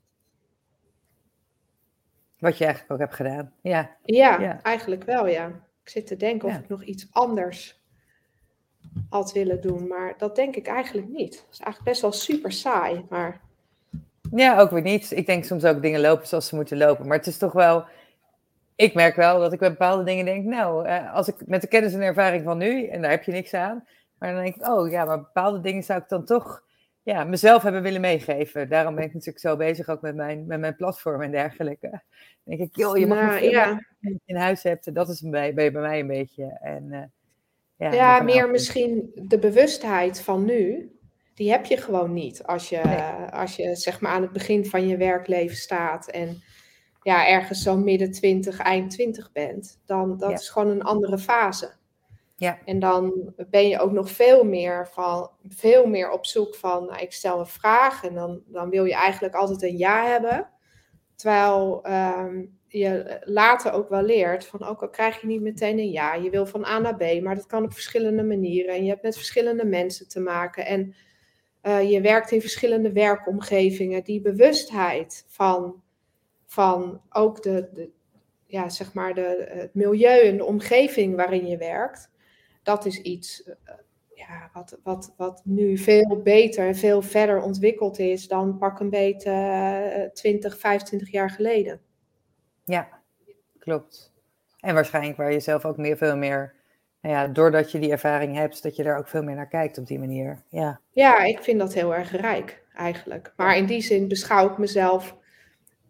Wat 2.39 2.59
je 2.59 2.65
eigenlijk 2.65 2.93
ook 2.93 2.99
hebt 2.99 3.15
gedaan. 3.15 3.53
Ja, 3.61 3.97
ja, 4.05 4.41
ja. 4.41 4.63
eigenlijk 4.63 5.05
wel, 5.05 5.27
ja. 5.27 5.47
Ik 5.83 5.89
zit 5.89 6.07
te 6.07 6.17
denken 6.17 6.49
of 6.49 6.55
ik 6.55 6.69
nog 6.69 6.83
iets 6.83 7.07
anders 7.11 7.83
had 9.11 9.33
willen 9.33 9.61
doen. 9.61 9.87
Maar 9.87 10.15
dat 10.19 10.37
denk 10.37 10.57
ik 10.57 10.67
eigenlijk 10.67 11.09
niet. 11.09 11.33
Dat 11.33 11.47
is 11.51 11.61
eigenlijk 11.61 11.85
best 11.85 12.01
wel 12.01 12.13
super 12.13 12.53
saai. 12.53 13.05
Maar... 13.09 13.41
Ja, 14.31 14.59
ook 14.59 14.71
weer 14.71 14.83
niet. 14.83 15.11
Ik 15.11 15.27
denk 15.27 15.45
soms 15.45 15.65
ook 15.65 15.83
dingen 15.83 16.01
lopen 16.01 16.27
zoals 16.27 16.47
ze 16.47 16.55
moeten 16.55 16.77
lopen. 16.77 17.07
Maar 17.07 17.17
het 17.17 17.27
is 17.27 17.39
toch 17.39 17.53
wel. 17.53 17.85
Ik 18.77 18.95
merk 18.95 19.17
wel 19.17 19.41
dat 19.41 19.53
ik 19.53 19.59
bij 19.59 19.71
bepaalde 19.71 20.05
dingen 20.05 20.25
denk. 20.25 20.45
Nou, 20.45 20.87
eh, 20.87 21.15
als 21.15 21.29
ik 21.29 21.47
met 21.47 21.61
de 21.61 21.69
kennis 21.69 21.95
en 21.95 22.01
ervaring 22.01 22.45
van 22.45 22.59
nu. 22.59 22.87
En 22.87 23.03
daar 23.03 23.11
heb 23.11 23.25
je 23.25 23.33
niks 23.33 23.55
aan. 23.55 23.87
Maar 24.19 24.33
dan 24.33 24.43
denk 24.43 24.57
ik, 24.57 24.69
oh 24.69 24.91
ja, 24.91 25.05
maar 25.05 25.19
bepaalde 25.19 25.61
dingen 25.61 25.83
zou 25.83 26.01
ik 26.01 26.09
dan 26.09 26.25
toch 26.25 26.63
ja, 27.09 27.25
mezelf 27.25 27.63
hebben 27.63 27.83
willen 27.83 28.01
meegeven. 28.01 28.69
Daarom 28.69 28.95
ben 28.95 29.05
ik 29.05 29.13
natuurlijk 29.13 29.39
zo 29.39 29.57
bezig 29.57 29.89
ook 29.89 30.01
met 30.01 30.15
mijn, 30.15 30.47
met 30.47 30.61
mijn 30.61 30.77
platform 30.77 31.23
en 31.23 31.31
dergelijke. 31.31 31.91
Dan 31.91 32.01
denk 32.57 32.61
ik, 32.61 32.77
joh, 32.77 32.97
je 32.97 33.07
mag 33.07 33.21
nou, 33.21 33.45
ja. 33.45 33.81
je 34.01 34.21
in 34.25 34.37
huis 34.37 34.63
hebt. 34.63 34.95
Dat 34.95 35.09
is 35.09 35.21
bij, 35.21 35.55
bij, 35.55 35.73
bij 35.73 35.83
mij 35.83 36.01
een 36.01 36.07
beetje. 36.07 36.59
En, 36.63 36.85
uh, 36.91 37.03
ja, 37.77 37.93
ja 37.93 38.23
meer 38.23 38.51
misschien 38.51 39.11
de 39.15 39.39
bewustheid 39.39 40.21
van 40.21 40.45
nu. 40.45 40.93
Die 41.35 41.51
heb 41.51 41.65
je 41.65 41.77
gewoon 41.77 42.13
niet 42.13 42.43
als 42.43 42.69
je, 42.69 42.83
als 43.31 43.57
je 43.57 43.77
zeg 43.77 44.01
maar 44.01 44.13
aan 44.13 44.23
het 44.23 44.33
begin 44.33 44.67
van 44.67 44.89
je 44.89 44.97
werkleven 44.97 45.57
staat 45.57 46.09
en 46.09 46.43
ja, 47.03 47.29
ergens 47.29 47.63
zo 47.63 47.77
midden 47.77 48.11
20, 48.11 48.59
eind 48.59 48.91
20 48.91 49.33
bent. 49.33 49.81
Dan 49.87 50.19
dat 50.19 50.41
is 50.41 50.49
gewoon 50.49 50.69
een 50.69 50.83
andere 50.83 51.19
fase. 51.19 51.78
Ja. 52.41 52.59
En 52.65 52.79
dan 52.79 53.33
ben 53.51 53.69
je 53.69 53.79
ook 53.79 53.93
nog 53.93 54.11
veel 54.11 54.45
meer, 54.45 54.89
van, 54.89 55.31
veel 55.49 55.87
meer 55.87 56.11
op 56.11 56.27
zoek 56.27 56.55
van, 56.55 56.87
nou, 56.87 57.03
ik 57.03 57.13
stel 57.13 57.39
een 57.39 57.47
vraag 57.47 58.05
en 58.05 58.15
dan, 58.15 58.43
dan 58.47 58.71
wil 58.71 58.85
je 58.85 58.95
eigenlijk 58.95 59.35
altijd 59.35 59.63
een 59.63 59.77
ja 59.77 60.07
hebben. 60.07 60.49
Terwijl 61.15 61.85
ehm, 61.85 62.45
je 62.69 63.21
later 63.25 63.73
ook 63.73 63.89
wel 63.89 64.03
leert 64.03 64.47
van, 64.47 64.63
ook 64.63 64.83
al 64.83 64.89
krijg 64.89 65.21
je 65.21 65.27
niet 65.27 65.41
meteen 65.41 65.79
een 65.79 65.91
ja, 65.91 66.15
je 66.15 66.31
wil 66.31 66.47
van 66.47 66.65
A 66.65 66.79
naar 66.79 66.97
B, 66.97 67.23
maar 67.23 67.35
dat 67.35 67.47
kan 67.47 67.65
op 67.65 67.73
verschillende 67.73 68.23
manieren. 68.23 68.75
En 68.75 68.83
je 68.85 68.91
hebt 68.91 69.03
met 69.03 69.17
verschillende 69.17 69.65
mensen 69.65 70.09
te 70.09 70.21
maken 70.21 70.67
en 70.67 70.95
uh, 71.63 71.91
je 71.91 72.01
werkt 72.01 72.31
in 72.31 72.41
verschillende 72.41 72.93
werkomgevingen. 72.93 74.05
Die 74.05 74.21
bewustheid 74.21 75.25
van, 75.29 75.83
van 76.47 77.01
ook 77.11 77.43
de, 77.43 77.69
de, 77.73 77.91
ja, 78.47 78.69
zeg 78.69 78.95
maar 78.95 79.15
de, 79.15 79.47
het 79.49 79.75
milieu 79.75 80.21
en 80.21 80.37
de 80.37 80.45
omgeving 80.45 81.17
waarin 81.17 81.47
je 81.47 81.57
werkt, 81.57 82.11
dat 82.69 82.87
is 82.87 83.01
iets 83.01 83.43
uh, 83.47 83.55
ja, 84.15 84.51
wat, 84.53 84.79
wat, 84.83 85.15
wat 85.17 85.41
nu 85.45 85.79
veel 85.79 86.21
beter 86.25 86.67
en 86.67 86.77
veel 86.77 87.03
verder 87.03 87.43
ontwikkeld 87.43 87.99
is 87.99 88.29
dan 88.29 88.59
pak 88.59 88.81
een 88.81 88.91
beetje 88.91 89.31
uh, 89.97 90.11
20, 90.13 90.59
25 90.59 91.11
jaar 91.11 91.31
geleden. 91.31 91.81
Ja, 92.65 92.89
klopt. 93.59 94.13
En 94.61 94.75
waarschijnlijk 94.75 95.17
waar 95.17 95.33
je 95.33 95.41
zelf 95.41 95.65
ook 95.65 95.77
meer, 95.77 95.97
veel 95.97 96.17
meer, 96.17 96.55
nou 97.01 97.15
ja, 97.15 97.27
doordat 97.27 97.73
je 97.73 97.79
die 97.79 97.91
ervaring 97.91 98.37
hebt, 98.37 98.63
dat 98.63 98.77
je 98.77 98.83
daar 98.83 98.99
ook 98.99 99.09
veel 99.09 99.23
meer 99.23 99.37
naar 99.37 99.49
kijkt 99.49 99.79
op 99.79 99.87
die 99.87 99.99
manier. 99.99 100.43
Ja, 100.49 100.81
ja 100.93 101.19
ik 101.25 101.43
vind 101.43 101.59
dat 101.59 101.75
heel 101.75 101.95
erg 101.95 102.11
rijk 102.11 102.65
eigenlijk. 102.75 103.33
Maar 103.37 103.57
in 103.57 103.67
die 103.67 103.83
zin 103.83 104.09
beschouw 104.09 104.51
ik 104.51 104.59
mezelf 104.59 105.17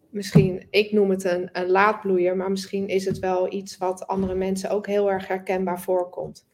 misschien, 0.09 0.67
ik 0.69 0.91
noem 0.91 1.09
het 1.09 1.23
een, 1.23 1.49
een 1.51 1.69
laadbloeier, 1.69 2.35
maar 2.35 2.51
misschien 2.51 2.87
is 2.87 3.05
het 3.05 3.19
wel 3.19 3.53
iets 3.53 3.77
wat 3.77 4.07
andere 4.07 4.35
mensen 4.35 4.69
ook 4.69 4.87
heel 4.87 5.11
erg 5.11 5.27
herkenbaar 5.27 5.81
voorkomt 5.81 6.47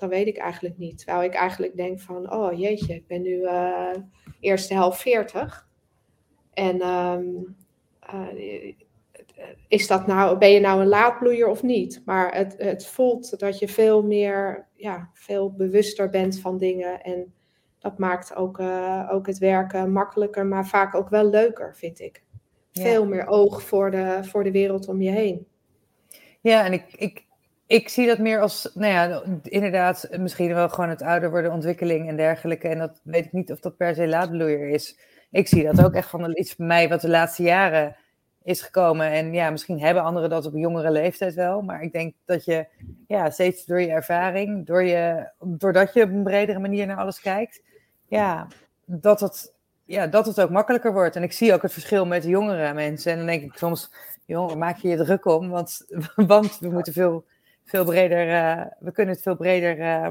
dan 0.00 0.08
weet 0.08 0.26
ik 0.26 0.36
eigenlijk 0.36 0.78
niet. 0.78 0.98
Terwijl 0.98 1.22
ik 1.22 1.34
eigenlijk 1.34 1.76
denk 1.76 2.00
van, 2.00 2.32
oh 2.32 2.58
jeetje, 2.58 2.94
ik 2.94 3.06
ben 3.06 3.22
nu 3.22 3.36
uh, 3.40 3.94
eerste 4.40 4.74
helft 4.74 5.00
40. 5.00 5.68
En 6.52 6.86
um, 6.86 7.56
uh, 8.14 8.74
is 9.68 9.86
dat 9.86 10.06
nou, 10.06 10.38
ben 10.38 10.50
je 10.50 10.60
nou 10.60 10.80
een 10.80 10.88
laadbloeier 10.88 11.48
of 11.48 11.62
niet? 11.62 12.02
Maar 12.04 12.34
het, 12.34 12.54
het 12.58 12.86
voelt 12.86 13.38
dat 13.38 13.58
je 13.58 13.68
veel 13.68 14.02
meer, 14.02 14.66
ja, 14.74 15.10
veel 15.14 15.52
bewuster 15.52 16.10
bent 16.10 16.40
van 16.40 16.58
dingen. 16.58 17.02
En 17.02 17.34
dat 17.78 17.98
maakt 17.98 18.34
ook, 18.34 18.58
uh, 18.58 19.08
ook 19.12 19.26
het 19.26 19.38
werken 19.38 19.92
makkelijker, 19.92 20.46
maar 20.46 20.66
vaak 20.66 20.94
ook 20.94 21.08
wel 21.08 21.24
leuker, 21.24 21.76
vind 21.76 22.00
ik. 22.00 22.22
Veel 22.72 23.06
meer 23.06 23.26
oog 23.26 23.62
voor 23.62 23.90
de, 23.90 24.18
voor 24.22 24.44
de 24.44 24.50
wereld 24.50 24.88
om 24.88 25.02
je 25.02 25.10
heen. 25.10 25.46
Ja, 26.40 26.64
en 26.64 26.72
ik, 26.72 26.92
ik, 26.92 27.24
ik 27.70 27.88
zie 27.88 28.06
dat 28.06 28.18
meer 28.18 28.40
als, 28.40 28.70
nou 28.74 28.92
ja, 28.92 29.22
inderdaad, 29.42 30.08
misschien 30.18 30.54
wel 30.54 30.68
gewoon 30.68 30.90
het 30.90 31.02
ouder 31.02 31.30
worden, 31.30 31.52
ontwikkeling 31.52 32.08
en 32.08 32.16
dergelijke. 32.16 32.68
En 32.68 32.78
dat 32.78 33.00
weet 33.02 33.24
ik 33.24 33.32
niet 33.32 33.52
of 33.52 33.60
dat 33.60 33.76
per 33.76 33.94
se 33.94 34.08
laadbloeier 34.08 34.68
is. 34.68 34.98
Ik 35.30 35.48
zie 35.48 35.64
dat 35.64 35.84
ook 35.84 35.94
echt 35.94 36.08
van 36.08 36.30
iets 36.38 36.56
bij 36.56 36.66
mij 36.66 36.88
wat 36.88 37.00
de 37.00 37.08
laatste 37.08 37.42
jaren 37.42 37.96
is 38.42 38.62
gekomen. 38.62 39.06
En 39.10 39.32
ja, 39.32 39.50
misschien 39.50 39.80
hebben 39.80 40.02
anderen 40.02 40.30
dat 40.30 40.46
op 40.46 40.54
jongere 40.54 40.90
leeftijd 40.90 41.34
wel. 41.34 41.62
Maar 41.62 41.82
ik 41.82 41.92
denk 41.92 42.14
dat 42.24 42.44
je 42.44 42.66
ja, 43.06 43.30
steeds 43.30 43.64
door 43.64 43.80
je 43.80 43.90
ervaring, 43.90 44.66
door 44.66 44.84
je, 44.84 45.30
doordat 45.38 45.94
je 45.94 46.02
op 46.02 46.10
een 46.10 46.22
bredere 46.22 46.58
manier 46.58 46.86
naar 46.86 46.98
alles 46.98 47.20
kijkt, 47.20 47.62
ja, 48.08 48.46
dat 48.84 49.20
het, 49.20 49.54
ja, 49.84 50.06
dat 50.06 50.26
het 50.26 50.40
ook 50.40 50.50
makkelijker 50.50 50.92
wordt. 50.92 51.16
En 51.16 51.22
ik 51.22 51.32
zie 51.32 51.54
ook 51.54 51.62
het 51.62 51.72
verschil 51.72 52.06
met 52.06 52.24
jongere 52.24 52.74
mensen. 52.74 53.12
En 53.12 53.18
dan 53.18 53.26
denk 53.26 53.42
ik 53.42 53.54
soms, 53.54 53.92
jongen, 54.24 54.58
maak 54.58 54.76
je 54.76 54.88
je 54.88 54.96
druk 54.96 55.24
om, 55.24 55.48
want, 55.48 55.86
want 56.16 56.58
we 56.58 56.68
moeten 56.70 56.92
veel 56.92 57.24
veel 57.70 57.84
breder, 57.84 58.28
uh, 58.28 58.62
we 58.78 58.92
kunnen 58.92 59.14
het 59.14 59.22
veel 59.22 59.36
breder, 59.36 59.78
uh, 59.78 60.08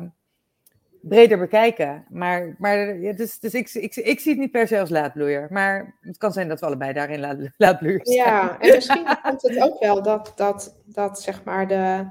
breder 1.02 1.38
bekijken. 1.38 2.06
Maar, 2.10 2.56
maar 2.58 3.00
dus, 3.16 3.40
dus 3.40 3.54
ik, 3.54 3.74
ik, 3.74 3.96
ik, 3.96 4.20
zie 4.20 4.32
het 4.32 4.42
niet 4.42 4.52
per 4.52 4.68
se 4.68 4.80
als 4.80 4.90
laadbloeier. 4.90 5.48
Maar 5.50 5.98
het 6.02 6.18
kan 6.18 6.32
zijn 6.32 6.48
dat 6.48 6.60
we 6.60 6.66
allebei 6.66 6.94
daarin 6.94 7.20
laat, 7.20 7.38
laadbloeiers 7.58 8.10
zijn. 8.10 8.28
Ja, 8.28 8.60
en 8.60 8.76
misschien 8.76 9.06
komt 9.24 9.42
het 9.42 9.62
ook 9.62 9.80
wel 9.80 10.04
dat, 10.04 10.32
dat, 10.36 10.82
dat 10.86 11.22
zeg 11.22 11.44
maar 11.44 11.68
de, 11.68 12.06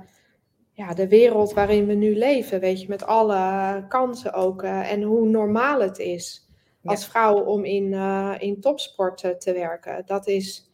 ja, 0.73 0.95
de 0.95 1.09
wereld 1.09 1.53
waarin 1.53 1.87
we 1.87 1.95
nu 1.95 2.16
leven, 2.16 2.61
weet 2.61 2.81
je, 2.81 2.89
met 2.89 3.07
alle 3.07 3.85
kansen 3.89 4.33
ook 4.33 4.62
uh, 4.62 4.93
en 4.93 5.03
hoe 5.03 5.29
normaal 5.29 5.81
het 5.81 5.99
is 5.99 6.47
als 6.85 7.07
vrouw 7.07 7.45
om 7.45 7.64
in, 7.64 7.93
in 8.39 8.61
topsport 8.61 9.41
te 9.41 9.53
werken. 9.53 10.03
Dat 10.07 10.27
is 10.27 10.68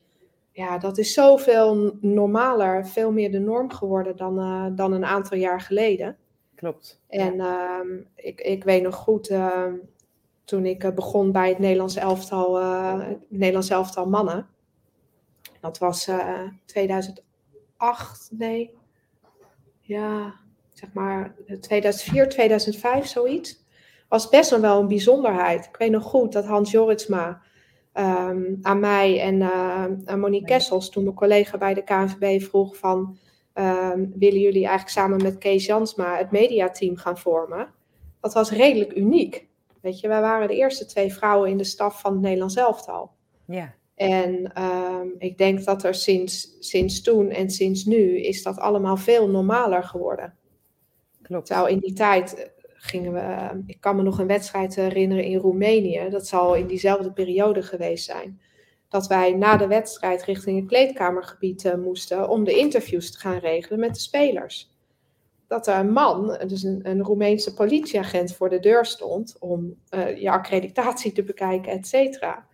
ja, 0.54 0.78
dat 0.78 0.98
is 0.98 1.12
zoveel 1.12 1.98
normaler, 2.00 2.86
veel 2.86 3.12
meer 3.12 3.30
de 3.30 3.38
norm 3.38 3.72
geworden 3.72 4.16
dan, 4.16 4.38
uh, 4.38 4.66
dan 4.76 4.92
een 4.92 5.04
aantal 5.04 5.38
jaar 5.38 5.60
geleden. 5.60 6.16
Klopt. 6.54 7.00
En 7.08 7.34
uh, 7.34 7.80
ik, 8.14 8.40
ik 8.40 8.64
weet 8.64 8.82
nog 8.82 8.94
goed, 8.94 9.30
uh, 9.30 9.66
toen 10.44 10.66
ik 10.66 10.94
begon 10.94 11.32
bij 11.32 11.48
het 11.48 11.58
Nederlands 11.58 11.96
elftal, 11.96 12.54
het 13.00 13.18
Nederlands 13.28 13.70
elftal 13.70 14.08
mannen. 14.08 14.48
dat 15.60 15.78
was 15.78 16.10
2008, 16.64 18.28
nee, 18.30 18.74
ja, 19.80 20.34
zeg 20.72 20.92
maar 20.92 21.34
2004, 21.60 22.28
2005, 22.28 23.06
zoiets. 23.06 23.64
Was 24.08 24.28
best 24.28 24.50
wel 24.60 24.80
een 24.80 24.88
bijzonderheid. 24.88 25.64
Ik 25.64 25.76
weet 25.76 25.90
nog 25.90 26.04
goed 26.04 26.32
dat 26.32 26.44
Hans 26.44 26.70
Joritsma 26.70 27.42
um, 27.94 28.58
aan 28.62 28.80
mij 28.80 29.20
en 29.20 29.34
uh, 29.34 29.84
aan 30.04 30.20
Monique 30.20 30.46
Kessels, 30.46 30.90
toen 30.90 31.04
mijn 31.04 31.16
collega 31.16 31.58
bij 31.58 31.74
de 31.74 31.82
KNVB 31.82 32.42
vroeg 32.42 32.76
van, 32.76 33.18
um, 33.54 34.12
willen 34.16 34.40
jullie 34.40 34.66
eigenlijk 34.66 34.88
samen 34.88 35.22
met 35.22 35.38
Kees 35.38 35.66
Jansma 35.66 36.16
het 36.16 36.30
mediateam 36.30 36.96
gaan 36.96 37.18
vormen? 37.18 37.68
Dat 38.20 38.34
was 38.34 38.50
redelijk 38.50 38.96
uniek. 38.96 39.48
Weet 39.80 40.00
je, 40.00 40.08
wij 40.08 40.20
waren 40.20 40.48
de 40.48 40.56
eerste 40.56 40.86
twee 40.86 41.12
vrouwen 41.12 41.50
in 41.50 41.56
de 41.56 41.64
staf 41.64 42.00
van 42.00 42.12
het 42.12 42.20
Nederlands 42.20 42.56
elftal. 42.56 43.10
Ja. 43.46 43.74
En 43.94 44.62
um, 44.62 45.14
ik 45.18 45.38
denk 45.38 45.64
dat 45.64 45.84
er 45.84 45.94
sinds, 45.94 46.56
sinds 46.58 47.02
toen 47.02 47.30
en 47.30 47.50
sinds 47.50 47.84
nu 47.84 48.20
is 48.20 48.42
dat 48.42 48.58
allemaal 48.58 48.96
veel 48.96 49.28
normaler 49.28 49.82
geworden. 49.82 50.34
Klopt. 51.22 51.48
Zou 51.48 51.70
in 51.70 51.78
die 51.78 51.92
tijd 51.92 52.52
gingen 52.84 53.12
we, 53.12 53.62
ik 53.66 53.80
kan 53.80 53.96
me 53.96 54.02
nog 54.02 54.18
een 54.18 54.26
wedstrijd 54.26 54.74
herinneren 54.74 55.24
in 55.24 55.38
Roemenië, 55.38 56.08
dat 56.10 56.26
zal 56.26 56.54
in 56.54 56.66
diezelfde 56.66 57.12
periode 57.12 57.62
geweest 57.62 58.04
zijn, 58.04 58.40
dat 58.88 59.06
wij 59.06 59.32
na 59.32 59.56
de 59.56 59.66
wedstrijd 59.66 60.24
richting 60.24 60.58
het 60.58 60.68
kleedkamergebied 60.68 61.64
uh, 61.64 61.74
moesten 61.74 62.28
om 62.28 62.44
de 62.44 62.58
interviews 62.58 63.12
te 63.12 63.18
gaan 63.18 63.38
regelen 63.38 63.80
met 63.80 63.94
de 63.94 64.00
spelers. 64.00 64.72
Dat 65.46 65.66
er 65.66 65.78
een 65.78 65.92
man, 65.92 66.38
dus 66.46 66.62
een, 66.62 66.80
een 66.82 67.02
Roemeense 67.02 67.54
politieagent, 67.54 68.34
voor 68.34 68.48
de 68.48 68.60
deur 68.60 68.86
stond 68.86 69.36
om 69.38 69.74
uh, 69.90 70.20
je 70.20 70.30
accreditatie 70.30 71.12
te 71.12 71.22
bekijken, 71.22 71.72
et 71.72 71.86
cetera. 71.86 72.46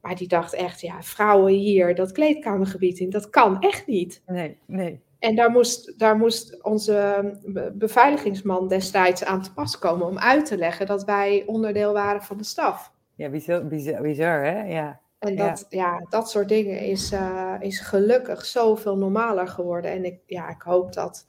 Maar 0.00 0.16
die 0.16 0.28
dacht 0.28 0.54
echt, 0.54 0.80
ja, 0.80 1.02
vrouwen 1.02 1.52
hier 1.52 1.94
dat 1.94 2.12
kleedkamergebied 2.12 2.98
in, 2.98 3.10
dat 3.10 3.30
kan 3.30 3.60
echt 3.60 3.86
niet. 3.86 4.22
Nee, 4.26 4.56
nee. 4.66 5.00
En 5.22 5.36
daar 5.36 5.50
moest, 5.50 5.98
daar 5.98 6.16
moest 6.16 6.62
onze 6.62 7.30
beveiligingsman 7.74 8.68
destijds 8.68 9.24
aan 9.24 9.42
te 9.42 9.52
pas 9.52 9.78
komen 9.78 10.06
om 10.06 10.18
uit 10.18 10.46
te 10.46 10.56
leggen 10.56 10.86
dat 10.86 11.04
wij 11.04 11.42
onderdeel 11.46 11.92
waren 11.92 12.22
van 12.22 12.36
de 12.36 12.44
staf. 12.44 12.92
Ja, 13.14 13.28
bizar, 13.28 13.66
bizar, 13.66 14.00
bizar 14.00 14.44
hè? 14.44 14.62
Ja. 14.62 15.00
En 15.18 15.36
dat, 15.36 15.66
ja. 15.68 15.78
ja 15.78 16.06
dat 16.08 16.30
soort 16.30 16.48
dingen 16.48 16.78
is, 16.78 17.12
uh, 17.12 17.54
is 17.58 17.80
gelukkig 17.80 18.44
zoveel 18.44 18.96
normaler 18.96 19.48
geworden. 19.48 19.90
En 19.90 20.04
ik, 20.04 20.20
ja, 20.26 20.48
ik 20.48 20.62
hoop 20.62 20.92
dat, 20.92 21.26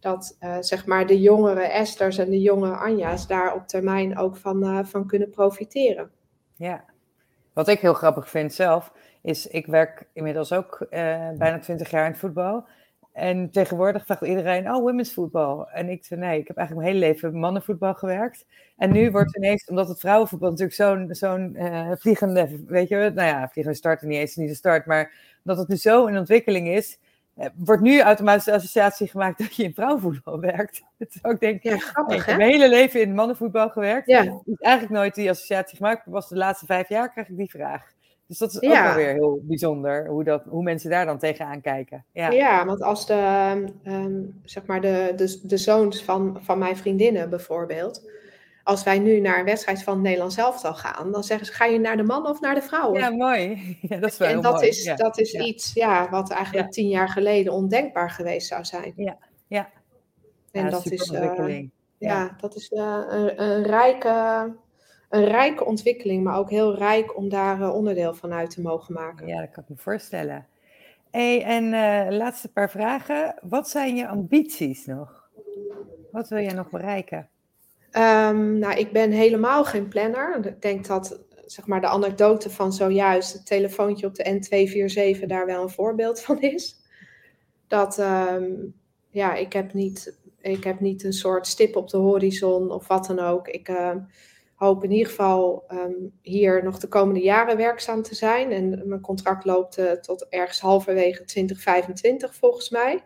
dat 0.00 0.36
uh, 0.40 0.56
zeg 0.60 0.86
maar 0.86 1.06
de 1.06 1.20
jongere 1.20 1.64
Esther's 1.64 2.18
en 2.18 2.30
de 2.30 2.40
jonge 2.40 2.76
Anja's 2.76 3.26
daar 3.26 3.54
op 3.54 3.66
termijn 3.66 4.18
ook 4.18 4.36
van, 4.36 4.64
uh, 4.64 4.84
van 4.84 5.06
kunnen 5.06 5.30
profiteren. 5.30 6.10
Ja, 6.54 6.84
wat 7.52 7.68
ik 7.68 7.80
heel 7.80 7.94
grappig 7.94 8.28
vind 8.28 8.54
zelf, 8.54 8.92
is 9.22 9.46
ik 9.46 9.66
werk 9.66 10.08
inmiddels 10.12 10.52
ook 10.52 10.86
bijna 10.90 11.58
twintig 11.58 11.90
jaar 11.90 12.04
in 12.04 12.10
het 12.10 12.20
voetbal. 12.20 12.66
En 13.16 13.50
tegenwoordig 13.50 14.04
vraagt 14.04 14.22
iedereen, 14.22 14.70
oh, 14.70 14.82
women's 14.82 15.12
voetbal. 15.12 15.70
En 15.70 15.88
ik 15.88 16.04
zei, 16.04 16.20
nee, 16.20 16.40
ik 16.40 16.46
heb 16.46 16.56
eigenlijk 16.56 16.86
mijn 16.86 16.96
hele 16.96 17.12
leven 17.12 17.38
mannenvoetbal 17.38 17.94
gewerkt. 17.94 18.46
En 18.76 18.92
nu 18.92 19.10
wordt 19.10 19.36
ineens, 19.36 19.64
omdat 19.64 19.88
het 19.88 20.00
vrouwenvoetbal 20.00 20.50
natuurlijk 20.50 20.76
zo'n 20.76 21.08
zo'n 21.10 21.54
uh, 21.58 21.90
vliegende, 21.94 22.64
weet 22.66 22.88
je, 22.88 22.96
nou 22.96 23.28
ja, 23.28 23.48
vliegende 23.48 23.78
start 23.78 24.02
niet 24.02 24.18
eens 24.18 24.36
niet 24.36 24.48
de 24.48 24.54
start, 24.54 24.86
maar 24.86 25.12
dat 25.42 25.58
het 25.58 25.68
nu 25.68 25.76
zo 25.76 26.06
in 26.06 26.18
ontwikkeling 26.18 26.68
is, 26.68 26.98
uh, 27.38 27.46
wordt 27.54 27.82
nu 27.82 28.00
automatisch 28.00 28.44
de 28.44 28.52
associatie 28.52 29.08
gemaakt 29.08 29.38
dat 29.38 29.56
je 29.56 29.62
in 29.62 29.74
vrouwenvoetbal 29.74 30.40
werkt. 30.50 30.82
Dus 30.98 31.18
ook 31.22 31.40
denk, 31.40 31.62
ja, 31.62 31.76
grappig, 31.76 32.16
ik 32.16 32.24
heb 32.24 32.36
mijn 32.36 32.50
hele 32.50 32.68
leven 32.68 33.00
in 33.00 33.14
mannenvoetbal 33.14 33.70
gewerkt. 33.70 34.06
Ja. 34.06 34.22
Ik 34.44 34.60
eigenlijk 34.60 34.94
nooit 34.94 35.14
die 35.14 35.30
associatie 35.30 35.76
gemaakt, 35.76 36.10
pas 36.10 36.28
de 36.28 36.36
laatste 36.36 36.66
vijf 36.66 36.88
jaar 36.88 37.12
krijg 37.12 37.28
ik 37.28 37.36
die 37.36 37.50
vraag. 37.50 37.94
Dus 38.26 38.38
dat 38.38 38.50
is 38.50 38.60
ook 38.60 38.72
wel 38.72 38.94
weer 38.94 39.12
heel 39.12 39.40
bijzonder, 39.42 40.08
hoe, 40.08 40.24
dat, 40.24 40.42
hoe 40.48 40.62
mensen 40.62 40.90
daar 40.90 41.06
dan 41.06 41.18
tegenaan 41.18 41.60
kijken. 41.60 42.04
Ja, 42.12 42.30
ja 42.30 42.64
want 42.64 42.82
als 42.82 43.06
de, 43.06 43.64
um, 43.84 44.40
zeg 44.44 44.66
maar 44.66 44.80
de, 44.80 45.12
de, 45.16 45.40
de 45.42 45.56
zoons 45.56 46.04
van, 46.04 46.38
van 46.40 46.58
mijn 46.58 46.76
vriendinnen 46.76 47.30
bijvoorbeeld, 47.30 48.10
als 48.62 48.82
wij 48.82 48.98
nu 48.98 49.20
naar 49.20 49.38
een 49.38 49.44
wedstrijd 49.44 49.82
van 49.82 49.94
het 49.94 50.02
Nederlands 50.02 50.36
elftal 50.36 50.74
gaan, 50.74 51.12
dan 51.12 51.24
zeggen 51.24 51.46
ze, 51.46 51.52
ga 51.52 51.64
je 51.64 51.78
naar 51.78 51.96
de 51.96 52.02
mannen 52.02 52.30
of 52.30 52.40
naar 52.40 52.54
de 52.54 52.62
vrouwen? 52.62 53.00
Ja, 53.00 53.10
mooi. 53.10 53.58
Ja, 53.88 53.96
dat 53.96 54.10
is 54.10 54.18
wel 54.18 54.28
en 54.28 54.40
dat 54.40 54.54
mooi. 54.54 54.68
is, 54.68 54.84
ja. 54.84 54.94
dat 54.94 55.18
is 55.18 55.30
ja. 55.30 55.40
iets 55.40 55.72
ja, 55.74 56.10
wat 56.10 56.30
eigenlijk 56.30 56.72
tien 56.72 56.88
jaar 56.88 57.08
geleden 57.08 57.52
ondenkbaar 57.52 58.10
geweest 58.10 58.48
zou 58.48 58.64
zijn. 58.64 58.92
Ja, 58.96 59.18
ja. 59.46 59.68
En 60.52 60.70
dat, 60.70 60.90
is, 60.90 61.10
uh, 61.10 61.62
ja. 61.98 62.36
dat 62.40 62.56
is 62.56 62.70
uh, 62.70 63.02
een, 63.08 63.42
een 63.42 63.62
rijke 63.62 64.54
een 65.16 65.24
rijke 65.24 65.64
ontwikkeling, 65.64 66.24
maar 66.24 66.38
ook 66.38 66.50
heel 66.50 66.76
rijk 66.76 67.16
om 67.16 67.28
daar 67.28 67.60
uh, 67.60 67.74
onderdeel 67.74 68.14
van 68.14 68.32
uit 68.32 68.50
te 68.50 68.60
mogen 68.60 68.94
maken. 68.94 69.26
Ja, 69.26 69.40
dat 69.40 69.50
kan 69.50 69.62
ik 69.62 69.68
me 69.68 69.76
voorstellen. 69.76 70.46
Hey, 71.10 71.42
en 71.42 71.64
uh, 71.64 72.16
laatste 72.18 72.52
paar 72.52 72.70
vragen. 72.70 73.34
Wat 73.42 73.68
zijn 73.68 73.96
je 73.96 74.08
ambities 74.08 74.86
nog? 74.86 75.30
Wat 76.10 76.28
wil 76.28 76.38
jij 76.38 76.52
nog 76.52 76.70
bereiken? 76.70 77.28
Um, 77.92 78.58
nou, 78.58 78.78
ik 78.78 78.92
ben 78.92 79.10
helemaal 79.10 79.64
geen 79.64 79.88
planner. 79.88 80.46
Ik 80.46 80.62
denk 80.62 80.86
dat 80.86 81.20
zeg 81.46 81.66
maar, 81.66 81.80
de 81.80 81.86
anekdote 81.86 82.50
van 82.50 82.72
zojuist, 82.72 83.32
het 83.32 83.46
telefoontje 83.46 84.06
op 84.06 84.14
de 84.14 84.24
N247, 85.20 85.26
daar 85.26 85.46
wel 85.46 85.62
een 85.62 85.70
voorbeeld 85.70 86.20
van 86.22 86.40
is. 86.40 86.76
Dat, 87.66 87.98
um, 87.98 88.74
ja, 89.10 89.34
ik 89.34 89.52
heb, 89.52 89.72
niet, 89.72 90.18
ik 90.40 90.64
heb 90.64 90.80
niet 90.80 91.04
een 91.04 91.12
soort 91.12 91.46
stip 91.46 91.76
op 91.76 91.88
de 91.88 91.96
horizon 91.96 92.70
of 92.70 92.88
wat 92.88 93.06
dan 93.06 93.18
ook. 93.18 93.48
Ik, 93.48 93.68
uh, 93.68 93.94
hoop 94.56 94.84
in 94.84 94.90
ieder 94.90 95.06
geval 95.06 95.64
um, 95.68 96.12
hier 96.22 96.64
nog 96.64 96.78
de 96.78 96.88
komende 96.88 97.20
jaren 97.20 97.56
werkzaam 97.56 98.02
te 98.02 98.14
zijn. 98.14 98.52
En 98.52 98.88
mijn 98.88 99.00
contract 99.00 99.44
loopt 99.44 99.78
uh, 99.78 99.92
tot 99.92 100.26
ergens 100.28 100.60
halverwege 100.60 101.24
2025 101.24 102.34
volgens 102.34 102.70
mij. 102.70 103.02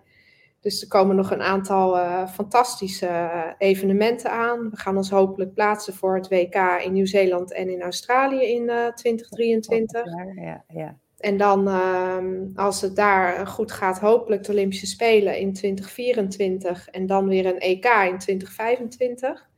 Dus 0.60 0.82
er 0.82 0.88
komen 0.88 1.16
nog 1.16 1.30
een 1.30 1.42
aantal 1.42 1.96
uh, 1.96 2.28
fantastische 2.28 3.06
uh, 3.06 3.46
evenementen 3.58 4.30
aan. 4.30 4.70
We 4.70 4.76
gaan 4.76 4.96
ons 4.96 5.10
hopelijk 5.10 5.54
plaatsen 5.54 5.94
voor 5.94 6.14
het 6.14 6.28
WK 6.28 6.54
in 6.84 6.92
Nieuw-Zeeland 6.92 7.52
en 7.52 7.68
in 7.68 7.82
Australië 7.82 8.42
in 8.42 8.70
2023. 8.94 10.04
Ja, 10.34 10.64
ja. 10.68 10.98
En 11.20 11.36
dan, 11.36 11.68
um, 11.68 12.52
als 12.54 12.80
het 12.80 12.96
daar 12.96 13.46
goed 13.46 13.72
gaat, 13.72 13.98
hopelijk 13.98 14.44
de 14.44 14.52
Olympische 14.52 14.86
Spelen 14.86 15.38
in 15.38 15.52
2024 15.52 16.88
en 16.88 17.06
dan 17.06 17.28
weer 17.28 17.46
een 17.46 17.58
EK 17.58 17.84
in 17.84 18.18
2025. 18.18 19.48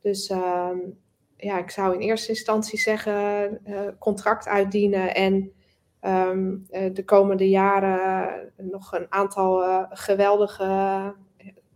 Dus 0.00 0.30
um, 0.30 0.98
ja, 1.42 1.58
ik 1.58 1.70
zou 1.70 1.94
in 1.94 2.00
eerste 2.00 2.28
instantie 2.28 2.78
zeggen 2.78 3.58
uh, 3.66 3.80
contract 3.98 4.46
uitdienen 4.46 5.14
en 5.14 5.52
um, 6.00 6.66
uh, 6.70 6.94
de 6.94 7.04
komende 7.04 7.48
jaren 7.48 8.52
nog 8.56 8.92
een 8.92 9.06
aantal 9.08 9.62
uh, 9.62 9.84
geweldige, 9.88 11.14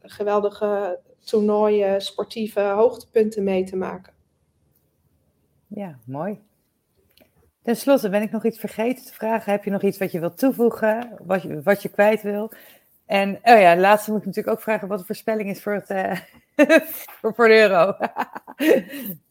geweldige 0.01 1.01
toernooien, 1.25 2.01
sportieve 2.01 2.61
hoogtepunten 2.61 3.45
mee 3.45 3.65
te 3.65 3.77
maken. 3.77 4.13
Ja, 5.67 5.99
mooi. 6.05 6.41
Ten 7.63 7.77
slotte, 7.77 8.09
ben 8.09 8.23
ik 8.23 8.31
nog 8.31 8.45
iets 8.45 8.59
vergeten 8.59 9.05
te 9.05 9.15
vragen? 9.15 9.53
Heb 9.53 9.65
je 9.65 9.71
nog 9.71 9.83
iets 9.83 9.99
wat 9.99 10.13
je 10.13 10.21
wilt 10.21 10.39
toevoegen, 10.39 11.19
wat 11.23 11.43
je, 11.43 11.63
wat 11.63 11.83
je 11.83 11.89
kwijt 11.89 12.23
wil? 12.23 12.53
En 13.07 13.35
oh 13.35 13.61
ja, 13.61 13.77
laatste 13.77 14.11
moet 14.11 14.21
ik 14.21 14.27
natuurlijk 14.27 14.57
ook 14.57 14.63
vragen 14.63 14.89
wat 14.89 14.99
de 14.99 15.05
voorspelling 15.05 15.51
is 15.51 15.63
voor, 15.63 15.85
het, 15.87 16.23
voor 17.35 17.49
de 17.49 17.55
euro. 17.55 17.97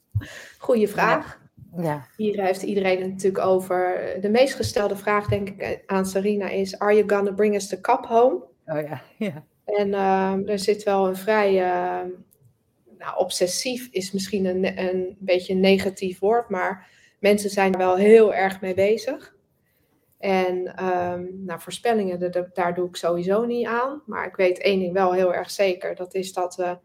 Goeie 0.57 0.87
vraag. 0.87 1.43
Ja. 1.77 2.07
Hier 2.17 2.43
heeft 2.43 2.61
iedereen 2.61 3.01
het 3.01 3.09
natuurlijk 3.09 3.45
over. 3.45 4.17
De 4.21 4.29
meest 4.29 4.55
gestelde 4.55 4.95
vraag, 4.95 5.27
denk 5.27 5.49
ik, 5.49 5.83
aan 5.85 6.05
Sarina 6.05 6.49
is: 6.49 6.79
Are 6.79 6.95
you 6.95 7.09
gonna 7.09 7.31
bring 7.31 7.55
us 7.55 7.67
the 7.67 7.81
cup 7.81 8.05
home? 8.05 8.43
Oh 8.65 8.81
ja, 8.81 9.01
ja. 9.27 9.43
En 9.65 9.87
uh, 9.87 10.49
er 10.49 10.59
zit 10.59 10.83
wel 10.83 11.07
een 11.07 11.15
vrij. 11.15 11.53
Uh, 11.53 12.11
nou, 12.97 13.17
obsessief 13.17 13.87
is 13.91 14.11
misschien 14.11 14.45
een, 14.45 14.79
een 14.79 15.15
beetje 15.19 15.53
een 15.53 15.59
negatief 15.59 16.19
woord, 16.19 16.49
maar 16.49 16.87
mensen 17.19 17.49
zijn 17.49 17.71
er 17.71 17.77
wel 17.77 17.95
heel 17.95 18.33
erg 18.33 18.61
mee 18.61 18.73
bezig. 18.73 19.35
En 20.17 20.85
um, 20.85 21.43
nou, 21.45 21.59
voorspellingen, 21.61 22.19
de, 22.19 22.29
de, 22.29 22.49
daar 22.53 22.73
doe 22.73 22.87
ik 22.87 22.95
sowieso 22.95 23.45
niet 23.45 23.67
aan. 23.67 24.01
Maar 24.05 24.27
ik 24.27 24.35
weet 24.35 24.59
één 24.59 24.79
ding 24.79 24.93
wel 24.93 25.13
heel 25.13 25.33
erg 25.33 25.51
zeker: 25.51 25.95
dat 25.95 26.13
is 26.13 26.33
dat 26.33 26.55
we 26.55 26.77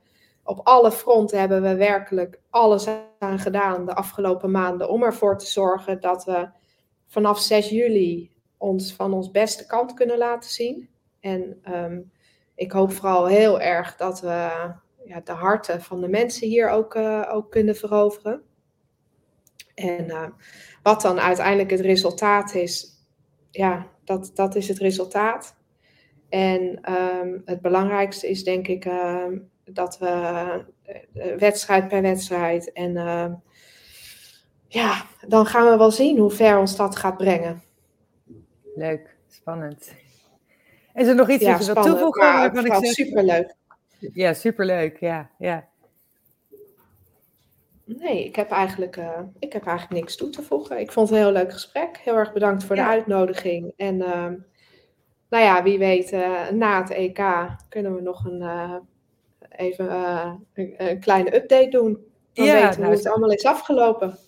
op 0.44 0.60
alle 0.62 0.92
fronten 0.92 1.38
hebben 1.38 1.62
we 1.62 1.74
werkelijk 1.74 2.40
alles 2.50 2.86
aan 3.18 3.38
gedaan 3.38 3.86
de 3.86 3.94
afgelopen 3.94 4.50
maanden 4.50 4.88
om 4.88 5.02
ervoor 5.02 5.38
te 5.38 5.46
zorgen 5.46 6.00
dat 6.00 6.24
we 6.24 6.48
vanaf 7.06 7.38
6 7.38 7.68
juli 7.68 8.30
ons 8.56 8.92
van 8.94 9.12
ons 9.12 9.30
beste 9.30 9.66
kant 9.66 9.94
kunnen 9.94 10.18
laten 10.18 10.50
zien. 10.50 10.88
En 11.20 11.62
um, 11.74 12.10
ik 12.54 12.72
hoop 12.72 12.92
vooral 12.92 13.26
heel 13.26 13.60
erg 13.60 13.96
dat 13.96 14.20
we 14.20 14.50
ja, 15.04 15.20
de 15.24 15.32
harten 15.32 15.82
van 15.82 16.00
de 16.00 16.08
mensen 16.08 16.48
hier 16.48 16.68
ook, 16.68 16.94
uh, 16.94 17.30
ook 17.32 17.50
kunnen 17.50 17.76
veroveren. 17.76 18.42
En 19.74 20.04
uh, 20.04 20.26
wat 20.82 21.02
dan 21.02 21.20
uiteindelijk 21.20 21.70
het 21.70 21.80
resultaat 21.80 22.54
is, 22.54 22.88
ja, 23.50 23.86
dat, 24.04 24.30
dat 24.34 24.54
is 24.54 24.68
het 24.68 24.78
resultaat. 24.78 25.56
En 26.28 26.92
um, 26.92 27.42
het 27.44 27.60
belangrijkste 27.60 28.28
is 28.28 28.44
denk 28.44 28.68
ik 28.68 28.84
uh, 28.84 29.26
dat 29.72 29.98
we 29.98 30.06
uh, 31.14 31.36
wedstrijd 31.38 31.88
per 31.88 32.02
wedstrijd 32.02 32.72
en 32.72 32.90
uh, 32.96 33.26
ja, 34.68 35.02
dan 35.26 35.46
gaan 35.46 35.70
we 35.70 35.76
wel 35.76 35.90
zien 35.90 36.18
hoe 36.18 36.30
ver 36.30 36.58
ons 36.58 36.76
dat 36.76 36.96
gaat 36.96 37.16
brengen. 37.16 37.62
Leuk. 38.74 39.16
spannend. 39.28 39.92
Is 40.94 41.06
er 41.06 41.14
nog 41.14 41.30
iets 41.30 41.44
Ja, 41.44 41.52
wat 41.56 41.66
je 41.66 41.72
wilt 41.72 41.86
toevoegen? 41.86 42.22
maar 42.22 42.32
waarvan 42.40 42.58
ik 42.64 42.72
vooral 42.72 42.84
zeg- 42.84 43.06
superleuk. 43.06 43.54
Ja, 43.98 44.32
superleuk. 44.34 44.98
Ja, 45.00 45.30
ja. 45.38 45.68
Nee, 47.84 48.24
ik 48.24 48.36
heb, 48.36 48.50
eigenlijk, 48.50 48.96
eh, 48.96 49.20
ik 49.38 49.52
heb 49.52 49.66
eigenlijk 49.66 50.00
niks 50.00 50.16
toe 50.16 50.30
te 50.30 50.42
voegen. 50.42 50.80
Ik 50.80 50.92
vond 50.92 51.08
het 51.08 51.18
een 51.18 51.24
heel 51.24 51.32
leuk 51.32 51.52
gesprek. 51.52 51.96
Heel 51.98 52.16
erg 52.16 52.32
bedankt 52.32 52.64
voor 52.64 52.76
Ja. 52.76 52.84
de 52.84 52.90
uitnodiging. 52.90 53.72
En 53.76 54.02
ehm, 54.02 54.34
nou 55.28 55.44
ja, 55.44 55.62
wie 55.62 55.78
weet, 55.78 56.12
eh, 56.12 56.48
na 56.50 56.80
het 56.82 56.90
EK 56.90 57.20
kunnen 57.68 57.94
we 57.94 58.00
nog 58.00 58.24
een, 58.24 58.42
eh, 58.42 58.76
even 59.56 59.88
eh, 59.88 60.32
een, 60.54 60.74
een 60.76 61.00
kleine 61.00 61.34
update 61.36 61.68
doen. 61.68 61.98
Dan 62.32 62.44
Ja, 62.44 62.52
weten 62.52 62.70
we 62.70 62.76
nou, 62.76 62.86
hoe 62.86 62.96
het 62.96 63.06
allemaal 63.06 63.32
is 63.32 63.44
afgelopen. 63.44 64.18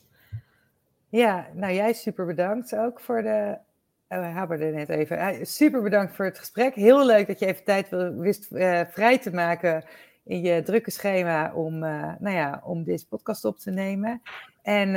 Ja, 1.09 1.47
nou 1.55 1.73
jij 1.73 1.93
super 1.93 2.27
bedankt 2.27 2.77
ook 2.77 3.01
voor 3.01 3.23
de. 3.23 3.59
Oh, 4.09 4.19
we 4.19 4.25
hebben 4.25 4.61
er 4.61 4.73
net 4.73 4.89
even. 4.89 5.47
Super 5.47 5.83
bedankt 5.83 6.17
voor 6.17 6.25
het 6.25 6.39
gesprek. 6.39 6.75
Heel 6.75 7.07
leuk 7.07 7.27
dat 7.27 7.39
je 7.39 7.47
even 7.47 7.65
tijd 7.65 7.89
wist 8.17 8.53
eh, 8.53 8.81
vrij 8.91 9.19
te 9.19 9.35
maken 9.35 9.85
in 10.25 10.41
je 10.41 10.63
drukke 10.63 10.91
schema 10.91 11.55
om, 11.55 11.83
eh, 11.83 12.13
nou 12.19 12.37
ja, 12.37 12.63
om 12.65 12.85
deze 12.85 13.09
podcast 13.09 13.45
op 13.45 13.59
te 13.59 13.71
nemen. 13.71 14.23
En 14.63 14.95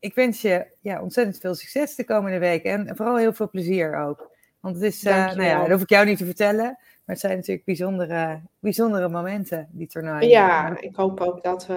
ik 0.00 0.14
wens 0.14 0.42
je 0.42 0.66
ja, 0.80 1.02
ontzettend 1.02 1.38
veel 1.38 1.54
succes 1.54 1.94
de 1.94 2.04
komende 2.04 2.38
weken 2.38 2.88
en 2.88 2.96
vooral 2.96 3.16
heel 3.16 3.32
veel 3.32 3.50
plezier 3.50 3.96
ook. 3.96 4.30
Want 4.60 4.74
het 4.74 4.84
is, 4.84 5.04
eh, 5.04 5.26
nou 5.26 5.42
ja, 5.42 5.58
dat 5.60 5.70
hoef 5.70 5.82
ik 5.82 5.88
jou 5.88 6.06
niet 6.06 6.18
te 6.18 6.24
vertellen, 6.24 6.78
maar 7.10 7.18
het 7.18 7.28
zijn 7.28 7.38
natuurlijk 7.38 7.66
bijzondere, 7.66 8.40
bijzondere 8.58 9.08
momenten, 9.08 9.68
die 9.70 9.86
toernooien. 9.86 10.28
Ja, 10.28 10.80
ik 10.80 10.96
hoop 10.96 11.20
ook 11.20 11.42
dat 11.42 11.66
we, 11.66 11.74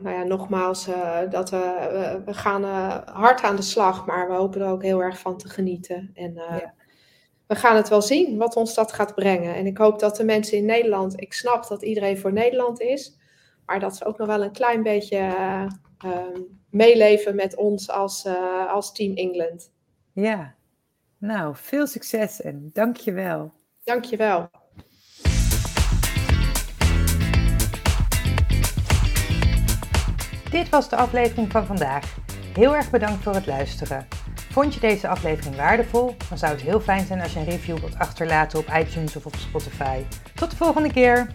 nou 0.00 0.16
ja, 0.16 0.22
nogmaals, 0.22 0.86
eh, 0.86 1.18
dat 1.30 1.50
we, 1.50 1.88
we, 1.92 2.22
we 2.24 2.34
gaan 2.34 2.64
eh, 2.64 2.98
hard 3.04 3.42
aan 3.42 3.56
de 3.56 3.62
slag, 3.62 4.06
maar 4.06 4.28
we 4.28 4.34
hopen 4.34 4.60
er 4.60 4.68
ook 4.68 4.82
heel 4.82 5.02
erg 5.02 5.18
van 5.18 5.36
te 5.38 5.48
genieten. 5.48 6.10
En 6.14 6.36
eh, 6.36 6.58
Ja. 6.58 6.74
we 7.46 7.54
gaan 7.54 7.76
het 7.76 7.88
wel 7.88 8.02
zien 8.02 8.38
wat 8.38 8.56
ons 8.56 8.74
dat 8.74 8.92
gaat 8.92 9.14
brengen. 9.14 9.54
En 9.54 9.66
ik 9.66 9.78
hoop 9.78 9.98
dat 9.98 10.16
de 10.16 10.24
mensen 10.24 10.58
in 10.58 10.64
Nederland, 10.64 11.20
ik 11.20 11.32
snap 11.32 11.68
dat 11.68 11.82
iedereen 11.82 12.18
voor 12.18 12.32
Nederland 12.32 12.80
is, 12.80 13.18
maar 13.66 13.80
dat 13.80 13.96
ze 13.96 14.04
ook 14.04 14.18
nog 14.18 14.26
wel 14.26 14.42
een 14.42 14.52
klein 14.52 14.82
beetje 14.82 15.16
eh, 15.16 15.66
ehm, 15.98 16.40
meeleven 16.70 17.34
met 17.34 17.56
ons 17.56 17.90
als, 17.90 18.26
als 18.68 18.92
Team 18.92 19.16
England. 19.16 19.72
Ja, 20.12 20.54
nou, 21.18 21.56
veel 21.56 21.86
succes 21.86 22.40
en 22.40 22.70
dank 22.72 22.96
je 22.96 23.12
wel. 23.12 23.52
Dankjewel. 23.84 24.50
Dit 30.54 30.68
was 30.68 30.88
de 30.88 30.96
aflevering 30.96 31.52
van 31.52 31.66
vandaag. 31.66 32.16
Heel 32.52 32.76
erg 32.76 32.90
bedankt 32.90 33.22
voor 33.22 33.34
het 33.34 33.46
luisteren. 33.46 34.06
Vond 34.50 34.74
je 34.74 34.80
deze 34.80 35.08
aflevering 35.08 35.56
waardevol? 35.56 36.16
Dan 36.28 36.38
zou 36.38 36.52
het 36.52 36.60
heel 36.60 36.80
fijn 36.80 37.06
zijn 37.06 37.20
als 37.20 37.32
je 37.32 37.38
een 37.38 37.44
review 37.44 37.78
wilt 37.78 37.98
achterlaten 37.98 38.58
op 38.58 38.68
iTunes 38.78 39.16
of 39.16 39.26
op 39.26 39.36
Spotify. 39.36 40.02
Tot 40.34 40.50
de 40.50 40.56
volgende 40.56 40.92
keer! 40.92 41.26